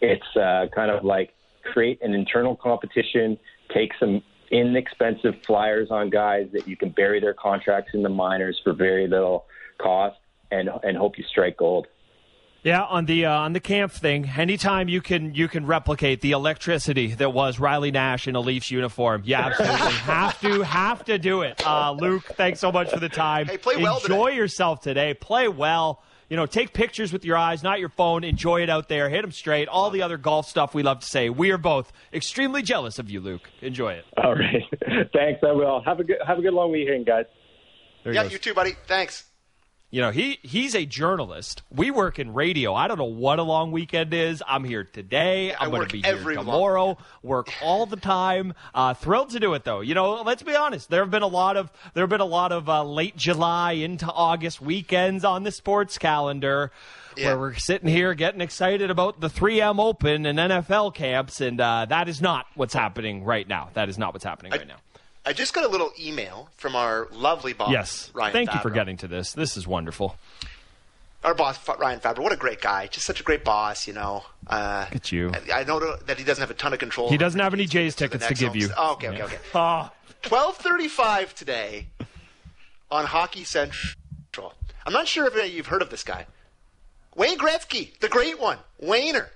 it's 0.00 0.36
uh, 0.36 0.66
kind 0.74 0.90
of 0.90 1.04
like 1.04 1.34
create 1.72 2.00
an 2.02 2.14
internal 2.14 2.56
competition, 2.56 3.38
take 3.72 3.92
some 4.00 4.22
inexpensive 4.50 5.34
flyers 5.46 5.88
on 5.90 6.10
guys 6.10 6.48
that 6.52 6.66
you 6.66 6.76
can 6.76 6.90
bury 6.90 7.20
their 7.20 7.34
contracts 7.34 7.90
in 7.94 8.02
the 8.02 8.08
minors 8.08 8.60
for 8.62 8.72
very 8.72 9.06
little 9.06 9.46
cost, 9.78 10.16
and 10.50 10.68
and 10.82 10.96
hope 10.96 11.18
you 11.18 11.24
strike 11.24 11.56
gold. 11.56 11.86
Yeah, 12.64 12.82
on 12.82 13.04
the 13.04 13.26
uh, 13.26 13.30
on 13.40 13.52
the 13.52 13.60
camp 13.60 13.92
thing, 13.92 14.26
anytime 14.38 14.88
you 14.88 15.02
can 15.02 15.34
you 15.34 15.48
can 15.48 15.66
replicate 15.66 16.22
the 16.22 16.30
electricity 16.30 17.08
that 17.14 17.30
was 17.34 17.60
Riley 17.60 17.90
Nash 17.90 18.26
in 18.26 18.36
a 18.36 18.40
Leafs 18.40 18.70
uniform, 18.70 19.20
you 19.26 19.34
absolutely 19.34 19.76
have 19.92 20.40
to 20.40 20.62
have 20.62 21.04
to 21.04 21.18
do 21.18 21.42
it. 21.42 21.62
Uh, 21.64 21.92
Luke, 21.92 22.24
thanks 22.24 22.60
so 22.60 22.72
much 22.72 22.88
for 22.88 22.98
the 22.98 23.10
time. 23.10 23.46
Hey, 23.46 23.58
play 23.58 23.76
well 23.76 23.98
Enjoy 23.98 24.28
today. 24.28 24.36
yourself 24.38 24.80
today. 24.80 25.12
Play 25.12 25.46
well. 25.46 26.02
You 26.30 26.38
know, 26.38 26.46
take 26.46 26.72
pictures 26.72 27.12
with 27.12 27.22
your 27.26 27.36
eyes, 27.36 27.62
not 27.62 27.80
your 27.80 27.90
phone. 27.90 28.24
Enjoy 28.24 28.62
it 28.62 28.70
out 28.70 28.88
there. 28.88 29.10
Hit 29.10 29.20
them 29.20 29.30
straight. 29.30 29.68
All 29.68 29.90
the 29.90 30.00
other 30.00 30.16
golf 30.16 30.48
stuff 30.48 30.72
we 30.74 30.82
love 30.82 31.00
to 31.00 31.06
say. 31.06 31.28
We 31.28 31.50
are 31.50 31.58
both 31.58 31.92
extremely 32.14 32.62
jealous 32.62 32.98
of 32.98 33.10
you, 33.10 33.20
Luke. 33.20 33.42
Enjoy 33.60 33.92
it. 33.92 34.06
All 34.16 34.34
right, 34.34 34.64
thanks. 35.12 35.42
I 35.46 35.52
will 35.52 35.82
have 35.84 36.00
a 36.00 36.04
good 36.04 36.16
have 36.26 36.38
a 36.38 36.42
good 36.42 36.54
long 36.54 36.72
weekend, 36.72 37.04
guys. 37.04 37.26
yeah, 38.06 38.22
you 38.22 38.38
too, 38.38 38.54
buddy. 38.54 38.72
Thanks. 38.86 39.24
You 39.94 40.00
know, 40.00 40.10
he 40.10 40.40
he's 40.42 40.74
a 40.74 40.84
journalist. 40.84 41.62
We 41.70 41.92
work 41.92 42.18
in 42.18 42.34
radio. 42.34 42.74
I 42.74 42.88
don't 42.88 42.98
know 42.98 43.04
what 43.04 43.38
a 43.38 43.44
long 43.44 43.70
weekend 43.70 44.12
is. 44.12 44.42
I'm 44.44 44.64
here 44.64 44.82
today. 44.82 45.54
I 45.54 45.66
I'm 45.66 45.70
going 45.70 45.86
to 45.86 45.92
be 45.92 46.02
here 46.02 46.16
tomorrow. 46.34 46.84
long- 46.86 46.96
Work 47.22 47.52
all 47.62 47.86
the 47.86 47.94
time. 47.94 48.54
Uh, 48.74 48.94
thrilled 48.94 49.30
to 49.30 49.38
do 49.38 49.54
it 49.54 49.62
though. 49.62 49.82
You 49.82 49.94
know, 49.94 50.14
let's 50.22 50.42
be 50.42 50.56
honest. 50.56 50.90
There 50.90 51.00
have 51.00 51.12
been 51.12 51.22
a 51.22 51.28
lot 51.28 51.56
of 51.56 51.70
there 51.92 52.02
have 52.02 52.10
been 52.10 52.20
a 52.20 52.24
lot 52.24 52.50
of 52.50 52.68
uh, 52.68 52.82
late 52.82 53.16
July 53.16 53.74
into 53.74 54.06
August 54.10 54.60
weekends 54.60 55.24
on 55.24 55.44
the 55.44 55.52
sports 55.52 55.96
calendar. 55.96 56.72
Yeah. 57.16 57.26
Where 57.28 57.38
we're 57.38 57.54
sitting 57.54 57.88
here 57.88 58.14
getting 58.14 58.40
excited 58.40 58.90
about 58.90 59.20
the 59.20 59.28
3M 59.28 59.78
Open 59.78 60.26
and 60.26 60.36
NFL 60.40 60.96
camps, 60.96 61.40
and 61.40 61.60
uh, 61.60 61.86
that 61.88 62.08
is 62.08 62.20
not 62.20 62.46
what's 62.56 62.74
happening 62.74 63.22
right 63.22 63.46
now. 63.46 63.70
That 63.74 63.88
is 63.88 63.96
not 63.96 64.12
what's 64.12 64.24
happening 64.24 64.50
right 64.50 64.66
now. 64.66 64.78
I 65.26 65.32
just 65.32 65.54
got 65.54 65.64
a 65.64 65.68
little 65.68 65.90
email 65.98 66.50
from 66.56 66.76
our 66.76 67.08
lovely 67.12 67.52
boss, 67.54 67.70
Yes. 67.72 68.10
Ryan. 68.14 68.32
Thank 68.32 68.54
you 68.54 68.60
for 68.60 68.70
getting 68.70 68.96
to 68.98 69.08
this. 69.08 69.32
This 69.32 69.56
is 69.56 69.66
wonderful. 69.66 70.16
our 71.24 71.34
boss, 71.34 71.58
Ryan 71.78 72.00
Faber. 72.00 72.20
What 72.20 72.32
a 72.32 72.36
great 72.36 72.60
guy! 72.60 72.86
Just 72.88 73.06
such 73.06 73.20
a 73.20 73.22
great 73.22 73.42
boss, 73.44 73.86
you 73.86 73.94
know. 73.94 74.24
Uh, 74.46 74.84
Look 74.88 74.96
at 74.96 75.12
you. 75.12 75.32
I, 75.50 75.60
I 75.60 75.64
know 75.64 75.96
that 75.96 76.18
he 76.18 76.24
doesn't 76.24 76.42
have 76.42 76.50
a 76.50 76.54
ton 76.54 76.74
of 76.74 76.78
control. 76.78 77.08
He 77.08 77.16
doesn't 77.16 77.40
have 77.40 77.54
any 77.54 77.64
Jays 77.64 77.94
tickets 77.94 78.24
to 78.24 78.30
next 78.30 78.40
give 78.40 78.48
home- 78.50 78.58
you. 78.58 78.68
Oh, 78.76 78.92
okay, 78.92 79.08
okay, 79.08 79.22
okay. 79.22 79.38
Oh, 79.54 79.90
Twelve 80.22 80.56
thirty-five 80.58 81.34
today 81.34 81.86
on 82.90 83.06
Hockey 83.06 83.44
Central. 83.44 84.52
I'm 84.86 84.92
not 84.92 85.08
sure 85.08 85.26
if 85.26 85.52
you've 85.54 85.66
heard 85.68 85.80
of 85.80 85.88
this 85.88 86.04
guy, 86.04 86.26
Wayne 87.16 87.38
Gretzky, 87.38 87.98
the 88.00 88.08
great 88.08 88.38
one, 88.38 88.58
Wayner, 88.78 89.30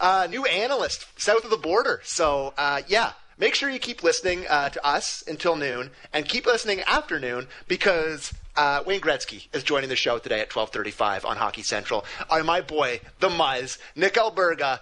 uh, 0.00 0.26
new 0.28 0.44
analyst 0.46 1.06
south 1.16 1.44
of 1.44 1.50
the 1.50 1.56
border. 1.56 2.00
So 2.02 2.52
uh, 2.58 2.82
yeah, 2.88 3.12
make 3.40 3.56
sure 3.56 3.68
you 3.68 3.80
keep 3.80 4.04
listening 4.04 4.46
uh, 4.48 4.68
to 4.68 4.86
us 4.86 5.24
until 5.26 5.56
noon, 5.56 5.90
and 6.12 6.28
keep 6.28 6.46
listening 6.46 6.80
after 6.82 7.18
noon 7.18 7.48
because. 7.66 8.32
Uh, 8.56 8.82
Wayne 8.84 9.00
Gretzky 9.00 9.46
is 9.54 9.62
joining 9.62 9.88
the 9.88 9.96
show 9.96 10.18
today 10.18 10.40
at 10.40 10.50
12:35 10.50 11.24
on 11.24 11.36
Hockey 11.36 11.62
Central. 11.62 12.04
Uh, 12.28 12.42
my 12.42 12.60
boy, 12.60 13.00
the 13.20 13.28
Muzz, 13.28 13.78
Nick 13.94 14.14
Alberga, 14.14 14.80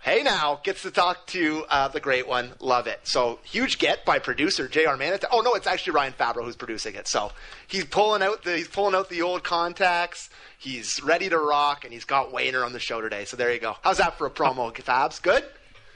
Hey 0.00 0.22
now 0.22 0.60
gets 0.62 0.82
to 0.82 0.92
talk 0.92 1.26
to 1.28 1.66
uh, 1.68 1.88
the 1.88 1.98
great 1.98 2.28
one. 2.28 2.52
Love 2.60 2.86
it. 2.86 3.00
So 3.02 3.40
huge 3.42 3.78
get 3.78 4.04
by 4.04 4.20
producer 4.20 4.68
J.R. 4.68 4.96
Manette. 4.96 5.24
Oh 5.30 5.40
no, 5.40 5.54
it's 5.54 5.66
actually 5.66 5.94
Ryan 5.94 6.14
Fabro 6.18 6.44
who's 6.44 6.54
producing 6.56 6.94
it. 6.94 7.08
So 7.08 7.32
he's 7.66 7.84
pulling 7.84 8.22
out 8.22 8.44
the 8.44 8.56
he's 8.56 8.68
pulling 8.68 8.94
out 8.94 9.10
the 9.10 9.22
old 9.22 9.42
contacts. 9.42 10.30
He's 10.56 11.02
ready 11.02 11.28
to 11.28 11.36
rock, 11.36 11.84
and 11.84 11.92
he's 11.92 12.04
got 12.04 12.32
Wayner 12.32 12.64
on 12.64 12.72
the 12.72 12.78
show 12.78 13.00
today. 13.00 13.24
So 13.24 13.36
there 13.36 13.52
you 13.52 13.58
go. 13.58 13.76
How's 13.82 13.98
that 13.98 14.16
for 14.16 14.26
a 14.26 14.30
promo, 14.30 14.72
Fabs? 14.72 15.20
Good. 15.20 15.44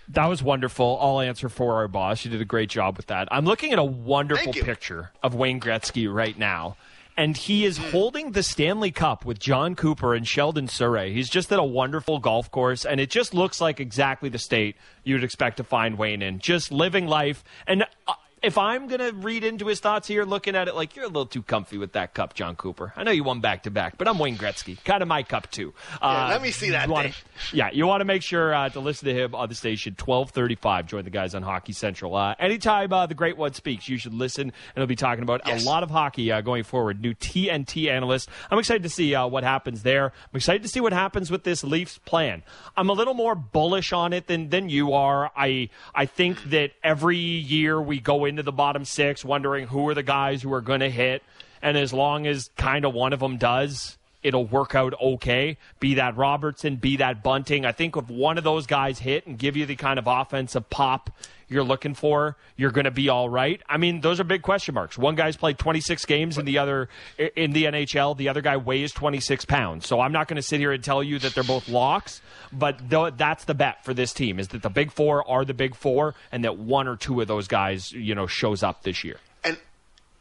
That 0.09 0.27
was 0.27 0.43
wonderful. 0.43 0.99
I'll 1.01 1.21
answer 1.21 1.49
for 1.49 1.77
our 1.77 1.89
boss. 1.89 2.25
You 2.25 2.31
did 2.31 2.41
a 2.41 2.45
great 2.47 2.69
job 2.69 2.97
with 2.97 3.07
that. 3.07 3.29
I'm 3.31 3.45
looking 3.45 3.73
at 3.73 3.79
a 3.79 3.85
wonderful 3.85 4.53
picture 4.53 5.11
of 5.23 5.35
Wayne 5.35 5.61
Gretzky 5.61 6.13
right 6.13 6.37
now. 6.39 6.77
And 7.15 7.37
he 7.37 7.67
is 7.67 7.77
Hmm. 7.77 7.91
holding 7.91 8.33
the 8.33 8.43
Stanley 8.43 8.91
Cup 8.91 9.27
with 9.27 9.39
Jon 9.39 9.75
Cooper 9.75 10.15
and 10.15 10.27
Sheldon 10.27 10.67
Souray. 10.67 11.13
He's 11.13 11.29
just 11.29 11.53
at 11.53 11.59
a 11.59 11.63
wonderful 11.65 12.19
golf 12.19 12.51
course, 12.51 12.87
and 12.87 12.99
it 13.01 13.11
just 13.11 13.35
looks 13.35 13.61
like 13.61 13.81
exactly 13.81 14.31
the 14.31 14.39
state 14.39 14.77
you'd 15.05 15.23
expect 15.23 15.59
to 15.59 15.65
find 15.65 15.99
Wayne 15.99 16.23
in. 16.23 16.39
Just 16.39 16.73
living 16.73 17.07
life. 17.07 17.45
And 17.67 17.85
uh, 18.07 18.15
if 18.43 18.59
I'm 18.59 18.89
going 18.89 19.01
to 19.01 19.13
read 19.13 19.45
into 19.45 19.67
his 19.67 19.81
thoughts 19.81 20.09
here, 20.09 20.25
looking 20.25 20.57
at 20.57 20.67
it 20.69 20.75
like 20.75 20.97
you're 20.97 21.05
a 21.05 21.09
little 21.09 21.27
too 21.27 21.43
comfy 21.43 21.79
with 21.79 21.93
that 21.93 22.13
cup, 22.15 22.35
Jon 22.35 22.57
Cooper. 22.57 22.93
I 22.97 23.05
know 23.05 23.11
you 23.13 23.23
won 23.25 23.41
back 23.41 23.63
to 23.65 23.71
back, 23.71 23.99
but 23.99 24.09
I'm 24.09 24.19
Wayne 24.19 24.37
Gretzky. 24.37 24.83
Kind 24.85 25.03
of 25.03 25.09
my 25.09 25.23
cup, 25.23 25.51
too. 25.51 25.73
Yeah, 26.01 26.09
Uh, 26.09 26.29
let 26.31 26.43
me 26.43 26.51
see 26.51 26.71
that 26.71 26.89
you 26.89 26.93
wanna- 26.93 27.13
yeah, 27.53 27.71
you 27.73 27.87
want 27.87 28.01
to 28.01 28.05
make 28.05 28.23
sure 28.23 28.53
uh, 28.55 28.69
to 28.71 28.81
listen 28.81 29.07
to 29.09 29.15
him 29.15 29.35
on 29.35 29.49
the 29.49 29.55
station. 29.55 29.95
Twelve 29.97 30.31
thirty-five. 30.31 30.87
Join 30.87 31.05
the 31.05 31.11
guys 31.11 31.35
on 31.35 31.43
Hockey 31.43 31.73
Central. 31.73 32.15
Uh, 32.17 32.35
anytime 32.39 32.93
uh, 32.93 33.07
the 33.07 33.15
Great 33.15 33.37
One 33.37 33.53
speaks, 33.53 33.89
you 33.89 33.97
should 33.99 34.15
listen, 34.15 34.43
and 34.45 34.53
he'll 34.77 34.87
be 34.87 34.97
talking 34.97 35.23
about 35.23 35.43
Yes. 35.47 35.63
a 35.65 35.67
lot 35.67 35.83
of 35.83 35.91
hockey 35.91 36.31
uh, 36.33 36.41
going 36.41 36.65
forward. 36.65 37.01
New 37.01 37.15
TNT 37.15 37.89
analyst. 37.91 38.29
I'm 38.51 38.59
excited 38.59 38.83
to 38.83 38.89
see 38.89 39.15
uh, 39.15 39.27
what 39.27 39.45
happens 39.45 39.83
there. 39.83 40.07
I'm 40.07 40.37
excited 40.37 40.63
to 40.63 40.69
see 40.69 40.81
what 40.81 40.93
happens 40.93 41.31
with 41.31 41.45
this 41.45 41.63
Leafs 41.63 41.99
plan. 41.99 42.43
I'm 42.77 42.89
a 42.89 42.93
little 42.93 43.15
more 43.15 43.35
bullish 43.35 43.93
on 43.93 44.13
it 44.13 44.27
than 44.27 44.49
than 44.51 44.69
you 44.69 44.93
are. 44.95 45.31
I 45.37 45.69
I 45.95 46.07
think 46.07 46.43
that 46.51 46.73
every 46.83 47.17
year 47.19 47.81
we 47.81 48.01
go 48.01 48.25
into 48.33 48.43
the 48.43 48.53
bottom 48.53 48.85
six, 48.85 49.25
wondering 49.25 49.67
who 49.67 49.89
are 49.89 49.95
the 49.95 50.03
guys 50.03 50.43
who 50.43 50.53
are 50.53 50.61
going 50.61 50.81
to 50.81 50.91
hit, 50.91 51.23
and 51.61 51.77
as 51.77 51.93
long 51.93 52.27
as 52.27 52.51
kind 52.57 52.85
of 52.85 52.95
one 52.95 53.13
of 53.13 53.21
them 53.21 53.37
does 53.37 53.97
it'll 54.23 54.47
work 54.47 54.75
out 54.75 54.95
okay. 55.01 55.57
Be 55.81 55.95
that 55.95 56.17
Robertson, 56.17 56.77
be 56.77 56.97
that 56.97 57.23
Bunting. 57.23 57.65
I 57.65 57.73
think 57.73 57.97
if 57.97 58.09
one 58.09 58.39
of 58.39 58.45
those 58.45 58.67
guys 58.67 58.99
hit 58.99 59.27
and 59.27 59.39
give 59.39 59.57
you 59.57 59.67
the 59.67 59.77
kind 59.77 59.99
of 59.99 60.07
offensive 60.07 60.71
pop 60.71 61.11
you're 61.53 61.63
looking 61.63 61.95
for, 61.95 62.37
you're 62.57 62.71
going 62.71 62.85
to 62.85 62.91
be 62.91 63.09
all 63.09 63.29
right. 63.29 63.61
I 63.69 63.77
mean, 63.77 64.01
those 64.01 64.21
are 64.21 64.25
big 64.25 64.43
question 64.43 64.75
marks. 64.75 64.97
One 64.97 65.15
guy's 65.15 65.37
played 65.37 65.59
26 65.59 66.05
games 66.07 66.39
in 66.39 66.45
the 66.45 66.59
other 66.59 66.89
in 67.37 67.53
the 67.53 67.65
NHL. 67.65 68.17
The 68.17 68.29
other 68.29 68.41
guy 68.41 68.57
weighs 68.57 68.93
26 68.93 69.45
pounds. 69.45 69.87
So 69.87 70.01
I'm 70.01 70.13
not 70.13 70.29
going 70.29 70.37
to 70.37 70.43
sit 70.43 70.61
here 70.61 70.73
and 70.73 70.83
tell 70.83 71.03
you 71.03 71.19
that 71.19 71.35
they're 71.35 71.45
both 71.45 71.69
locks, 71.69 72.21
but 72.53 72.91
th- 72.91 73.15
that's 73.17 73.45
the 73.45 73.55
bet 73.55 73.85
for 73.85 73.95
this 73.95 74.13
team 74.13 74.39
is 74.39 74.49
that 74.49 74.63
the 74.63 74.71
big 74.71 74.91
four 74.91 75.29
are 75.29 75.45
the 75.45 75.55
big 75.55 75.75
four, 75.75 76.15
and 76.31 76.45
that 76.45 76.59
one 76.59 76.89
or 76.89 76.97
two 76.97 77.21
of 77.21 77.29
those 77.29 77.49
guys, 77.49 77.93
you 77.93 78.15
know, 78.15 78.27
shows 78.27 78.63
up 78.63 78.83
this 78.83 79.05
year. 79.05 79.19
And 79.45 79.59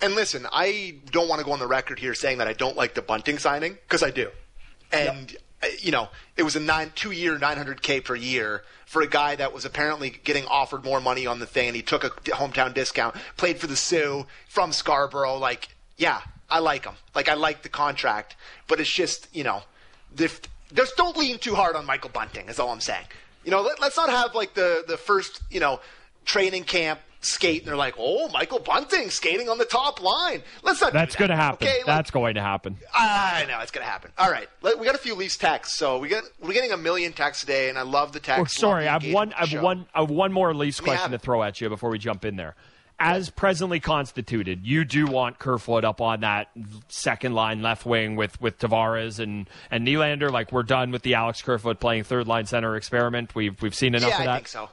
and 0.01 0.15
listen, 0.15 0.47
I 0.51 0.95
don't 1.11 1.27
want 1.27 1.39
to 1.39 1.45
go 1.45 1.51
on 1.51 1.59
the 1.59 1.67
record 1.67 1.99
here 1.99 2.13
saying 2.13 2.39
that 2.39 2.47
I 2.47 2.53
don't 2.53 2.75
like 2.75 2.95
the 2.95 3.01
Bunting 3.01 3.37
signing 3.37 3.73
because 3.73 4.03
I 4.03 4.11
do. 4.11 4.29
And 4.91 5.31
uh, 5.31 5.39
Uh, 5.63 5.67
you 5.79 5.91
know, 5.91 6.09
it 6.37 6.43
was 6.43 6.55
a 6.55 6.59
nine 6.59 6.91
two 6.95 7.11
year 7.11 7.37
900k 7.37 8.03
per 8.03 8.15
year 8.15 8.63
for 8.85 9.01
a 9.01 9.07
guy 9.07 9.35
that 9.35 9.53
was 9.53 9.63
apparently 9.65 10.09
getting 10.09 10.45
offered 10.47 10.83
more 10.83 10.99
money 10.99 11.25
on 11.25 11.39
the 11.39 11.45
thing, 11.45 11.67
and 11.67 11.75
he 11.75 11.81
took 11.81 12.03
a 12.03 12.09
hometown 12.09 12.73
discount. 12.73 13.15
Played 13.37 13.57
for 13.57 13.67
the 13.67 13.75
Soo 13.75 14.25
from 14.47 14.73
Scarborough. 14.73 15.37
Like, 15.37 15.69
yeah, 15.97 16.21
I 16.49 16.59
like 16.59 16.85
him. 16.85 16.95
Like, 17.15 17.29
I 17.29 17.35
like 17.35 17.63
the 17.63 17.69
contract, 17.69 18.35
but 18.67 18.79
it's 18.79 18.91
just 18.91 19.27
you 19.33 19.43
know, 19.43 19.63
if, 20.17 20.41
just 20.73 20.97
don't 20.97 21.15
lean 21.17 21.37
too 21.37 21.55
hard 21.55 21.75
on 21.75 21.85
Michael 21.85 22.09
Bunting. 22.09 22.49
Is 22.49 22.59
all 22.59 22.69
I'm 22.69 22.81
saying. 22.81 23.05
You 23.43 23.51
know, 23.51 23.61
let, 23.61 23.79
let's 23.81 23.97
not 23.97 24.09
have 24.09 24.35
like 24.35 24.53
the 24.53 24.83
the 24.87 24.97
first 24.97 25.41
you 25.49 25.59
know 25.59 25.79
training 26.25 26.63
camp 26.63 26.99
skate 27.21 27.61
and 27.61 27.67
they're 27.67 27.75
like, 27.75 27.95
"Oh, 27.97 28.27
Michael 28.29 28.59
Bunting 28.59 29.09
skating 29.09 29.49
on 29.49 29.57
the 29.57 29.65
top 29.65 30.01
line." 30.01 30.43
Let's 30.63 30.81
not. 30.81 30.93
That's 30.93 31.15
that. 31.15 31.19
going 31.19 31.29
to 31.29 31.35
happen. 31.35 31.67
Okay, 31.67 31.79
That's 31.85 32.11
going 32.11 32.35
to 32.35 32.41
happen. 32.41 32.77
Ah, 32.93 33.37
I 33.37 33.45
know 33.45 33.59
it's 33.59 33.71
going 33.71 33.85
to 33.85 33.91
happen. 33.91 34.11
All 34.17 34.29
right, 34.29 34.49
Let, 34.61 34.79
we 34.79 34.85
got 34.85 34.95
a 34.95 34.99
few 34.99 35.15
Leafs 35.15 35.37
texts, 35.37 35.77
so 35.77 35.99
we 35.99 36.09
got 36.09 36.23
we're 36.41 36.53
getting 36.53 36.71
a 36.71 36.77
million 36.77 37.13
texts 37.13 37.43
today, 37.43 37.69
and 37.69 37.77
I 37.77 37.83
love 37.83 38.13
the 38.13 38.19
texts. 38.19 38.57
Oh, 38.57 38.59
sorry, 38.59 38.87
I've 38.87 39.05
one. 39.11 39.33
I 39.33 39.45
have 39.45 39.61
one. 39.61 39.85
I 39.93 40.01
have 40.01 40.09
one 40.09 40.31
more 40.31 40.53
Leafs 40.53 40.81
me 40.81 40.85
question 40.85 41.11
to 41.11 41.19
throw 41.19 41.43
at 41.43 41.61
you 41.61 41.69
before 41.69 41.89
we 41.89 41.97
jump 41.97 42.25
in 42.25 42.35
there. 42.35 42.55
As 43.03 43.31
presently 43.31 43.79
constituted, 43.79 44.63
you 44.63 44.85
do 44.85 45.07
want 45.07 45.39
Kerfoot 45.39 45.83
up 45.83 46.01
on 46.01 46.19
that 46.19 46.49
second 46.87 47.33
line 47.33 47.63
left 47.63 47.83
wing 47.83 48.15
with, 48.15 48.39
with 48.39 48.59
Tavares 48.59 49.17
and, 49.17 49.49
and 49.71 49.87
Nylander. 49.87 50.29
Like 50.31 50.51
we're 50.51 50.61
done 50.61 50.91
with 50.91 51.01
the 51.01 51.15
Alex 51.15 51.41
Kerfoot 51.41 51.79
playing 51.79 52.03
third 52.03 52.27
line 52.27 52.45
center 52.45 52.75
experiment. 52.75 53.33
We've 53.33 53.59
we've 53.59 53.73
seen 53.73 53.95
enough 53.95 54.09
yeah, 54.09 54.15
of 54.17 54.21
I 54.21 54.25
that. 54.25 54.35
think 54.35 54.47
so. 54.49 54.69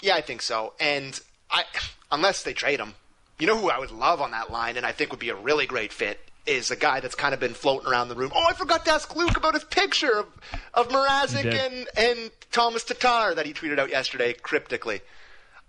Yeah, 0.00 0.16
I 0.16 0.20
think 0.20 0.42
so. 0.42 0.72
And 0.80 1.20
I, 1.54 1.64
unless 2.10 2.42
they 2.42 2.52
trade 2.52 2.80
him, 2.80 2.94
you 3.38 3.46
know 3.46 3.56
who 3.56 3.70
I 3.70 3.78
would 3.78 3.92
love 3.92 4.20
on 4.20 4.32
that 4.32 4.50
line, 4.50 4.76
and 4.76 4.84
I 4.84 4.92
think 4.92 5.10
would 5.10 5.20
be 5.20 5.30
a 5.30 5.36
really 5.36 5.66
great 5.66 5.92
fit 5.92 6.18
is 6.46 6.70
a 6.70 6.76
guy 6.76 7.00
that's 7.00 7.14
kind 7.14 7.32
of 7.32 7.40
been 7.40 7.54
floating 7.54 7.88
around 7.88 8.08
the 8.08 8.14
room. 8.14 8.30
Oh, 8.34 8.46
I 8.46 8.52
forgot 8.52 8.84
to 8.84 8.90
ask 8.90 9.16
Luke 9.16 9.36
about 9.36 9.54
his 9.54 9.64
picture 9.64 10.12
of 10.18 10.26
of 10.74 10.88
Mrazek 10.88 11.46
and 11.46 11.88
and 11.96 12.30
Tomas 12.52 12.84
Tatar 12.84 13.34
that 13.34 13.46
he 13.46 13.52
tweeted 13.54 13.78
out 13.78 13.88
yesterday 13.88 14.34
cryptically. 14.34 15.00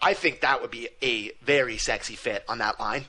I 0.01 0.13
think 0.13 0.41
that 0.41 0.61
would 0.61 0.71
be 0.71 0.89
a 1.01 1.31
very 1.43 1.77
sexy 1.77 2.15
fit 2.15 2.43
on 2.49 2.57
that 2.57 2.79
line. 2.79 3.05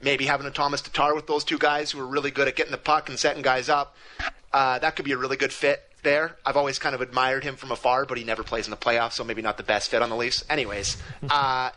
Maybe 0.00 0.24
having 0.24 0.46
a 0.46 0.50
Tomas 0.50 0.80
Tatar 0.80 1.14
with 1.14 1.26
those 1.26 1.44
two 1.44 1.58
guys 1.58 1.90
who 1.90 2.00
are 2.00 2.06
really 2.06 2.30
good 2.30 2.48
at 2.48 2.56
getting 2.56 2.72
the 2.72 2.78
puck 2.78 3.10
and 3.10 3.18
setting 3.18 3.42
guys 3.42 3.68
up. 3.68 3.94
Uh, 4.52 4.78
that 4.78 4.96
could 4.96 5.04
be 5.04 5.12
a 5.12 5.18
really 5.18 5.36
good 5.36 5.52
fit 5.52 5.82
there. 6.02 6.36
I've 6.46 6.56
always 6.56 6.78
kind 6.78 6.94
of 6.94 7.02
admired 7.02 7.44
him 7.44 7.56
from 7.56 7.70
afar, 7.70 8.06
but 8.06 8.16
he 8.16 8.24
never 8.24 8.42
plays 8.42 8.66
in 8.66 8.70
the 8.70 8.78
playoffs, 8.78 9.12
so 9.12 9.24
maybe 9.24 9.42
not 9.42 9.58
the 9.58 9.62
best 9.62 9.90
fit 9.90 10.00
on 10.00 10.08
the 10.08 10.16
Leafs. 10.16 10.42
Anyways, 10.48 10.96
uh, 11.28 11.70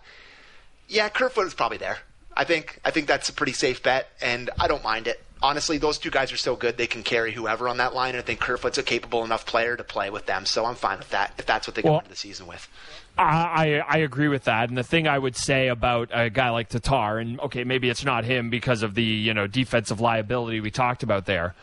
yeah, 0.94 1.10
Kerfoot 1.10 1.48
is 1.48 1.54
probably 1.54 1.78
there. 1.78 1.98
I 2.36 2.44
think 2.46 2.80
I 2.86 2.92
think 2.92 3.08
that's 3.08 3.30
a 3.30 3.34
pretty 3.34 3.54
safe 3.54 3.84
bet, 3.84 4.10
and 4.22 4.50
I 4.60 4.68
don't 4.68 4.84
mind 4.84 5.08
it. 5.08 5.22
Honestly, 5.42 5.78
those 5.78 5.98
two 5.98 6.10
guys 6.10 6.32
are 6.32 6.38
so 6.38 6.56
good 6.56 6.78
they 6.78 6.88
can 6.88 7.04
carry 7.04 7.34
whoever 7.34 7.68
on 7.68 7.78
that 7.78 7.94
line, 7.94 8.12
and 8.12 8.20
I 8.20 8.22
think 8.22 8.40
Kerfoot's 8.40 8.78
a 8.78 8.84
capable 8.84 9.26
enough 9.26 9.46
player 9.46 9.76
to 9.76 9.84
play 9.84 10.10
with 10.10 10.26
them. 10.26 10.46
So 10.46 10.66
I'm 10.66 10.76
fine 10.76 11.00
with 11.00 11.10
that 11.10 11.34
if 11.38 11.46
that's 11.46 11.68
what 11.68 11.76
they 11.76 11.82
go 11.82 11.90
Well- 11.92 12.00
into 12.00 12.10
the 12.10 12.16
season 12.16 12.48
with. 12.48 12.68
I, 13.16 13.24
I 13.24 13.84
I 13.88 13.98
agree 13.98 14.28
with 14.28 14.46
that, 14.46 14.70
and 14.70 14.78
the 14.78 14.84
thing 14.84 15.08
I 15.08 15.20
would 15.20 15.36
say 15.36 15.68
about 15.68 16.10
a 16.12 16.32
guy 16.32 16.50
like 16.50 16.70
Tatar, 16.70 17.20
and 17.20 17.40
okay, 17.42 17.64
maybe 17.64 17.90
it's 17.90 18.04
not 18.04 18.24
him 18.26 18.50
because 18.50 18.82
of 18.82 18.96
the 18.96 19.04
you 19.04 19.34
know 19.36 19.46
defensive 19.46 20.00
liability 20.02 20.60
we 20.62 20.72
talked 20.72 21.04
about 21.04 21.26
there. 21.28 21.54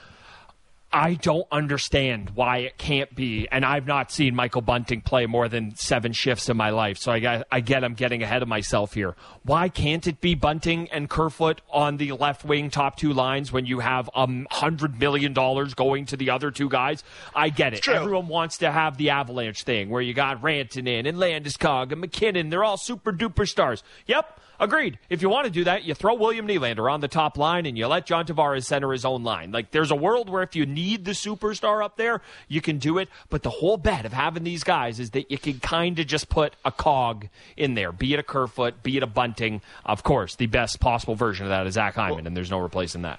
I 0.92 1.14
don't 1.14 1.46
understand 1.52 2.30
why 2.30 2.58
it 2.58 2.76
can't 2.76 3.14
be, 3.14 3.46
and 3.52 3.64
I've 3.64 3.86
not 3.86 4.10
seen 4.10 4.34
Michael 4.34 4.60
Bunting 4.60 5.02
play 5.02 5.26
more 5.26 5.48
than 5.48 5.76
seven 5.76 6.12
shifts 6.12 6.48
in 6.48 6.56
my 6.56 6.70
life, 6.70 6.98
so 6.98 7.12
I 7.12 7.20
got, 7.20 7.46
I 7.52 7.60
get 7.60 7.84
I'm 7.84 7.94
getting 7.94 8.24
ahead 8.24 8.42
of 8.42 8.48
myself 8.48 8.94
here. 8.94 9.14
Why 9.44 9.68
can't 9.68 10.04
it 10.08 10.20
be 10.20 10.34
Bunting 10.34 10.88
and 10.90 11.08
Kerfoot 11.08 11.60
on 11.70 11.96
the 11.98 12.10
left 12.12 12.44
wing 12.44 12.70
top 12.70 12.96
two 12.96 13.12
lines 13.12 13.52
when 13.52 13.66
you 13.66 13.78
have 13.78 14.10
a 14.14 14.26
hundred 14.50 14.98
million 14.98 15.32
dollars 15.32 15.74
going 15.74 16.06
to 16.06 16.16
the 16.16 16.30
other 16.30 16.50
two 16.50 16.68
guys? 16.68 17.04
I 17.36 17.50
get 17.50 17.72
it. 17.72 17.86
Everyone 17.86 18.26
wants 18.26 18.58
to 18.58 18.72
have 18.72 18.96
the 18.96 19.10
Avalanche 19.10 19.62
thing 19.62 19.90
where 19.90 20.02
you 20.02 20.12
got 20.12 20.42
Rantanen 20.42 21.08
and 21.08 21.18
Landeskog 21.18 21.92
and 21.92 22.00
MacKinnon. 22.00 22.50
They're 22.50 22.64
all 22.64 22.76
super 22.76 23.12
duper 23.12 23.48
stars. 23.48 23.84
Yep. 24.06 24.40
Agreed. 24.60 24.98
If 25.08 25.22
you 25.22 25.30
want 25.30 25.46
to 25.46 25.50
do 25.50 25.64
that, 25.64 25.84
you 25.84 25.94
throw 25.94 26.12
William 26.12 26.46
Nylander 26.46 26.92
on 26.92 27.00
the 27.00 27.08
top 27.08 27.38
line 27.38 27.64
and 27.64 27.78
you 27.78 27.86
let 27.86 28.04
John 28.04 28.26
Tavares 28.26 28.66
center 28.66 28.92
his 28.92 29.06
own 29.06 29.24
line. 29.24 29.52
Like, 29.52 29.70
there's 29.70 29.90
a 29.90 29.96
world 29.96 30.28
where 30.28 30.42
if 30.42 30.54
you 30.54 30.66
need 30.66 31.06
the 31.06 31.12
superstar 31.12 31.82
up 31.82 31.96
there, 31.96 32.20
you 32.46 32.60
can 32.60 32.76
do 32.76 32.98
it. 32.98 33.08
But 33.30 33.42
the 33.42 33.48
whole 33.48 33.78
bet 33.78 34.04
of 34.04 34.12
having 34.12 34.44
these 34.44 34.62
guys 34.62 35.00
is 35.00 35.10
that 35.10 35.30
you 35.30 35.38
can 35.38 35.60
kind 35.60 35.98
of 35.98 36.06
just 36.06 36.28
put 36.28 36.54
a 36.62 36.70
cog 36.70 37.28
in 37.56 37.72
there, 37.72 37.90
be 37.90 38.12
it 38.12 38.20
a 38.20 38.22
Kerfoot, 38.22 38.82
be 38.82 38.98
it 38.98 39.02
a 39.02 39.06
Bunting. 39.06 39.62
Of 39.86 40.02
course, 40.02 40.36
the 40.36 40.46
best 40.46 40.78
possible 40.78 41.14
version 41.14 41.46
of 41.46 41.50
that 41.50 41.66
is 41.66 41.74
Zach 41.74 41.94
Hyman, 41.94 42.26
and 42.26 42.36
there's 42.36 42.50
no 42.50 42.58
replacing 42.58 43.02
that. 43.02 43.18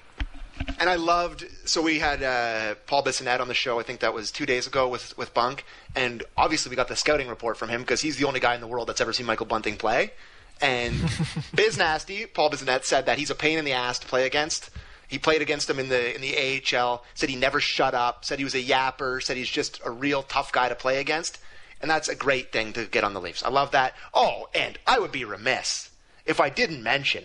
And 0.78 0.88
I 0.88 0.94
loved. 0.94 1.44
So 1.64 1.82
we 1.82 1.98
had 1.98 2.22
uh, 2.22 2.76
Paul 2.86 3.02
Bissonnette 3.02 3.40
on 3.40 3.48
the 3.48 3.54
show. 3.54 3.80
I 3.80 3.82
think 3.82 4.00
that 4.00 4.14
was 4.14 4.30
two 4.30 4.46
days 4.46 4.66
ago 4.66 4.86
with 4.88 5.16
with 5.18 5.34
Bunk, 5.34 5.64
and 5.96 6.22
obviously 6.36 6.70
we 6.70 6.76
got 6.76 6.88
the 6.88 6.96
scouting 6.96 7.28
report 7.28 7.56
from 7.56 7.68
him 7.68 7.80
because 7.80 8.00
he's 8.00 8.16
the 8.16 8.26
only 8.26 8.38
guy 8.38 8.54
in 8.54 8.60
the 8.60 8.66
world 8.66 8.88
that's 8.88 9.00
ever 9.00 9.12
seen 9.12 9.26
Michael 9.26 9.46
Bunting 9.46 9.76
play. 9.76 10.12
And 10.60 10.94
Biz 11.54 11.78
Nasty, 11.78 12.26
Paul 12.26 12.50
Bissonnette 12.50 12.84
said 12.84 13.06
that 13.06 13.18
he's 13.18 13.30
a 13.30 13.34
pain 13.34 13.58
in 13.58 13.64
the 13.64 13.72
ass 13.72 13.98
to 14.00 14.06
play 14.06 14.26
against. 14.26 14.70
He 15.08 15.18
played 15.18 15.42
against 15.42 15.68
him 15.68 15.78
in 15.78 15.88
the 15.88 16.14
in 16.14 16.22
the 16.22 16.62
AHL. 16.76 17.04
Said 17.14 17.28
he 17.28 17.36
never 17.36 17.60
shut 17.60 17.94
up. 17.94 18.24
Said 18.24 18.38
he 18.38 18.44
was 18.44 18.54
a 18.54 18.62
yapper. 18.62 19.22
Said 19.22 19.36
he's 19.36 19.50
just 19.50 19.80
a 19.84 19.90
real 19.90 20.22
tough 20.22 20.52
guy 20.52 20.68
to 20.68 20.74
play 20.74 21.00
against. 21.00 21.38
And 21.82 21.90
that's 21.90 22.08
a 22.08 22.14
great 22.14 22.52
thing 22.52 22.72
to 22.74 22.86
get 22.86 23.04
on 23.04 23.12
the 23.12 23.20
Leafs. 23.20 23.42
I 23.42 23.50
love 23.50 23.72
that. 23.72 23.94
Oh, 24.14 24.48
and 24.54 24.78
I 24.86 25.00
would 25.00 25.12
be 25.12 25.24
remiss 25.24 25.90
if 26.24 26.40
I 26.40 26.48
didn't 26.48 26.82
mention 26.82 27.24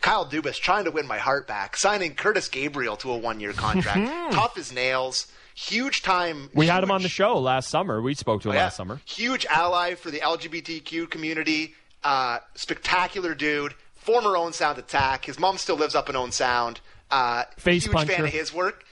Kyle 0.00 0.26
Dubas 0.26 0.56
trying 0.56 0.84
to 0.84 0.90
win 0.90 1.06
my 1.06 1.18
heart 1.18 1.46
back, 1.46 1.76
signing 1.76 2.14
Curtis 2.14 2.48
Gabriel 2.48 2.96
to 2.98 3.12
a 3.12 3.16
one-year 3.16 3.52
contract. 3.52 3.98
Mm-hmm. 3.98 4.34
Tough 4.34 4.58
as 4.58 4.72
nails. 4.72 5.26
Huge 5.54 6.02
time. 6.02 6.48
We 6.54 6.66
had 6.66 6.82
him 6.82 6.90
on 6.90 7.02
the 7.02 7.08
show 7.08 7.38
last 7.38 7.68
summer. 7.68 8.00
We 8.00 8.14
spoke 8.14 8.42
to 8.42 8.48
him 8.48 8.52
oh, 8.52 8.56
yeah, 8.56 8.64
last 8.64 8.76
summer. 8.76 9.00
Huge 9.04 9.46
ally 9.46 9.94
for 9.94 10.10
the 10.10 10.20
LGBTQ 10.20 11.10
community. 11.10 11.74
Uh, 12.02 12.38
spectacular 12.54 13.34
dude. 13.34 13.74
Former 13.94 14.36
Owen 14.36 14.52
Sound 14.52 14.78
Attack. 14.78 15.26
His 15.26 15.38
mom 15.38 15.58
still 15.58 15.76
lives 15.76 15.94
up 15.94 16.08
in 16.08 16.16
Owen 16.16 16.32
Sound. 16.32 16.80
Uh, 17.10 17.44
Face 17.58 17.84
huge 17.84 17.94
puncher. 17.94 18.12
fan 18.14 18.24
of 18.24 18.30
his 18.30 18.52
work. 18.52 18.84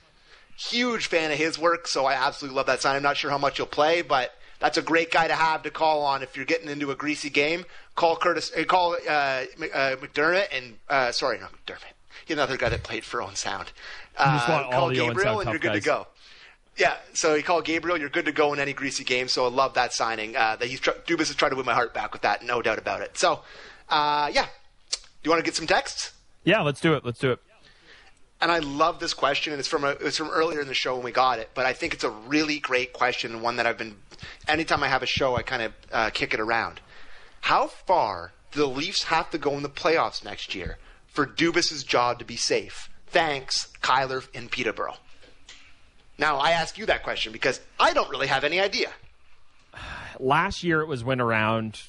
Huge 0.57 1.07
fan 1.07 1.31
of 1.31 1.39
his 1.39 1.59
work. 1.59 1.89
So 1.89 2.05
I 2.05 2.15
absolutely 2.15 2.57
love 2.57 2.67
that 2.67 2.83
sign. 2.83 2.97
I'm 2.97 3.03
not 3.03 3.17
sure 3.17 3.31
how 3.31 3.39
much 3.39 3.57
he'll 3.57 3.67
play, 3.67 4.03
but 4.03 4.35
that's 4.61 4.77
a 4.77 4.83
great 4.83 5.11
guy 5.11 5.29
to 5.29 5.35
have 5.35 5.63
to 5.63 5.71
call 5.71 6.03
on 6.03 6.23
if 6.23 6.37
you're 6.37 6.45
getting 6.45 6.69
into 6.69 6.91
a 6.91 6.97
greasy 6.97 7.31
game. 7.31 7.65
Call 7.95 8.17
Curtis. 8.17 8.53
Uh, 8.57 8.65
call 8.65 8.95
uh, 9.09 9.11
uh, 9.11 9.45
McDermott 9.97 10.49
and 10.53 10.77
uh, 10.89 11.13
sorry, 11.13 11.39
not 11.39 11.53
McDermott. 11.53 11.93
He's 12.27 12.37
another 12.37 12.57
guy 12.57 12.69
that 12.69 12.83
played 12.83 13.05
for 13.05 13.23
Owen 13.23 13.37
Sound. 13.37 13.73
Uh, 14.17 14.69
call 14.71 14.91
Gabriel 14.91 15.41
and 15.41 15.51
you're 15.51 15.59
good 15.59 15.75
to 15.75 15.81
go. 15.81 16.07
Yeah, 16.79 16.97
so 17.13 17.35
you 17.35 17.43
call 17.43 17.61
Gabriel, 17.61 17.99
you're 17.99 18.09
good 18.09 18.27
to 18.27 18.33
go 18.33 18.53
in 18.53 18.61
any 18.61 18.73
greasy 18.73 19.03
game. 19.03 19.27
So 19.27 19.45
I 19.45 19.49
love 19.49 19.75
that 19.75 19.93
signing. 19.93 20.37
Uh, 20.37 20.57
that 20.57 20.69
he's 20.69 20.79
tr- 20.79 20.93
Dubas 21.07 21.27
has 21.27 21.35
tried 21.35 21.49
to 21.51 21.57
win 21.57 21.67
my 21.67 21.75
heart 21.75 21.93
back 21.93 22.13
with 22.13 22.23
that, 22.23 22.45
no 22.45 22.63
doubt 22.63 22.79
about 22.79 23.01
it. 23.03 23.19
So, 23.19 23.41
uh, 23.89 24.31
yeah, 24.33 24.47
do 24.93 24.99
you 25.25 25.31
want 25.31 25.41
to 25.41 25.45
get 25.45 25.57
some 25.57 25.67
texts? 25.67 26.13
Yeah, 26.45 26.61
let's 26.61 26.81
do 26.81 26.95
it. 26.95 27.05
Let's 27.05 27.19
do 27.19 27.33
it. 27.33 27.41
And 28.41 28.53
I 28.53 28.61
love 28.61 29.01
this 29.01 29.15
question, 29.15 29.53
and 29.53 29.59
it's 29.59 29.69
from 29.69 29.83
a, 29.83 29.91
it's 30.01 30.17
from 30.17 30.31
earlier 30.31 30.61
in 30.61 30.69
the 30.69 30.75
show 30.75 30.95
when 30.95 31.05
we 31.05 31.11
got 31.11 31.41
it. 31.41 31.51
But 31.55 31.67
I 31.67 31.73
think 31.73 31.93
it's 31.93 32.05
a 32.05 32.11
really 32.11 32.61
great 32.61 32.93
question, 32.93 33.33
and 33.33 33.43
one 33.43 33.57
that 33.57 33.67
I've 33.67 33.79
been. 33.79 33.97
Anytime 34.47 34.85
I 34.85 34.89
have 34.89 35.03
a 35.03 35.07
show, 35.07 35.37
I 35.37 35.43
kind 35.43 35.63
of 35.63 35.73
uh, 35.93 36.11
kick 36.11 36.33
it 36.33 36.39
around. 36.41 36.81
How 37.41 37.67
far 37.67 38.33
do 38.53 38.61
the 38.61 38.69
Leafs 38.69 39.05
have 39.05 39.31
to 39.31 39.39
go 39.39 39.57
in 39.57 39.65
the 39.65 39.69
playoffs 39.69 40.25
next 40.25 40.55
year 40.55 40.79
for 41.09 41.27
Dubas's 41.27 41.83
job 41.83 42.21
to 42.21 42.25
be 42.25 42.37
safe? 42.37 42.89
Thanks, 43.09 43.73
Kyler 43.83 44.29
in 44.33 44.49
Peterborough. 44.49 44.99
Now 46.19 46.39
I 46.39 46.51
ask 46.51 46.77
you 46.77 46.87
that 46.87 47.03
question 47.03 47.33
because 47.33 47.61
I 47.79 47.93
don't 47.93 48.11
really 48.11 48.27
have 48.27 48.45
any 48.45 48.61
idea. 48.61 48.91
last 50.19 50.65
year 50.65 50.81
it 50.81 50.87
was 50.87 51.05
win 51.05 51.21
around. 51.21 51.81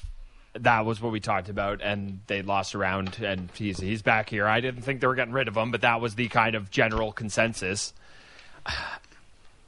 That 0.54 0.84
was 0.84 1.00
what 1.00 1.12
we 1.12 1.20
talked 1.20 1.48
about, 1.48 1.80
and 1.80 2.20
they 2.26 2.42
lost 2.42 2.74
around, 2.74 3.18
and 3.22 3.50
he's 3.54 3.78
he's 3.78 4.02
back 4.02 4.28
here. 4.28 4.46
I 4.46 4.60
didn't 4.60 4.82
think 4.82 5.00
they 5.00 5.06
were 5.06 5.14
getting 5.14 5.34
rid 5.34 5.48
of 5.48 5.56
him, 5.56 5.70
but 5.70 5.82
that 5.82 6.00
was 6.00 6.16
the 6.16 6.28
kind 6.28 6.54
of 6.56 6.70
general 6.70 7.12
consensus. 7.12 7.92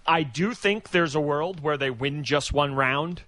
I 0.06 0.24
do 0.24 0.54
think 0.54 0.90
there's 0.90 1.14
a 1.14 1.20
world 1.20 1.60
where 1.60 1.76
they 1.76 1.90
win 1.90 2.24
just 2.24 2.52
one 2.52 2.74
round, 2.74 3.22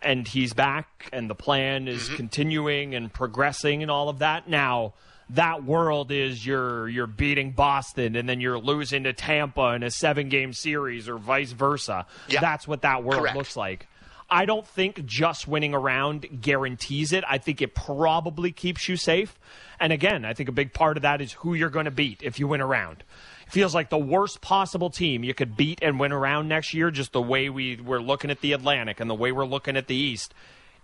and 0.00 0.28
he's 0.28 0.52
back, 0.52 1.08
and 1.12 1.28
the 1.28 1.34
plan 1.34 1.88
is 1.88 2.04
mm-hmm. 2.04 2.16
continuing 2.16 2.94
and 2.94 3.12
progressing 3.12 3.82
and 3.82 3.90
all 3.90 4.08
of 4.08 4.20
that. 4.20 4.48
Now, 4.48 4.94
that 5.32 5.64
world 5.64 6.10
is 6.10 6.44
you're 6.44 6.88
you're 6.88 7.06
beating 7.06 7.52
Boston, 7.52 8.16
and 8.16 8.28
then 8.28 8.40
you're 8.40 8.58
losing 8.58 9.04
to 9.04 9.12
Tampa 9.12 9.74
in 9.74 9.82
a 9.82 9.90
seven 9.90 10.28
game 10.28 10.52
series, 10.52 11.08
or 11.08 11.18
vice 11.18 11.52
versa. 11.52 12.06
Yeah. 12.28 12.40
That's 12.40 12.68
what 12.68 12.82
that 12.82 13.04
world 13.04 13.20
Correct. 13.20 13.36
looks 13.36 13.56
like. 13.56 13.88
I 14.32 14.46
don't 14.46 14.66
think 14.66 15.04
just 15.04 15.46
winning 15.46 15.74
around 15.74 16.40
guarantees 16.40 17.12
it. 17.12 17.22
I 17.28 17.36
think 17.36 17.60
it 17.60 17.74
probably 17.74 18.50
keeps 18.50 18.88
you 18.88 18.96
safe. 18.96 19.38
And 19.78 19.92
again, 19.92 20.24
I 20.24 20.32
think 20.32 20.48
a 20.48 20.52
big 20.52 20.72
part 20.72 20.96
of 20.96 21.02
that 21.02 21.20
is 21.20 21.34
who 21.34 21.52
you're 21.52 21.68
going 21.68 21.84
to 21.84 21.90
beat 21.90 22.22
if 22.22 22.38
you 22.38 22.48
win 22.48 22.62
around. 22.62 23.04
It 23.46 23.52
feels 23.52 23.74
like 23.74 23.90
the 23.90 23.98
worst 23.98 24.40
possible 24.40 24.88
team 24.88 25.22
you 25.22 25.34
could 25.34 25.54
beat 25.54 25.80
and 25.82 26.00
win 26.00 26.12
around 26.12 26.48
next 26.48 26.72
year, 26.72 26.90
just 26.90 27.12
the 27.12 27.20
way 27.20 27.50
we, 27.50 27.76
we're 27.76 28.00
looking 28.00 28.30
at 28.30 28.40
the 28.40 28.54
Atlantic 28.54 29.00
and 29.00 29.10
the 29.10 29.14
way 29.14 29.32
we're 29.32 29.44
looking 29.44 29.76
at 29.76 29.86
the 29.86 29.96
East. 29.96 30.32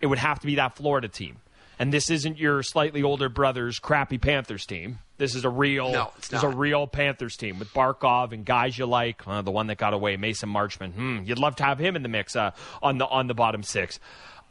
It 0.03 0.09
would 0.09 0.18
have 0.18 0.40
to 0.40 0.46
be 0.46 0.57
that 0.57 0.76
Florida 0.76 1.09
team. 1.09 1.38
And 1.79 1.93
this 1.93 2.11
isn't 2.11 2.39
your 2.39 2.62
slightly 2.62 3.03
older 3.03 3.29
brother's 3.29 3.79
crappy 3.79 4.18
Panthers 4.18 4.66
team. 4.66 4.99
This 5.16 5.35
is 5.35 5.45
a 5.45 5.49
real, 5.49 5.93
No, 5.93 6.12
it's 6.18 6.29
this 6.29 6.39
is 6.39 6.45
a 6.45 6.49
real 6.49 6.87
Panthers 6.87 7.37
team 7.37 7.59
with 7.59 7.72
Barkov 7.72 8.33
and 8.33 8.45
guys 8.45 8.76
you 8.79 8.87
like. 8.87 9.26
Uh, 9.26 9.43
the 9.43 9.51
one 9.51 9.66
that 9.68 9.79
got 9.79 9.93
away, 9.95 10.16
Mason 10.16 10.49
Marchment. 10.49 10.93
Hmm, 10.95 11.20
you'd 11.24 11.39
love 11.39 11.57
to 11.57 11.64
have 11.64 11.79
him 11.79 11.97
in 11.97 12.03
the 12.03 12.09
mix 12.09 12.35
uh, 12.37 12.51
on 12.83 12.99
the 12.99 13.07
on 13.07 13.26
the 13.26 13.35
bottom 13.35 13.62
six. 13.62 13.99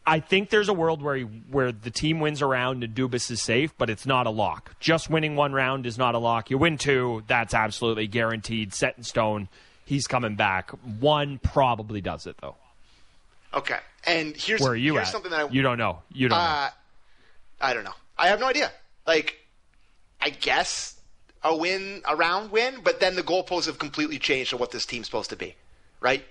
I 0.05 0.21
think 0.21 0.49
there's 0.51 0.69
a 0.69 0.73
world 0.73 1.01
where 1.01 1.17
he, 1.17 1.23
where 1.23 1.73
the 1.73 1.91
team 1.91 2.21
wins 2.21 2.41
a 2.41 2.45
round 2.45 2.81
and 2.81 2.95
Dubas 2.95 3.29
is 3.29 3.41
safe, 3.41 3.73
but 3.77 3.89
it's 3.89 4.05
not 4.05 4.25
a 4.25 4.29
lock. 4.29 4.73
Just 4.79 5.09
winning 5.09 5.35
one 5.35 5.51
round 5.51 5.85
is 5.85 5.97
not 5.97 6.15
a 6.15 6.17
lock. 6.17 6.49
You 6.49 6.57
win 6.57 6.77
two, 6.77 7.23
that's 7.27 7.53
absolutely 7.53 8.07
guaranteed, 8.07 8.73
set 8.73 8.97
in 8.97 9.03
stone. 9.03 9.49
He's 9.83 10.07
coming 10.07 10.35
back. 10.37 10.69
One 10.99 11.39
probably 11.39 11.99
does 11.99 12.25
it 12.25 12.37
though. 12.41 12.55
Okay, 13.53 13.79
and 14.05 14.35
here's 14.35 14.61
Where 14.61 14.71
are 14.71 14.75
you 14.75 14.93
here's 14.93 15.07
at? 15.07 15.11
something 15.11 15.31
that 15.31 15.49
I 15.49 15.49
you 15.49 15.61
don't 15.61 15.77
know. 15.77 15.99
You 16.13 16.29
don't 16.29 16.37
know. 16.37 16.67
I 17.59 17.73
don't 17.73 17.83
know. 17.83 17.95
I 18.17 18.27
have 18.27 18.39
no 18.39 18.47
idea. 18.47 18.71
Like, 19.05 19.37
I 20.21 20.29
guess 20.29 20.99
a 21.43 21.55
win, 21.55 22.01
a 22.07 22.15
round 22.15 22.51
win, 22.51 22.79
but 22.83 22.99
then 22.99 23.15
the 23.15 23.23
goalposts 23.23 23.65
have 23.67 23.79
completely 23.79 24.19
changed 24.19 24.51
to 24.51 24.57
what 24.57 24.71
this 24.71 24.85
team's 24.85 25.05
supposed 25.05 25.29
to 25.29 25.35
be, 25.35 25.55
right? 25.99 26.23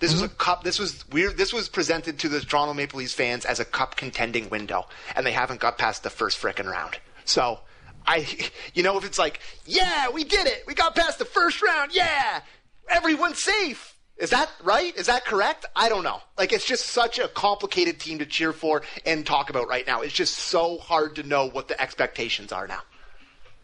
This 0.00 0.12
was 0.12 0.22
a 0.22 0.28
mm-hmm. 0.28 0.36
cup. 0.38 0.64
This 0.64 0.78
was 0.78 1.06
weird. 1.10 1.36
This 1.36 1.52
was 1.52 1.68
presented 1.68 2.18
to 2.20 2.28
the 2.30 2.40
Toronto 2.40 2.72
Maple 2.72 2.98
Leafs 2.98 3.12
fans 3.12 3.44
as 3.44 3.60
a 3.60 3.66
cup 3.66 3.96
contending 3.96 4.48
window, 4.48 4.86
and 5.14 5.26
they 5.26 5.32
haven't 5.32 5.60
got 5.60 5.76
past 5.76 6.02
the 6.02 6.10
first 6.10 6.40
frickin' 6.40 6.70
round. 6.70 6.98
So, 7.26 7.60
I, 8.06 8.26
you 8.74 8.82
know, 8.82 8.96
if 8.96 9.04
it's 9.04 9.18
like, 9.18 9.40
yeah, 9.66 10.08
we 10.08 10.24
did 10.24 10.46
it, 10.46 10.64
we 10.66 10.74
got 10.74 10.96
past 10.96 11.18
the 11.18 11.26
first 11.26 11.62
round, 11.62 11.94
yeah, 11.94 12.40
everyone's 12.88 13.42
safe. 13.42 13.89
Is 14.20 14.30
that 14.30 14.50
right? 14.62 14.94
Is 14.96 15.06
that 15.06 15.24
correct? 15.24 15.64
I 15.74 15.88
don't 15.88 16.04
know. 16.04 16.20
Like, 16.36 16.52
it's 16.52 16.66
just 16.66 16.86
such 16.86 17.18
a 17.18 17.26
complicated 17.26 17.98
team 17.98 18.18
to 18.18 18.26
cheer 18.26 18.52
for 18.52 18.82
and 19.06 19.24
talk 19.24 19.48
about 19.48 19.66
right 19.66 19.86
now. 19.86 20.02
It's 20.02 20.12
just 20.12 20.34
so 20.34 20.76
hard 20.78 21.16
to 21.16 21.22
know 21.22 21.48
what 21.48 21.68
the 21.68 21.80
expectations 21.80 22.52
are 22.52 22.68
now. 22.68 22.80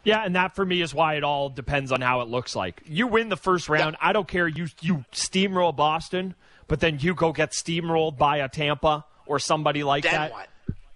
Yeah, 0.03 0.25
and 0.25 0.35
that 0.37 0.55
for 0.55 0.65
me 0.65 0.81
is 0.83 0.95
why 0.95 1.15
it 1.15 1.25
all 1.25 1.51
depends 1.51 1.91
on 1.93 2.01
how 2.01 2.21
it 2.21 2.29
looks 2.29 2.55
like. 2.57 2.81
You 2.87 3.09
win 3.09 3.29
the 3.29 3.37
first 3.37 3.69
round, 3.69 3.97
I 4.01 4.13
don't 4.13 4.29
care. 4.29 4.47
You 4.47 4.69
you 4.81 5.05
steamroll 5.13 5.75
Boston, 5.75 6.37
but 6.69 6.79
then 6.81 6.99
you 7.01 7.13
go 7.13 7.33
get 7.33 7.51
steamrolled 7.51 8.17
by 8.17 8.39
a 8.39 8.49
Tampa 8.49 9.05
or 9.27 9.41
somebody 9.41 9.83
like 9.83 10.05
Then 10.05 10.13
that. 10.13 10.31
what? 10.31 10.49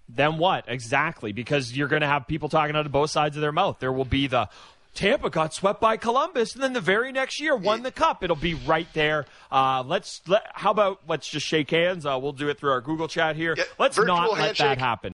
Then 0.07 0.37
what? 0.37 0.65
Exactly, 0.67 1.33
because 1.33 1.75
you're 1.75 1.87
going 1.89 2.01
to 2.01 2.07
have 2.07 2.25
people 2.27 2.49
talking 2.49 2.75
out 2.75 2.85
of 2.85 2.91
both 2.91 3.09
sides 3.11 3.35
of 3.37 3.41
their 3.41 3.51
mouth. 3.51 3.77
There 3.79 3.91
will 3.91 4.05
be 4.05 4.27
the 4.27 4.49
Tampa 4.93 5.29
got 5.29 5.53
swept 5.53 5.79
by 5.79 5.97
Columbus, 5.97 6.53
and 6.53 6.63
then 6.63 6.73
the 6.73 6.81
very 6.81 7.11
next 7.11 7.39
year 7.39 7.55
won 7.55 7.81
the 7.81 7.91
cup. 7.91 8.23
It'll 8.23 8.35
be 8.35 8.53
right 8.53 8.87
there. 8.93 9.25
Uh, 9.51 9.83
let's 9.85 10.21
let, 10.27 10.43
how 10.53 10.71
about 10.71 10.99
let's 11.07 11.27
just 11.27 11.45
shake 11.45 11.71
hands. 11.71 12.05
Uh, 12.05 12.19
we'll 12.21 12.33
do 12.33 12.49
it 12.49 12.59
through 12.59 12.71
our 12.71 12.81
Google 12.81 13.07
chat 13.07 13.35
here. 13.35 13.55
Yeah, 13.57 13.63
let's 13.79 13.97
not 13.97 14.31
let 14.31 14.39
handshake. 14.39 14.65
that 14.65 14.77
happen. 14.77 15.09